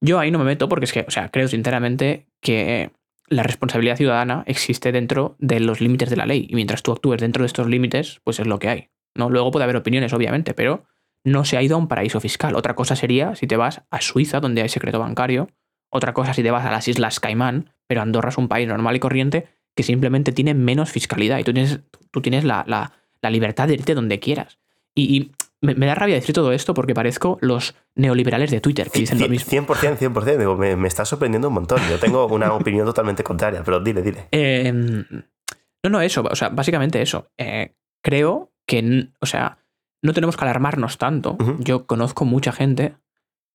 Yo 0.00 0.18
ahí 0.18 0.30
no 0.30 0.38
me 0.38 0.44
meto 0.44 0.68
porque 0.68 0.84
es 0.84 0.92
que, 0.92 1.04
o 1.06 1.10
sea, 1.10 1.30
creo 1.30 1.48
sinceramente 1.48 2.26
que 2.40 2.90
la 3.28 3.42
responsabilidad 3.42 3.96
ciudadana 3.96 4.44
existe 4.46 4.92
dentro 4.92 5.34
de 5.38 5.60
los 5.60 5.80
límites 5.80 6.10
de 6.10 6.16
la 6.16 6.26
ley 6.26 6.46
y 6.48 6.54
mientras 6.54 6.82
tú 6.82 6.92
actúes 6.92 7.20
dentro 7.20 7.42
de 7.42 7.46
estos 7.46 7.66
límites, 7.68 8.20
pues 8.22 8.38
es 8.38 8.46
lo 8.46 8.58
que 8.58 8.68
hay. 8.68 8.88
¿no? 9.14 9.30
Luego 9.30 9.50
puede 9.50 9.64
haber 9.64 9.76
opiniones, 9.76 10.12
obviamente, 10.12 10.52
pero 10.54 10.84
no 11.24 11.44
se 11.46 11.56
ha 11.56 11.62
ido 11.62 11.76
a 11.76 11.78
un 11.78 11.88
paraíso 11.88 12.20
fiscal. 12.20 12.54
Otra 12.54 12.74
cosa 12.74 12.96
sería 12.96 13.34
si 13.34 13.46
te 13.46 13.56
vas 13.56 13.82
a 13.90 14.00
Suiza, 14.02 14.40
donde 14.40 14.60
hay 14.60 14.68
secreto 14.68 14.98
bancario. 14.98 15.48
Otra 15.88 16.12
cosa 16.12 16.34
si 16.34 16.42
te 16.42 16.50
vas 16.50 16.66
a 16.66 16.70
las 16.70 16.86
Islas 16.86 17.18
Caimán, 17.18 17.70
pero 17.86 18.02
Andorra 18.02 18.28
es 18.28 18.36
un 18.36 18.48
país 18.48 18.68
normal 18.68 18.96
y 18.96 19.00
corriente 19.00 19.46
que 19.74 19.82
simplemente 19.84 20.32
tiene 20.32 20.52
menos 20.52 20.90
fiscalidad 20.90 21.38
y 21.38 21.44
tú 21.44 21.54
tienes, 21.54 21.80
tú 22.10 22.20
tienes 22.20 22.44
la, 22.44 22.64
la- 22.66 22.92
la 23.24 23.30
libertad 23.30 23.66
de 23.66 23.74
irte 23.74 23.94
donde 23.94 24.20
quieras. 24.20 24.58
Y, 24.94 25.16
y 25.16 25.32
me, 25.60 25.74
me 25.74 25.86
da 25.86 25.96
rabia 25.96 26.14
decir 26.14 26.34
todo 26.34 26.52
esto 26.52 26.74
porque 26.74 26.94
parezco 26.94 27.38
los 27.40 27.74
neoliberales 27.96 28.50
de 28.50 28.60
Twitter 28.60 28.90
que 28.90 29.00
dicen 29.00 29.18
lo 29.18 29.28
mismo. 29.28 29.50
100%, 29.50 29.98
100%. 29.98 30.38
Digo, 30.38 30.56
me, 30.56 30.76
me 30.76 30.86
está 30.86 31.04
sorprendiendo 31.04 31.48
un 31.48 31.54
montón. 31.54 31.80
Yo 31.90 31.98
tengo 31.98 32.26
una 32.26 32.52
opinión 32.54 32.86
totalmente 32.86 33.24
contraria, 33.24 33.62
pero 33.64 33.80
dile, 33.80 34.02
dile. 34.02 34.28
Eh, 34.30 34.72
no, 34.72 35.90
no, 35.90 36.00
eso, 36.00 36.22
o 36.22 36.34
sea, 36.36 36.48
básicamente 36.48 37.02
eso. 37.02 37.30
Eh, 37.36 37.74
creo 38.02 38.52
que, 38.66 39.08
o 39.20 39.26
sea, 39.26 39.58
no 40.02 40.12
tenemos 40.12 40.36
que 40.36 40.44
alarmarnos 40.44 40.98
tanto. 40.98 41.36
Yo 41.58 41.86
conozco 41.86 42.24
mucha 42.24 42.52
gente 42.52 42.96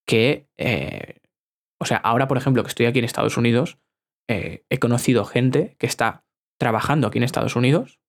que, 0.05 0.47
eh, 0.57 1.19
o 1.79 1.85
sea, 1.85 1.97
ahora, 1.97 2.27
por 2.27 2.37
ejemplo, 2.37 2.63
que 2.63 2.69
estoy 2.69 2.87
aquí 2.87 2.99
en 2.99 3.05
Estados 3.05 3.37
Unidos, 3.37 3.77
eh, 4.27 4.63
he 4.69 4.79
conocido 4.79 5.25
gente 5.25 5.75
que 5.79 5.87
está 5.87 6.23
trabajando 6.59 7.07
aquí 7.07 7.17
en 7.17 7.23
Estados 7.23 7.55
Unidos, 7.55 7.99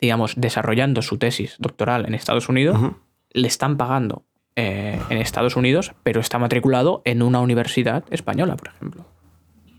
digamos, 0.00 0.34
desarrollando 0.36 1.02
su 1.02 1.18
tesis 1.18 1.56
doctoral 1.58 2.06
en 2.06 2.14
Estados 2.14 2.48
Unidos, 2.48 2.78
le 3.32 3.48
están 3.48 3.76
pagando 3.76 4.24
eh, 4.56 5.00
en 5.08 5.18
Estados 5.18 5.56
Unidos, 5.56 5.92
pero 6.02 6.20
está 6.20 6.38
matriculado 6.38 7.02
en 7.04 7.22
una 7.22 7.40
universidad 7.40 8.04
española, 8.10 8.56
por 8.56 8.68
ejemplo. 8.68 9.06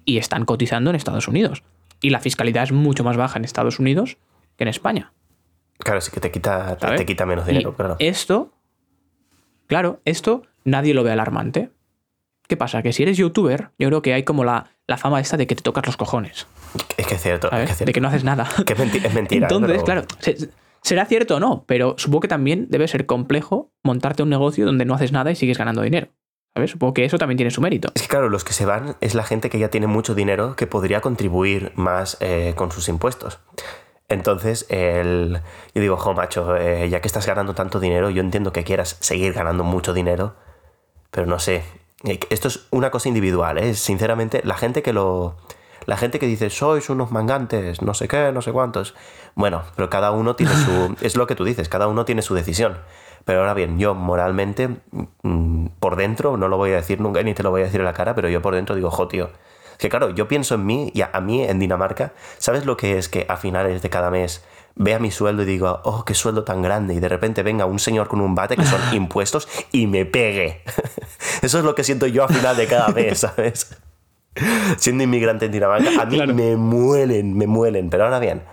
Y 0.06 0.18
están 0.18 0.46
cotizando 0.46 0.90
en 0.90 0.96
Estados 0.96 1.28
Unidos. 1.28 1.64
Y 2.02 2.10
la 2.10 2.20
fiscalidad 2.20 2.64
es 2.64 2.72
mucho 2.72 3.04
más 3.04 3.18
baja 3.18 3.38
en 3.38 3.46
Estados 3.46 3.80
Unidos 3.80 4.18
que 4.58 4.64
en 4.64 4.68
España. 4.70 5.14
Claro, 5.78 6.02
sí 6.02 6.12
que 6.12 6.20
te 6.20 6.32
quita, 6.32 6.76
te, 6.76 6.82
¿sabes? 6.82 7.00
te 7.00 7.06
quita 7.06 7.26
menos 7.26 7.46
Y 7.46 7.52
dinero, 7.52 7.76
claro. 7.76 7.96
Esto, 8.00 8.52
claro, 9.68 10.02
esto 10.06 10.44
nadie 10.64 10.94
lo 10.94 11.04
ve 11.04 11.12
alarmante. 11.12 11.70
¿Qué 12.48 12.58
pasa? 12.58 12.82
Que 12.82 12.94
si 12.94 13.04
eres 13.04 13.18
youtuber, 13.18 13.70
yo 13.78 13.88
creo 13.88 14.02
que 14.02 14.14
hay 14.14 14.24
como 14.24 14.44
la, 14.44 14.72
la 14.88 14.98
fama 14.98 15.20
esta 15.20 15.38
de 15.38 15.48
que 15.48 15.56
te 15.56 15.62
tocas 15.62 15.86
los 15.86 15.98
cojones, 15.98 16.46
Es 16.98 17.08
que 17.08 17.16
es 17.16 17.22
cierto, 17.22 17.50
¿sabes? 17.50 17.64
es 17.64 17.68
que 17.68 17.72
es, 17.72 17.78
cierto. 17.78 17.90
De 17.90 17.94
que 17.94 18.02
no 18.02 18.08
haces 18.10 18.24
nada. 18.24 18.48
Que 18.66 18.74
es, 18.74 18.80
menti- 18.80 19.06
es 19.06 19.14
mentira. 19.14 19.48
¿eh? 19.48 19.50
Entonces, 19.52 19.84
pero- 19.84 19.86
claro, 19.86 20.08
se- 20.20 20.50
será 20.82 21.06
cierto 21.06 21.38
o 21.38 21.40
no, 21.40 21.64
pero 21.68 21.96
supongo 21.98 22.22
que 22.22 22.28
también 22.28 22.68
debe 22.70 22.88
ser 22.88 23.06
complejo 23.06 23.72
montarte 23.84 24.24
un 24.24 24.30
negocio 24.30 24.66
donde 24.66 24.86
no 24.86 24.94
haces 24.96 25.12
nada 25.12 25.32
y 25.32 25.36
sigues 25.36 25.58
ganando 25.58 25.82
dinero. 25.82 26.08
¿Sabes? 26.56 26.70
Supongo 26.72 26.94
que 26.94 27.04
eso 27.06 27.18
también 27.18 27.38
tiene 27.38 27.50
su 27.50 27.62
mérito. 27.62 27.90
Es 27.96 28.04
que 28.04 28.08
claro, 28.08 28.30
los 28.30 28.44
que 28.44 28.54
se 28.54 28.66
van 28.66 28.96
es 29.02 29.16
la 29.16 29.24
gente 29.24 29.50
que 29.50 29.58
ya 29.58 29.70
tiene 29.70 29.88
mucho 29.88 30.14
dinero 30.14 30.56
que 30.56 30.68
podría 30.68 31.02
contribuir 31.02 31.72
más 31.76 32.16
eh, 32.20 32.54
con 32.56 32.72
sus 32.72 32.90
impuestos. 32.90 33.40
Entonces, 34.10 34.68
el, 34.70 35.40
yo 35.74 35.82
digo, 35.82 35.98
jo, 35.98 36.14
macho, 36.14 36.56
eh, 36.58 36.88
ya 36.90 37.00
que 37.02 37.08
estás 37.08 37.26
ganando 37.26 37.56
tanto 37.56 37.80
dinero, 37.80 38.10
yo 38.12 38.22
entiendo 38.22 38.54
que 38.54 38.64
quieras 38.64 38.98
seguir 39.00 39.34
ganando 39.34 39.64
mucho 39.64 39.94
dinero, 39.94 40.36
pero 41.10 41.26
no 41.26 41.40
sé. 41.40 41.64
Eh, 42.04 42.20
Esto 42.30 42.48
es 42.48 42.68
una 42.72 42.92
cosa 42.92 43.08
individual, 43.08 43.58
¿eh? 43.58 43.74
Sinceramente, 43.74 44.42
la 44.44 44.56
gente 44.56 44.84
que 44.84 44.94
lo, 44.94 45.38
la 45.86 45.98
gente 45.98 46.20
que 46.20 46.28
dice, 46.28 46.50
sois 46.50 46.90
unos 46.90 47.12
mangantes, 47.12 47.82
no 47.82 47.94
sé 47.94 48.08
qué, 48.08 48.32
no 48.32 48.42
sé 48.42 48.52
cuántos. 48.52 48.96
Bueno, 49.36 49.64
pero 49.76 49.90
cada 49.90 50.12
uno 50.12 50.36
tiene 50.36 50.54
su... 50.54 50.96
es 51.02 51.16
lo 51.16 51.28
que 51.28 51.36
tú 51.36 51.44
dices, 51.44 51.70
cada 51.70 51.88
uno 51.88 52.06
tiene 52.06 52.22
su 52.22 52.36
decisión. 52.36 52.78
Pero 53.26 53.40
ahora 53.40 53.54
bien, 53.54 53.80
yo 53.80 53.96
moralmente, 53.96 54.70
mm, 55.24 55.68
por 55.80 55.96
dentro, 55.96 56.38
no 56.38 56.48
lo 56.48 56.58
voy 56.58 56.72
a 56.72 56.76
decir 56.76 57.00
nunca 57.00 57.24
ni 57.24 57.34
te 57.34 57.44
lo 57.44 57.52
voy 57.52 57.62
a 57.62 57.66
decir 57.66 57.80
en 57.80 57.86
la 57.86 57.94
cara, 57.94 58.16
pero 58.16 58.30
yo 58.30 58.42
por 58.42 58.56
dentro 58.56 58.76
digo, 58.76 58.92
jo, 58.92 59.08
tío. 59.08 59.30
Que 59.78 59.90
claro, 59.90 60.10
yo 60.12 60.28
pienso 60.28 60.56
en 60.56 60.66
mí 60.66 60.92
y 60.94 61.02
a, 61.02 61.10
mí 61.22 61.44
en 61.44 61.60
Dinamarca, 61.60 62.14
¿sabes 62.38 62.66
lo 62.66 62.78
que 62.78 62.98
es 62.98 63.10
que 63.10 63.26
a 63.28 63.38
finales 63.38 63.82
de 63.82 63.90
cada 63.90 64.12
mes 64.12 64.44
vea 64.76 65.00
mi 65.00 65.12
sueldo 65.12 65.44
y 65.44 65.46
digo, 65.46 65.82
oh, 65.84 66.04
qué 66.06 66.14
sueldo 66.14 66.44
tan 66.44 66.62
grande, 66.62 66.94
y 66.94 67.00
de 67.00 67.10
repente 67.10 67.44
venga 67.44 67.66
un 67.66 67.80
señor 67.80 68.08
con 68.08 68.22
un 68.22 68.36
bate 68.36 68.56
que 68.56 68.66
son 68.66 68.82
impuestos 68.94 69.48
y 69.72 69.88
me 69.88 70.06
pegue. 70.06 70.62
Eso 71.42 71.60
es 71.60 71.66
lo 71.66 71.76
que 71.76 71.84
siento 71.84 72.08
yo 72.08 72.24
a 72.24 72.28
final 72.28 72.58
de 72.58 72.68
cada 72.68 72.90
mes, 72.90 73.20
¿sabes? 73.20 73.76
Siendo 74.78 75.04
inmigrante 75.04 75.46
en 75.46 75.52
Dinamarca, 75.52 76.02
a 76.02 76.06
mí 76.06 76.26
me 76.34 76.56
muelen, 76.56 77.38
me 77.38 77.46
muelen. 77.46 77.90
Pero 77.90 78.06
ahora 78.06 78.20
bien, 78.20 78.44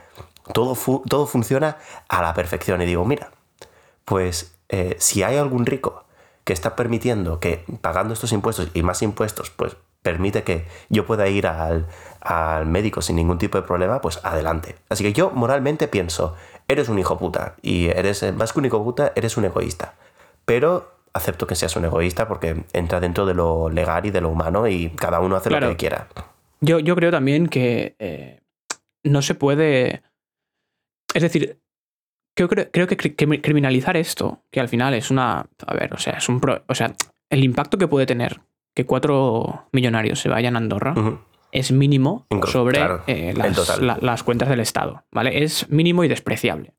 todo, 0.52 0.76
todo 1.06 1.26
funciona 1.26 1.78
a 2.08 2.20
la 2.20 2.34
perfección. 2.34 2.82
Y 2.82 2.86
digo, 2.86 3.04
mira, 3.06 3.30
pues 4.04 4.58
eh, 4.68 4.96
si 4.98 5.22
hay 5.22 5.36
algún 5.36 5.64
rico 5.64 6.04
que 6.44 6.52
está 6.52 6.76
permitiendo 6.76 7.40
que 7.40 7.64
pagando 7.80 8.12
estos 8.12 8.32
impuestos 8.32 8.68
y 8.74 8.82
más 8.82 9.02
impuestos, 9.02 9.50
pues 9.50 9.76
permite 10.02 10.42
que 10.42 10.66
yo 10.88 11.06
pueda 11.06 11.28
ir 11.28 11.46
al, 11.46 11.86
médico 12.66 13.02
sin 13.02 13.16
ningún 13.16 13.38
tipo 13.38 13.58
de 13.58 13.66
problema, 13.66 14.00
pues 14.00 14.20
adelante. 14.24 14.76
Así 14.88 15.04
que 15.04 15.12
yo 15.12 15.30
moralmente 15.30 15.88
pienso, 15.88 16.36
eres 16.68 16.88
un 16.88 16.98
hijo 16.98 17.18
puta 17.18 17.56
y 17.62 17.86
eres 17.86 18.22
eh, 18.22 18.32
más 18.32 18.52
que 18.52 18.58
un 18.58 18.66
hijo 18.66 18.82
puta, 18.82 19.12
eres 19.16 19.36
un 19.36 19.44
egoísta. 19.44 19.94
Pero 20.44 20.94
acepto 21.12 21.46
que 21.46 21.54
seas 21.54 21.74
un 21.76 21.84
egoísta 21.84 22.28
porque 22.28 22.64
entra 22.72 23.00
dentro 23.00 23.26
de 23.26 23.34
lo 23.34 23.68
legal 23.68 24.06
y 24.06 24.10
de 24.10 24.20
lo 24.20 24.28
humano 24.28 24.68
y 24.68 24.90
cada 24.90 25.20
uno 25.20 25.36
hace 25.36 25.50
lo 25.50 25.60
que 25.60 25.76
quiera. 25.76 26.08
Yo, 26.60 26.78
yo 26.78 26.94
creo 26.94 27.10
también 27.10 27.48
que 27.48 27.96
eh, 27.98 28.40
no 29.02 29.22
se 29.22 29.34
puede... 29.34 30.02
Es 31.12 31.22
decir, 31.22 31.58
creo, 32.36 32.48
creo, 32.48 32.86
que 32.86 32.96
criminalizar 32.96 33.96
esto, 33.96 34.42
que 34.50 34.60
al 34.60 34.68
final 34.68 34.94
es 34.94 35.10
una... 35.10 35.46
A 35.66 35.74
ver, 35.74 35.92
o 35.94 35.98
sea, 35.98 36.14
es 36.14 36.28
un... 36.28 36.40
o 36.66 36.74
sea, 36.74 36.94
el 37.30 37.42
impacto 37.42 37.78
que 37.78 37.88
puede 37.88 38.06
tener 38.06 38.40
que 38.74 38.86
cuatro 38.86 39.66
millonarios 39.72 40.20
se 40.20 40.28
vayan 40.28 40.54
a 40.54 40.58
Andorra 40.58 40.94
es 41.52 41.72
mínimo 41.72 42.26
sobre 42.46 42.80
eh, 43.06 43.34
las, 43.34 44.22
cuentas 44.22 44.48
del 44.48 44.60
Estado, 44.60 45.04
¿vale? 45.10 45.42
Es 45.42 45.68
mínimo 45.70 46.04
y 46.04 46.08
despreciable. 46.08 46.74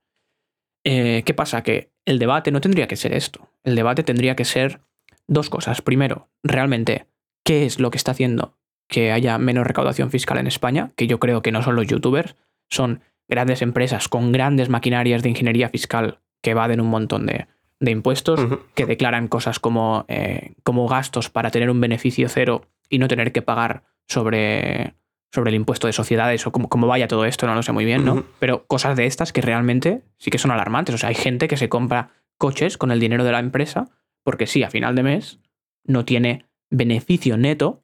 Eh, 0.83 1.23
¿Qué 1.25 1.33
pasa? 1.33 1.63
Que 1.63 1.91
el 2.05 2.19
debate 2.19 2.51
no 2.51 2.61
tendría 2.61 2.87
que 2.87 2.95
ser 2.95 3.13
esto. 3.13 3.49
El 3.63 3.75
debate 3.75 4.03
tendría 4.03 4.35
que 4.35 4.45
ser 4.45 4.81
dos 5.27 5.49
cosas. 5.49 5.81
Primero, 5.81 6.29
realmente, 6.43 7.07
¿qué 7.43 7.65
es 7.65 7.79
lo 7.79 7.91
que 7.91 7.97
está 7.97 8.11
haciendo 8.11 8.57
que 8.87 9.11
haya 9.11 9.37
menos 9.37 9.67
recaudación 9.67 10.11
fiscal 10.11 10.37
en 10.37 10.47
España? 10.47 10.91
Que 10.95 11.07
yo 11.07 11.19
creo 11.19 11.41
que 11.41 11.51
no 11.51 11.61
son 11.61 11.75
los 11.75 11.87
youtubers, 11.87 12.35
son 12.69 13.01
grandes 13.27 13.61
empresas 13.61 14.07
con 14.07 14.31
grandes 14.31 14.69
maquinarias 14.69 15.23
de 15.23 15.29
ingeniería 15.29 15.69
fiscal 15.69 16.19
que 16.41 16.51
evaden 16.51 16.81
un 16.81 16.87
montón 16.87 17.25
de, 17.25 17.47
de 17.81 17.91
impuestos 17.91 18.39
que 18.75 18.85
declaran 18.85 19.27
cosas 19.27 19.59
como, 19.59 20.05
eh, 20.07 20.53
como 20.63 20.87
gastos 20.87 21.29
para 21.29 21.49
tener 21.49 21.69
un 21.69 21.81
beneficio 21.81 22.29
cero 22.29 22.63
y 22.89 22.99
no 22.99 23.07
tener 23.07 23.31
que 23.31 23.41
pagar 23.41 23.83
sobre, 24.07 24.95
sobre 25.31 25.49
el 25.49 25.55
impuesto 25.55 25.87
de 25.87 25.93
sociedades 25.93 26.45
o 26.47 26.51
como, 26.51 26.87
vaya 26.87 27.07
todo 27.07 27.25
esto, 27.25 27.47
no 27.47 27.55
lo 27.55 27.63
sé 27.63 27.71
muy 27.71 27.85
bien, 27.85 28.05
¿no? 28.05 28.23
Pero 28.39 28.65
cosas 28.67 28.95
de 28.95 29.05
estas 29.05 29.33
que 29.33 29.41
realmente 29.41 30.03
sí 30.17 30.31
que 30.31 30.37
son 30.37 30.51
alarmantes. 30.51 30.95
O 30.95 30.97
sea, 30.97 31.09
hay 31.09 31.15
gente 31.15 31.47
que 31.47 31.57
se 31.57 31.69
compra 31.69 32.11
coches 32.37 32.77
con 32.77 32.91
el 32.91 32.99
dinero 32.99 33.23
de 33.23 33.31
la 33.31 33.39
empresa 33.39 33.89
porque 34.23 34.47
sí, 34.47 34.63
a 34.63 34.69
final 34.69 34.95
de 34.95 35.03
mes 35.03 35.39
no 35.83 36.05
tiene 36.05 36.45
beneficio 36.69 37.37
neto 37.37 37.83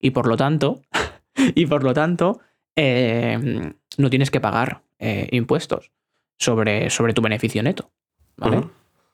y 0.00 0.10
por 0.10 0.26
lo 0.26 0.36
tanto, 0.36 0.82
y 1.54 1.66
por 1.66 1.84
lo 1.84 1.94
tanto, 1.94 2.40
eh, 2.76 3.72
no 3.96 4.10
tienes 4.10 4.30
que 4.30 4.40
pagar 4.40 4.82
eh, 4.98 5.28
impuestos 5.32 5.92
sobre, 6.38 6.90
sobre 6.90 7.14
tu 7.14 7.22
beneficio 7.22 7.62
neto. 7.62 7.90
¿Vale? 8.36 8.68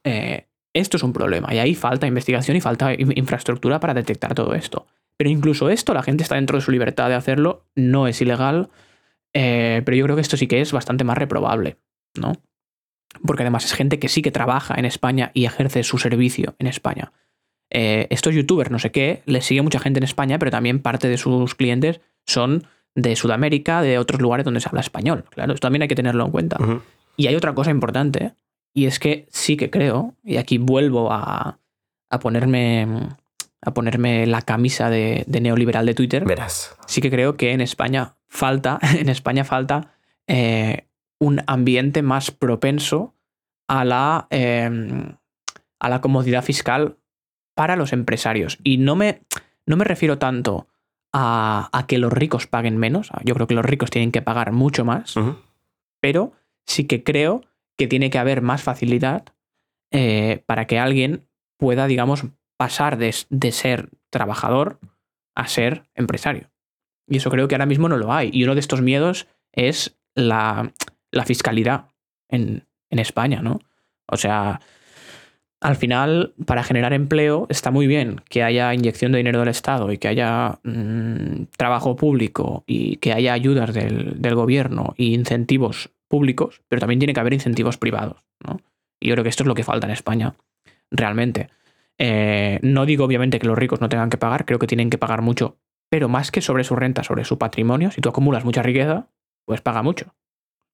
Eh, 0.04 0.46
esto 0.74 0.98
es 0.98 1.02
un 1.02 1.14
problema 1.14 1.54
y 1.54 1.58
ahí 1.58 1.74
falta 1.74 2.06
investigación 2.06 2.56
y 2.56 2.60
falta 2.60 2.92
infraestructura 2.92 3.80
para 3.80 3.94
detectar 3.94 4.34
todo 4.34 4.54
esto. 4.54 4.86
Pero 5.16 5.30
incluso 5.30 5.70
esto, 5.70 5.94
la 5.94 6.02
gente 6.02 6.22
está 6.22 6.34
dentro 6.34 6.58
de 6.58 6.64
su 6.64 6.70
libertad 6.70 7.08
de 7.08 7.14
hacerlo, 7.14 7.66
no 7.74 8.08
es 8.08 8.20
ilegal, 8.20 8.70
eh, 9.32 9.82
pero 9.84 9.96
yo 9.96 10.04
creo 10.04 10.16
que 10.16 10.22
esto 10.22 10.36
sí 10.36 10.46
que 10.46 10.60
es 10.60 10.72
bastante 10.72 11.04
más 11.04 11.18
reprobable, 11.18 11.76
¿no? 12.14 12.32
Porque 13.24 13.42
además 13.42 13.64
es 13.64 13.74
gente 13.74 13.98
que 13.98 14.08
sí 14.08 14.22
que 14.22 14.32
trabaja 14.32 14.74
en 14.76 14.84
España 14.84 15.30
y 15.34 15.44
ejerce 15.44 15.84
su 15.84 15.98
servicio 15.98 16.56
en 16.58 16.66
España. 16.66 17.12
Eh, 17.70 18.06
estos 18.10 18.34
youtubers, 18.34 18.70
no 18.70 18.78
sé 18.78 18.90
qué, 18.90 19.22
les 19.26 19.44
sigue 19.44 19.62
mucha 19.62 19.78
gente 19.78 19.98
en 19.98 20.04
España, 20.04 20.38
pero 20.38 20.50
también 20.50 20.80
parte 20.80 21.08
de 21.08 21.16
sus 21.16 21.54
clientes 21.54 22.00
son 22.26 22.66
de 22.94 23.16
Sudamérica, 23.16 23.82
de 23.82 23.98
otros 23.98 24.20
lugares 24.20 24.44
donde 24.44 24.60
se 24.60 24.68
habla 24.68 24.80
español. 24.80 25.24
Claro, 25.30 25.52
esto 25.52 25.66
también 25.66 25.82
hay 25.82 25.88
que 25.88 25.96
tenerlo 25.96 26.24
en 26.24 26.30
cuenta. 26.30 26.58
Y 27.16 27.26
hay 27.26 27.34
otra 27.34 27.54
cosa 27.54 27.70
importante, 27.70 28.34
y 28.72 28.86
es 28.86 28.98
que 28.98 29.26
sí 29.30 29.56
que 29.56 29.70
creo, 29.70 30.14
y 30.22 30.36
aquí 30.36 30.58
vuelvo 30.58 31.12
a, 31.12 31.58
ponerme 32.20 32.86
a 33.64 33.74
ponerme 33.74 34.26
la 34.26 34.42
camisa 34.42 34.90
de, 34.90 35.24
neoliberal 35.28 35.86
de 35.86 35.94
Twitter. 35.94 36.24
Verás. 36.24 36.76
Sí 36.86 37.00
que 37.00 37.10
creo 37.10 37.36
que 37.36 37.52
en 37.52 37.60
España 37.60 38.16
falta, 38.28 38.78
en 38.98 39.08
España 39.08 39.44
falta 39.44 39.94
eh, 40.26 40.86
un 41.18 41.42
ambiente 41.46 42.02
más 42.02 42.30
propenso 42.30 43.14
a 43.68 43.84
la, 43.84 44.26
em, 44.30 45.16
a 45.78 45.88
la 45.88 46.00
comodidad 46.00 46.44
fiscal 46.44 46.98
para 47.54 47.76
los 47.76 47.92
empresarios. 47.92 48.58
Y 48.62 48.78
no 48.78 48.96
me, 48.96 49.22
no 49.66 49.76
me 49.76 49.84
refiero 49.84 50.18
tanto 50.18 50.68
a, 51.12 51.84
que 51.86 51.98
los 51.98 52.12
ricos 52.12 52.46
paguen 52.46 52.76
menos. 52.76 53.10
Yo 53.22 53.34
creo 53.34 53.46
que 53.46 53.54
los 53.54 53.64
ricos 53.64 53.90
tienen 53.90 54.10
que 54.10 54.22
pagar 54.22 54.52
mucho 54.52 54.84
más. 54.84 55.14
Pero 56.00 56.32
sí 56.66 56.84
que 56.84 57.04
creo 57.04 57.42
que 57.76 57.86
tiene 57.86 58.10
que 58.10 58.18
haber 58.18 58.42
más 58.42 58.62
facilidad 58.62 59.24
eh, 59.90 60.42
para 60.46 60.66
que 60.66 60.78
alguien 60.78 61.26
pueda, 61.56 61.86
digamos, 61.86 62.24
pasar 62.56 62.98
de, 62.98 63.12
ser 63.52 63.90
trabajador 64.10 64.78
a 65.34 65.48
ser 65.48 65.84
empresario. 65.94 66.50
Y 67.06 67.18
eso 67.18 67.30
creo 67.30 67.48
que 67.48 67.54
ahora 67.54 67.66
mismo 67.66 67.88
no 67.88 67.96
lo 67.96 68.12
hay. 68.12 68.30
Y 68.32 68.44
uno 68.44 68.54
de 68.54 68.60
estos 68.60 68.80
miedos 68.80 69.26
es 69.52 69.96
la, 70.14 70.72
fiscalidad 71.24 71.88
en, 72.28 72.66
España, 72.90 73.42
¿no? 73.42 73.58
O 74.06 74.16
sea, 74.16 74.60
al 75.60 75.74
final, 75.74 76.32
para 76.46 76.62
generar 76.62 76.92
empleo, 76.92 77.48
está 77.50 77.72
muy 77.72 77.88
bien 77.88 78.20
que 78.28 78.44
haya 78.44 78.72
inyección 78.72 79.10
de 79.10 79.18
dinero 79.18 79.40
del 79.40 79.48
Estado 79.48 79.90
y 79.90 79.98
que 79.98 80.06
haya 80.06 80.60
mm, 80.62 81.46
trabajo 81.56 81.96
público 81.96 82.62
y 82.68 82.98
que 82.98 83.12
haya 83.12 83.32
ayudas 83.32 83.74
del, 83.74 84.22
del, 84.22 84.34
gobierno 84.36 84.94
y 84.96 85.12
incentivos 85.12 85.90
públicos, 86.06 86.62
pero 86.68 86.78
también 86.78 87.00
tiene 87.00 87.14
que 87.14 87.20
haber 87.20 87.32
incentivos 87.32 87.78
privados. 87.78 88.18
¿no? 88.46 88.60
Y 89.00 89.08
yo 89.08 89.14
creo 89.14 89.24
que 89.24 89.30
esto 89.30 89.42
es 89.42 89.48
lo 89.48 89.56
que 89.56 89.64
falta 89.64 89.88
en 89.88 89.92
España, 89.92 90.34
realmente. 90.92 91.50
Eh, 91.98 92.58
no 92.62 92.86
digo 92.86 93.04
obviamente 93.04 93.38
que 93.38 93.46
los 93.46 93.58
ricos 93.58 93.80
no 93.80 93.88
tengan 93.88 94.10
que 94.10 94.16
pagar, 94.16 94.44
creo 94.44 94.58
que 94.58 94.66
tienen 94.66 94.90
que 94.90 94.98
pagar 94.98 95.22
mucho, 95.22 95.58
pero 95.90 96.08
más 96.08 96.30
que 96.30 96.40
sobre 96.40 96.64
su 96.64 96.74
renta, 96.76 97.04
sobre 97.04 97.24
su 97.24 97.38
patrimonio, 97.38 97.90
si 97.90 98.00
tú 98.00 98.08
acumulas 98.08 98.44
mucha 98.44 98.62
riqueza, 98.62 99.08
pues 99.44 99.60
paga 99.60 99.82
mucho. 99.82 100.14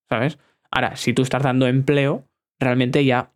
¿Sabes? 0.09 0.39
Ahora, 0.71 0.97
si 0.97 1.13
tú 1.13 1.23
estás 1.23 1.43
dando 1.43 1.67
empleo, 1.67 2.25
realmente 2.59 3.05
ya 3.05 3.33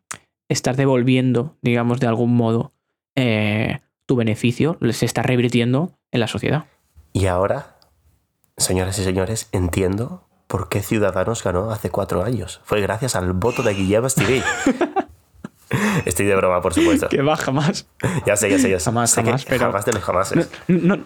estás 0.49 0.77
devolviendo, 0.77 1.57
digamos, 1.63 2.01
de 2.01 2.07
algún 2.07 2.35
modo, 2.35 2.73
eh, 3.17 3.81
tu 4.07 4.17
beneficio, 4.17 4.79
se 4.93 5.07
está 5.07 5.23
revirtiendo 5.23 5.93
en 6.11 6.21
la 6.21 6.27
sociedad. 6.27 6.67
Y 7.13 7.27
ahora, 7.27 7.77
señoras 8.57 8.99
y 8.99 9.05
señores, 9.05 9.49
entiendo 9.53 10.29
por 10.47 10.69
qué 10.69 10.83
Ciudadanos 10.83 11.43
ganó 11.43 11.71
hace 11.71 11.91
cuatro 11.91 12.23
años. 12.23 12.61
Fue 12.65 12.81
gracias 12.81 13.17
al 13.17 13.33
voto 13.33 13.63
de 13.63 13.75
Guillermo 13.75 14.09
TV. 14.09 14.43
Estoy 16.05 16.27
de 16.27 16.37
broma, 16.37 16.61
por 16.61 16.75
supuesto. 16.75 17.09
Que 17.09 17.23
va 17.23 17.37
jamás. 17.37 17.89
Ya 18.27 18.37
sé, 18.37 18.51
ya 18.51 18.59
sé, 18.59 18.71
ya 18.71 18.79
sé. 18.79 18.85
Jamás, 18.85 19.15
jamás, 19.15 19.45
pero... 19.45 19.67
Jamás 19.67 19.85
de 19.85 19.93
los 19.93 20.03
jamás. 20.03 20.35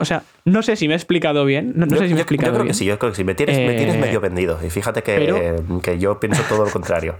o 0.00 0.04
sea, 0.04 0.22
no 0.44 0.62
sé 0.62 0.76
si 0.76 0.88
me 0.88 0.94
he 0.94 0.96
explicado 0.96 1.44
bien. 1.44 1.72
No, 1.76 1.86
sé 1.96 2.08
si 2.08 2.14
me 2.14 2.20
he 2.20 2.22
explicado 2.22 2.52
yo 2.52 2.54
creo 2.54 2.64
bien. 2.64 2.72
Que 2.72 2.78
sí, 2.78 2.84
yo 2.84 2.98
creo 2.98 3.12
que 3.12 3.16
sí. 3.16 3.24
Me 3.24 3.34
tienes, 3.34 3.58
me 3.58 3.74
tienes 3.74 3.94
eh, 3.96 3.98
medio 3.98 4.20
vendido. 4.20 4.58
Y 4.64 4.70
fíjate 4.70 5.02
que, 5.02 5.62
que 5.82 5.98
yo 5.98 6.20
pienso 6.20 6.42
todo 6.48 6.64
lo 6.64 6.70
contrario. 6.70 7.16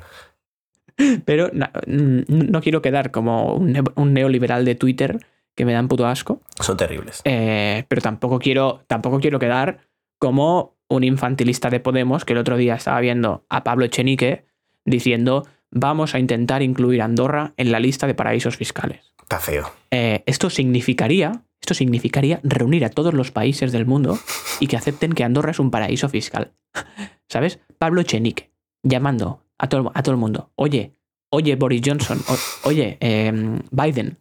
Pero 1.25 1.51
no, 1.53 2.61
quiero 2.61 2.83
quedar 2.83 3.11
como 3.11 3.55
un, 3.55 4.13
neoliberal 4.13 4.65
de 4.65 4.75
Twitter 4.75 5.19
que 5.55 5.65
me 5.65 5.73
dan 5.73 5.89
puto 5.89 6.07
asco. 6.07 6.41
Son 6.61 6.77
terribles. 6.77 7.21
Eh, 7.25 7.85
pero 7.89 8.01
tampoco 8.01 8.39
quiero, 8.39 8.85
tampoco 8.87 9.19
quiero 9.19 9.41
quedar 9.41 9.81
como 10.19 10.77
un 10.89 11.05
infantilista 11.05 11.69
de 11.69 11.81
Podemos 11.81 12.25
que 12.25 12.33
el 12.33 12.39
otro 12.39 12.57
día 12.57 12.75
estaba 12.75 13.01
viendo 13.01 13.45
a 13.49 13.65
Pablo 13.65 13.85
Echenique 13.85 14.45
diciendo 14.85 15.47
vamos 15.71 16.15
a 16.15 16.19
intentar 16.19 16.63
incluir 16.63 17.03
Andorra 17.03 17.53
en 17.57 17.73
la 17.73 17.81
lista 17.81 18.07
de 18.07 18.15
paraísos 18.15 18.57
fiscales. 18.57 19.13
Está 19.23 19.41
feo. 19.41 19.71
Eh, 19.91 20.23
esto 20.27 20.51
significaría, 20.51 21.45
esto 21.61 21.75
significaría 21.75 22.41
reunir 22.43 22.85
a 22.85 22.91
todos 22.91 23.15
los 23.15 23.31
países 23.31 23.73
del 23.73 23.87
mundo 23.87 24.19
y 24.61 24.67
que 24.67 24.77
acepten 24.77 25.13
que 25.13 25.25
Andorra 25.25 25.51
es 25.51 25.59
un 25.59 25.71
paraíso 25.71 26.09
fiscal. 26.09 26.53
¿Sabes? 27.29 27.59
Pablo 27.79 28.01
Echenique 28.01 28.53
llamando 28.83 29.45
a 29.59 29.69
todo, 29.69 29.93
a 29.95 30.03
todo 30.03 30.15
el 30.15 30.21
mundo. 30.21 30.51
Oye, 30.55 30.95
oye 31.31 31.57
Boris 31.57 31.83
Johnson, 31.85 32.21
oye 32.65 32.97
em, 33.01 33.61
Biden, 33.71 34.19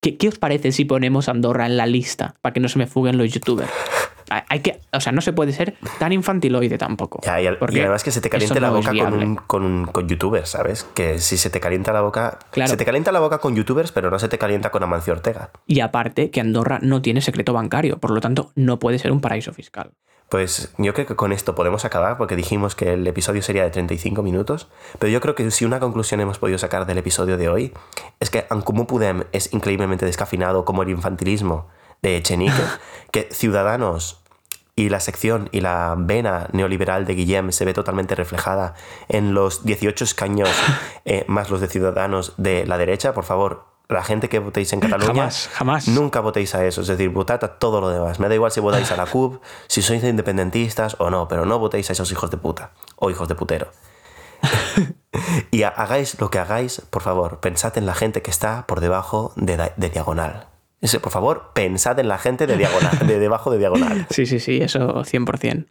¿qué, 0.00 0.16
¿qué 0.16 0.28
os 0.28 0.38
parece 0.38 0.72
si 0.72 0.84
ponemos 0.84 1.28
Andorra 1.28 1.66
en 1.66 1.76
la 1.76 1.86
lista 1.86 2.36
para 2.40 2.52
que 2.54 2.60
no 2.60 2.68
se 2.68 2.78
me 2.78 2.86
fuguen 2.86 3.18
los 3.18 3.30
youtubers? 3.32 3.70
Hay 4.30 4.60
que, 4.60 4.80
o 4.92 5.00
sea, 5.00 5.12
no 5.12 5.20
se 5.20 5.32
puede 5.32 5.52
ser 5.52 5.74
tan 5.98 6.12
infantiloide 6.12 6.78
tampoco. 6.78 7.20
Ya, 7.24 7.40
y, 7.40 7.46
al- 7.46 7.54
y 7.54 7.56
porque 7.58 7.80
además 7.80 8.02
que 8.04 8.10
se 8.10 8.20
te 8.20 8.30
caliente 8.30 8.60
la 8.60 8.68
no 8.68 8.74
boca 8.76 8.92
con, 9.46 9.62
un, 9.64 9.86
con, 9.86 10.08
youtubers, 10.08 10.50
¿sabes? 10.50 10.84
Que 10.94 11.18
si 11.18 11.36
se 11.36 11.50
te 11.50 11.60
calienta 11.60 11.92
la 11.92 12.00
boca. 12.00 12.38
Claro. 12.50 12.70
Se 12.70 12.76
te 12.76 12.84
calienta 12.84 13.12
la 13.12 13.20
boca 13.20 13.38
con 13.38 13.54
youtubers, 13.54 13.92
pero 13.92 14.10
no 14.10 14.18
se 14.18 14.28
te 14.28 14.38
calienta 14.38 14.70
con 14.70 14.82
Amancio 14.82 15.12
Ortega. 15.12 15.50
Y 15.66 15.80
aparte 15.80 16.30
que 16.30 16.40
Andorra 16.40 16.78
no 16.82 17.02
tiene 17.02 17.20
secreto 17.20 17.52
bancario, 17.52 17.98
por 17.98 18.10
lo 18.10 18.20
tanto 18.20 18.52
no 18.54 18.78
puede 18.78 18.98
ser 18.98 19.12
un 19.12 19.20
paraíso 19.20 19.52
fiscal. 19.52 19.92
Pues 20.28 20.74
yo 20.76 20.92
creo 20.92 21.06
que 21.06 21.16
con 21.16 21.32
esto 21.32 21.54
podemos 21.54 21.86
acabar 21.86 22.18
porque 22.18 22.36
dijimos 22.36 22.74
que 22.74 22.92
el 22.92 23.06
episodio 23.06 23.40
sería 23.40 23.64
de 23.64 23.70
35 23.70 24.22
minutos, 24.22 24.68
pero 24.98 25.10
yo 25.10 25.22
creo 25.22 25.34
que 25.34 25.50
si 25.50 25.64
una 25.64 25.80
conclusión 25.80 26.20
hemos 26.20 26.38
podido 26.38 26.58
sacar 26.58 26.84
del 26.84 26.98
episodio 26.98 27.38
de 27.38 27.48
hoy 27.48 27.72
es 28.20 28.28
que 28.28 28.44
En 28.50 28.60
Comú 28.60 28.86
Podem 28.86 29.24
es 29.32 29.54
increíblemente 29.54 30.04
descafinado 30.04 30.66
como 30.66 30.82
el 30.82 30.90
infantilismo 30.90 31.68
de 32.02 32.16
Echenique, 32.16 32.62
que 33.12 33.28
Ciudadanos 33.32 34.20
y 34.76 34.90
la 34.90 35.00
sección 35.00 35.48
y 35.50 35.60
la 35.60 35.94
vena 35.98 36.48
neoliberal 36.52 37.04
de 37.04 37.14
Guillem 37.14 37.50
se 37.50 37.64
ve 37.64 37.74
totalmente 37.74 38.14
reflejada 38.14 38.74
en 39.08 39.34
los 39.34 39.64
18 39.64 40.04
escaños 40.04 40.48
eh, 41.04 41.24
más 41.26 41.50
los 41.50 41.60
de 41.60 41.66
Ciudadanos 41.68 42.34
de 42.36 42.64
la 42.66 42.78
derecha. 42.78 43.12
Por 43.12 43.24
favor, 43.24 43.66
la 43.88 44.04
gente 44.04 44.28
que 44.28 44.38
votéis 44.38 44.72
en 44.74 44.80
Cataluña, 44.80 45.08
Jamás, 45.14 45.48
jamás. 45.52 45.88
nunca 45.88 46.20
votéis 46.20 46.54
a 46.54 46.64
eso. 46.64 46.82
Es 46.82 46.86
decir, 46.86 47.08
votad 47.08 47.42
a 47.42 47.58
todo 47.58 47.80
lo 47.80 47.88
demás. 47.88 48.20
Me 48.20 48.28
da 48.28 48.34
igual 48.34 48.52
si 48.52 48.60
votáis 48.60 48.92
a 48.92 48.96
la 48.96 49.06
CUP, 49.06 49.42
si 49.66 49.82
sois 49.82 50.04
independentistas 50.04 50.94
o 51.00 51.08
no, 51.10 51.26
pero 51.26 51.44
no 51.46 51.58
votéis 51.58 51.88
a 51.90 51.94
esos 51.94 52.12
hijos 52.12 52.30
de 52.30 52.36
puta 52.36 52.70
o 52.96 53.10
hijos 53.10 53.26
de 53.28 53.34
putero. 53.34 53.68
y 55.50 55.62
ha- 55.62 55.68
hagáis 55.70 56.20
lo 56.20 56.30
que 56.30 56.38
hagáis, 56.38 56.82
por 56.90 57.02
favor, 57.02 57.40
pensad 57.40 57.76
en 57.78 57.86
la 57.86 57.94
gente 57.94 58.22
que 58.22 58.30
está 58.30 58.66
por 58.66 58.80
debajo 58.80 59.32
de 59.36 59.72
diagonal. 59.76 60.47
Por 60.80 61.10
favor, 61.10 61.50
pensad 61.54 61.98
en 61.98 62.08
la 62.08 62.18
gente 62.18 62.46
de 62.46 62.56
diagonal, 62.56 63.06
de 63.06 63.18
debajo 63.18 63.50
de 63.50 63.58
diagonal. 63.58 64.06
Sí, 64.10 64.26
sí, 64.26 64.38
sí, 64.38 64.58
eso 64.62 65.02
100%. 65.02 65.66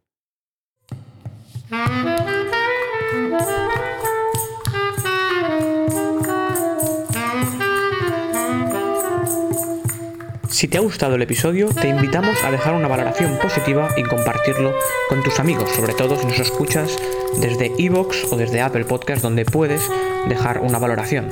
Si 10.50 10.68
te 10.68 10.78
ha 10.78 10.82
gustado 10.82 11.16
el 11.16 11.22
episodio, 11.22 11.70
te 11.70 11.88
invitamos 11.88 12.44
a 12.44 12.50
dejar 12.50 12.74
una 12.74 12.88
valoración 12.88 13.38
positiva 13.38 13.90
y 13.96 14.02
compartirlo 14.02 14.74
con 15.08 15.22
tus 15.22 15.40
amigos, 15.40 15.70
sobre 15.70 15.94
todo 15.94 16.18
si 16.18 16.26
nos 16.26 16.40
escuchas 16.40 16.98
desde 17.40 17.72
Evox 17.78 18.32
o 18.32 18.38
desde 18.38 18.62
Apple 18.62 18.86
Podcast, 18.86 19.22
donde 19.22 19.46
puedes 19.46 19.88
dejar 20.28 20.62
una 20.62 20.80
valoración. 20.80 21.30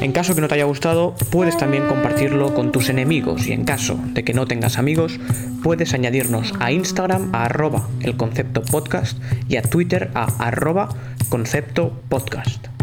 En 0.00 0.12
caso 0.12 0.34
que 0.34 0.40
no 0.40 0.48
te 0.48 0.54
haya 0.54 0.64
gustado, 0.64 1.14
puedes 1.30 1.58
también 1.58 1.86
compartirlo 1.86 2.54
con 2.54 2.72
tus 2.72 2.88
enemigos 2.88 3.46
y 3.46 3.52
en 3.52 3.64
caso 3.64 4.00
de 4.14 4.24
que 4.24 4.32
no 4.32 4.46
tengas 4.46 4.78
amigos, 4.78 5.20
puedes 5.62 5.92
añadirnos 5.92 6.54
a 6.58 6.72
Instagram 6.72 7.34
a 7.34 7.44
arroba 7.44 7.86
el 8.00 8.16
y 9.48 9.56
a 9.56 9.62
Twitter 9.62 10.10
a 10.14 10.24
arroba 10.46 10.88
concepto 11.28 11.92
podcast. 12.08 12.79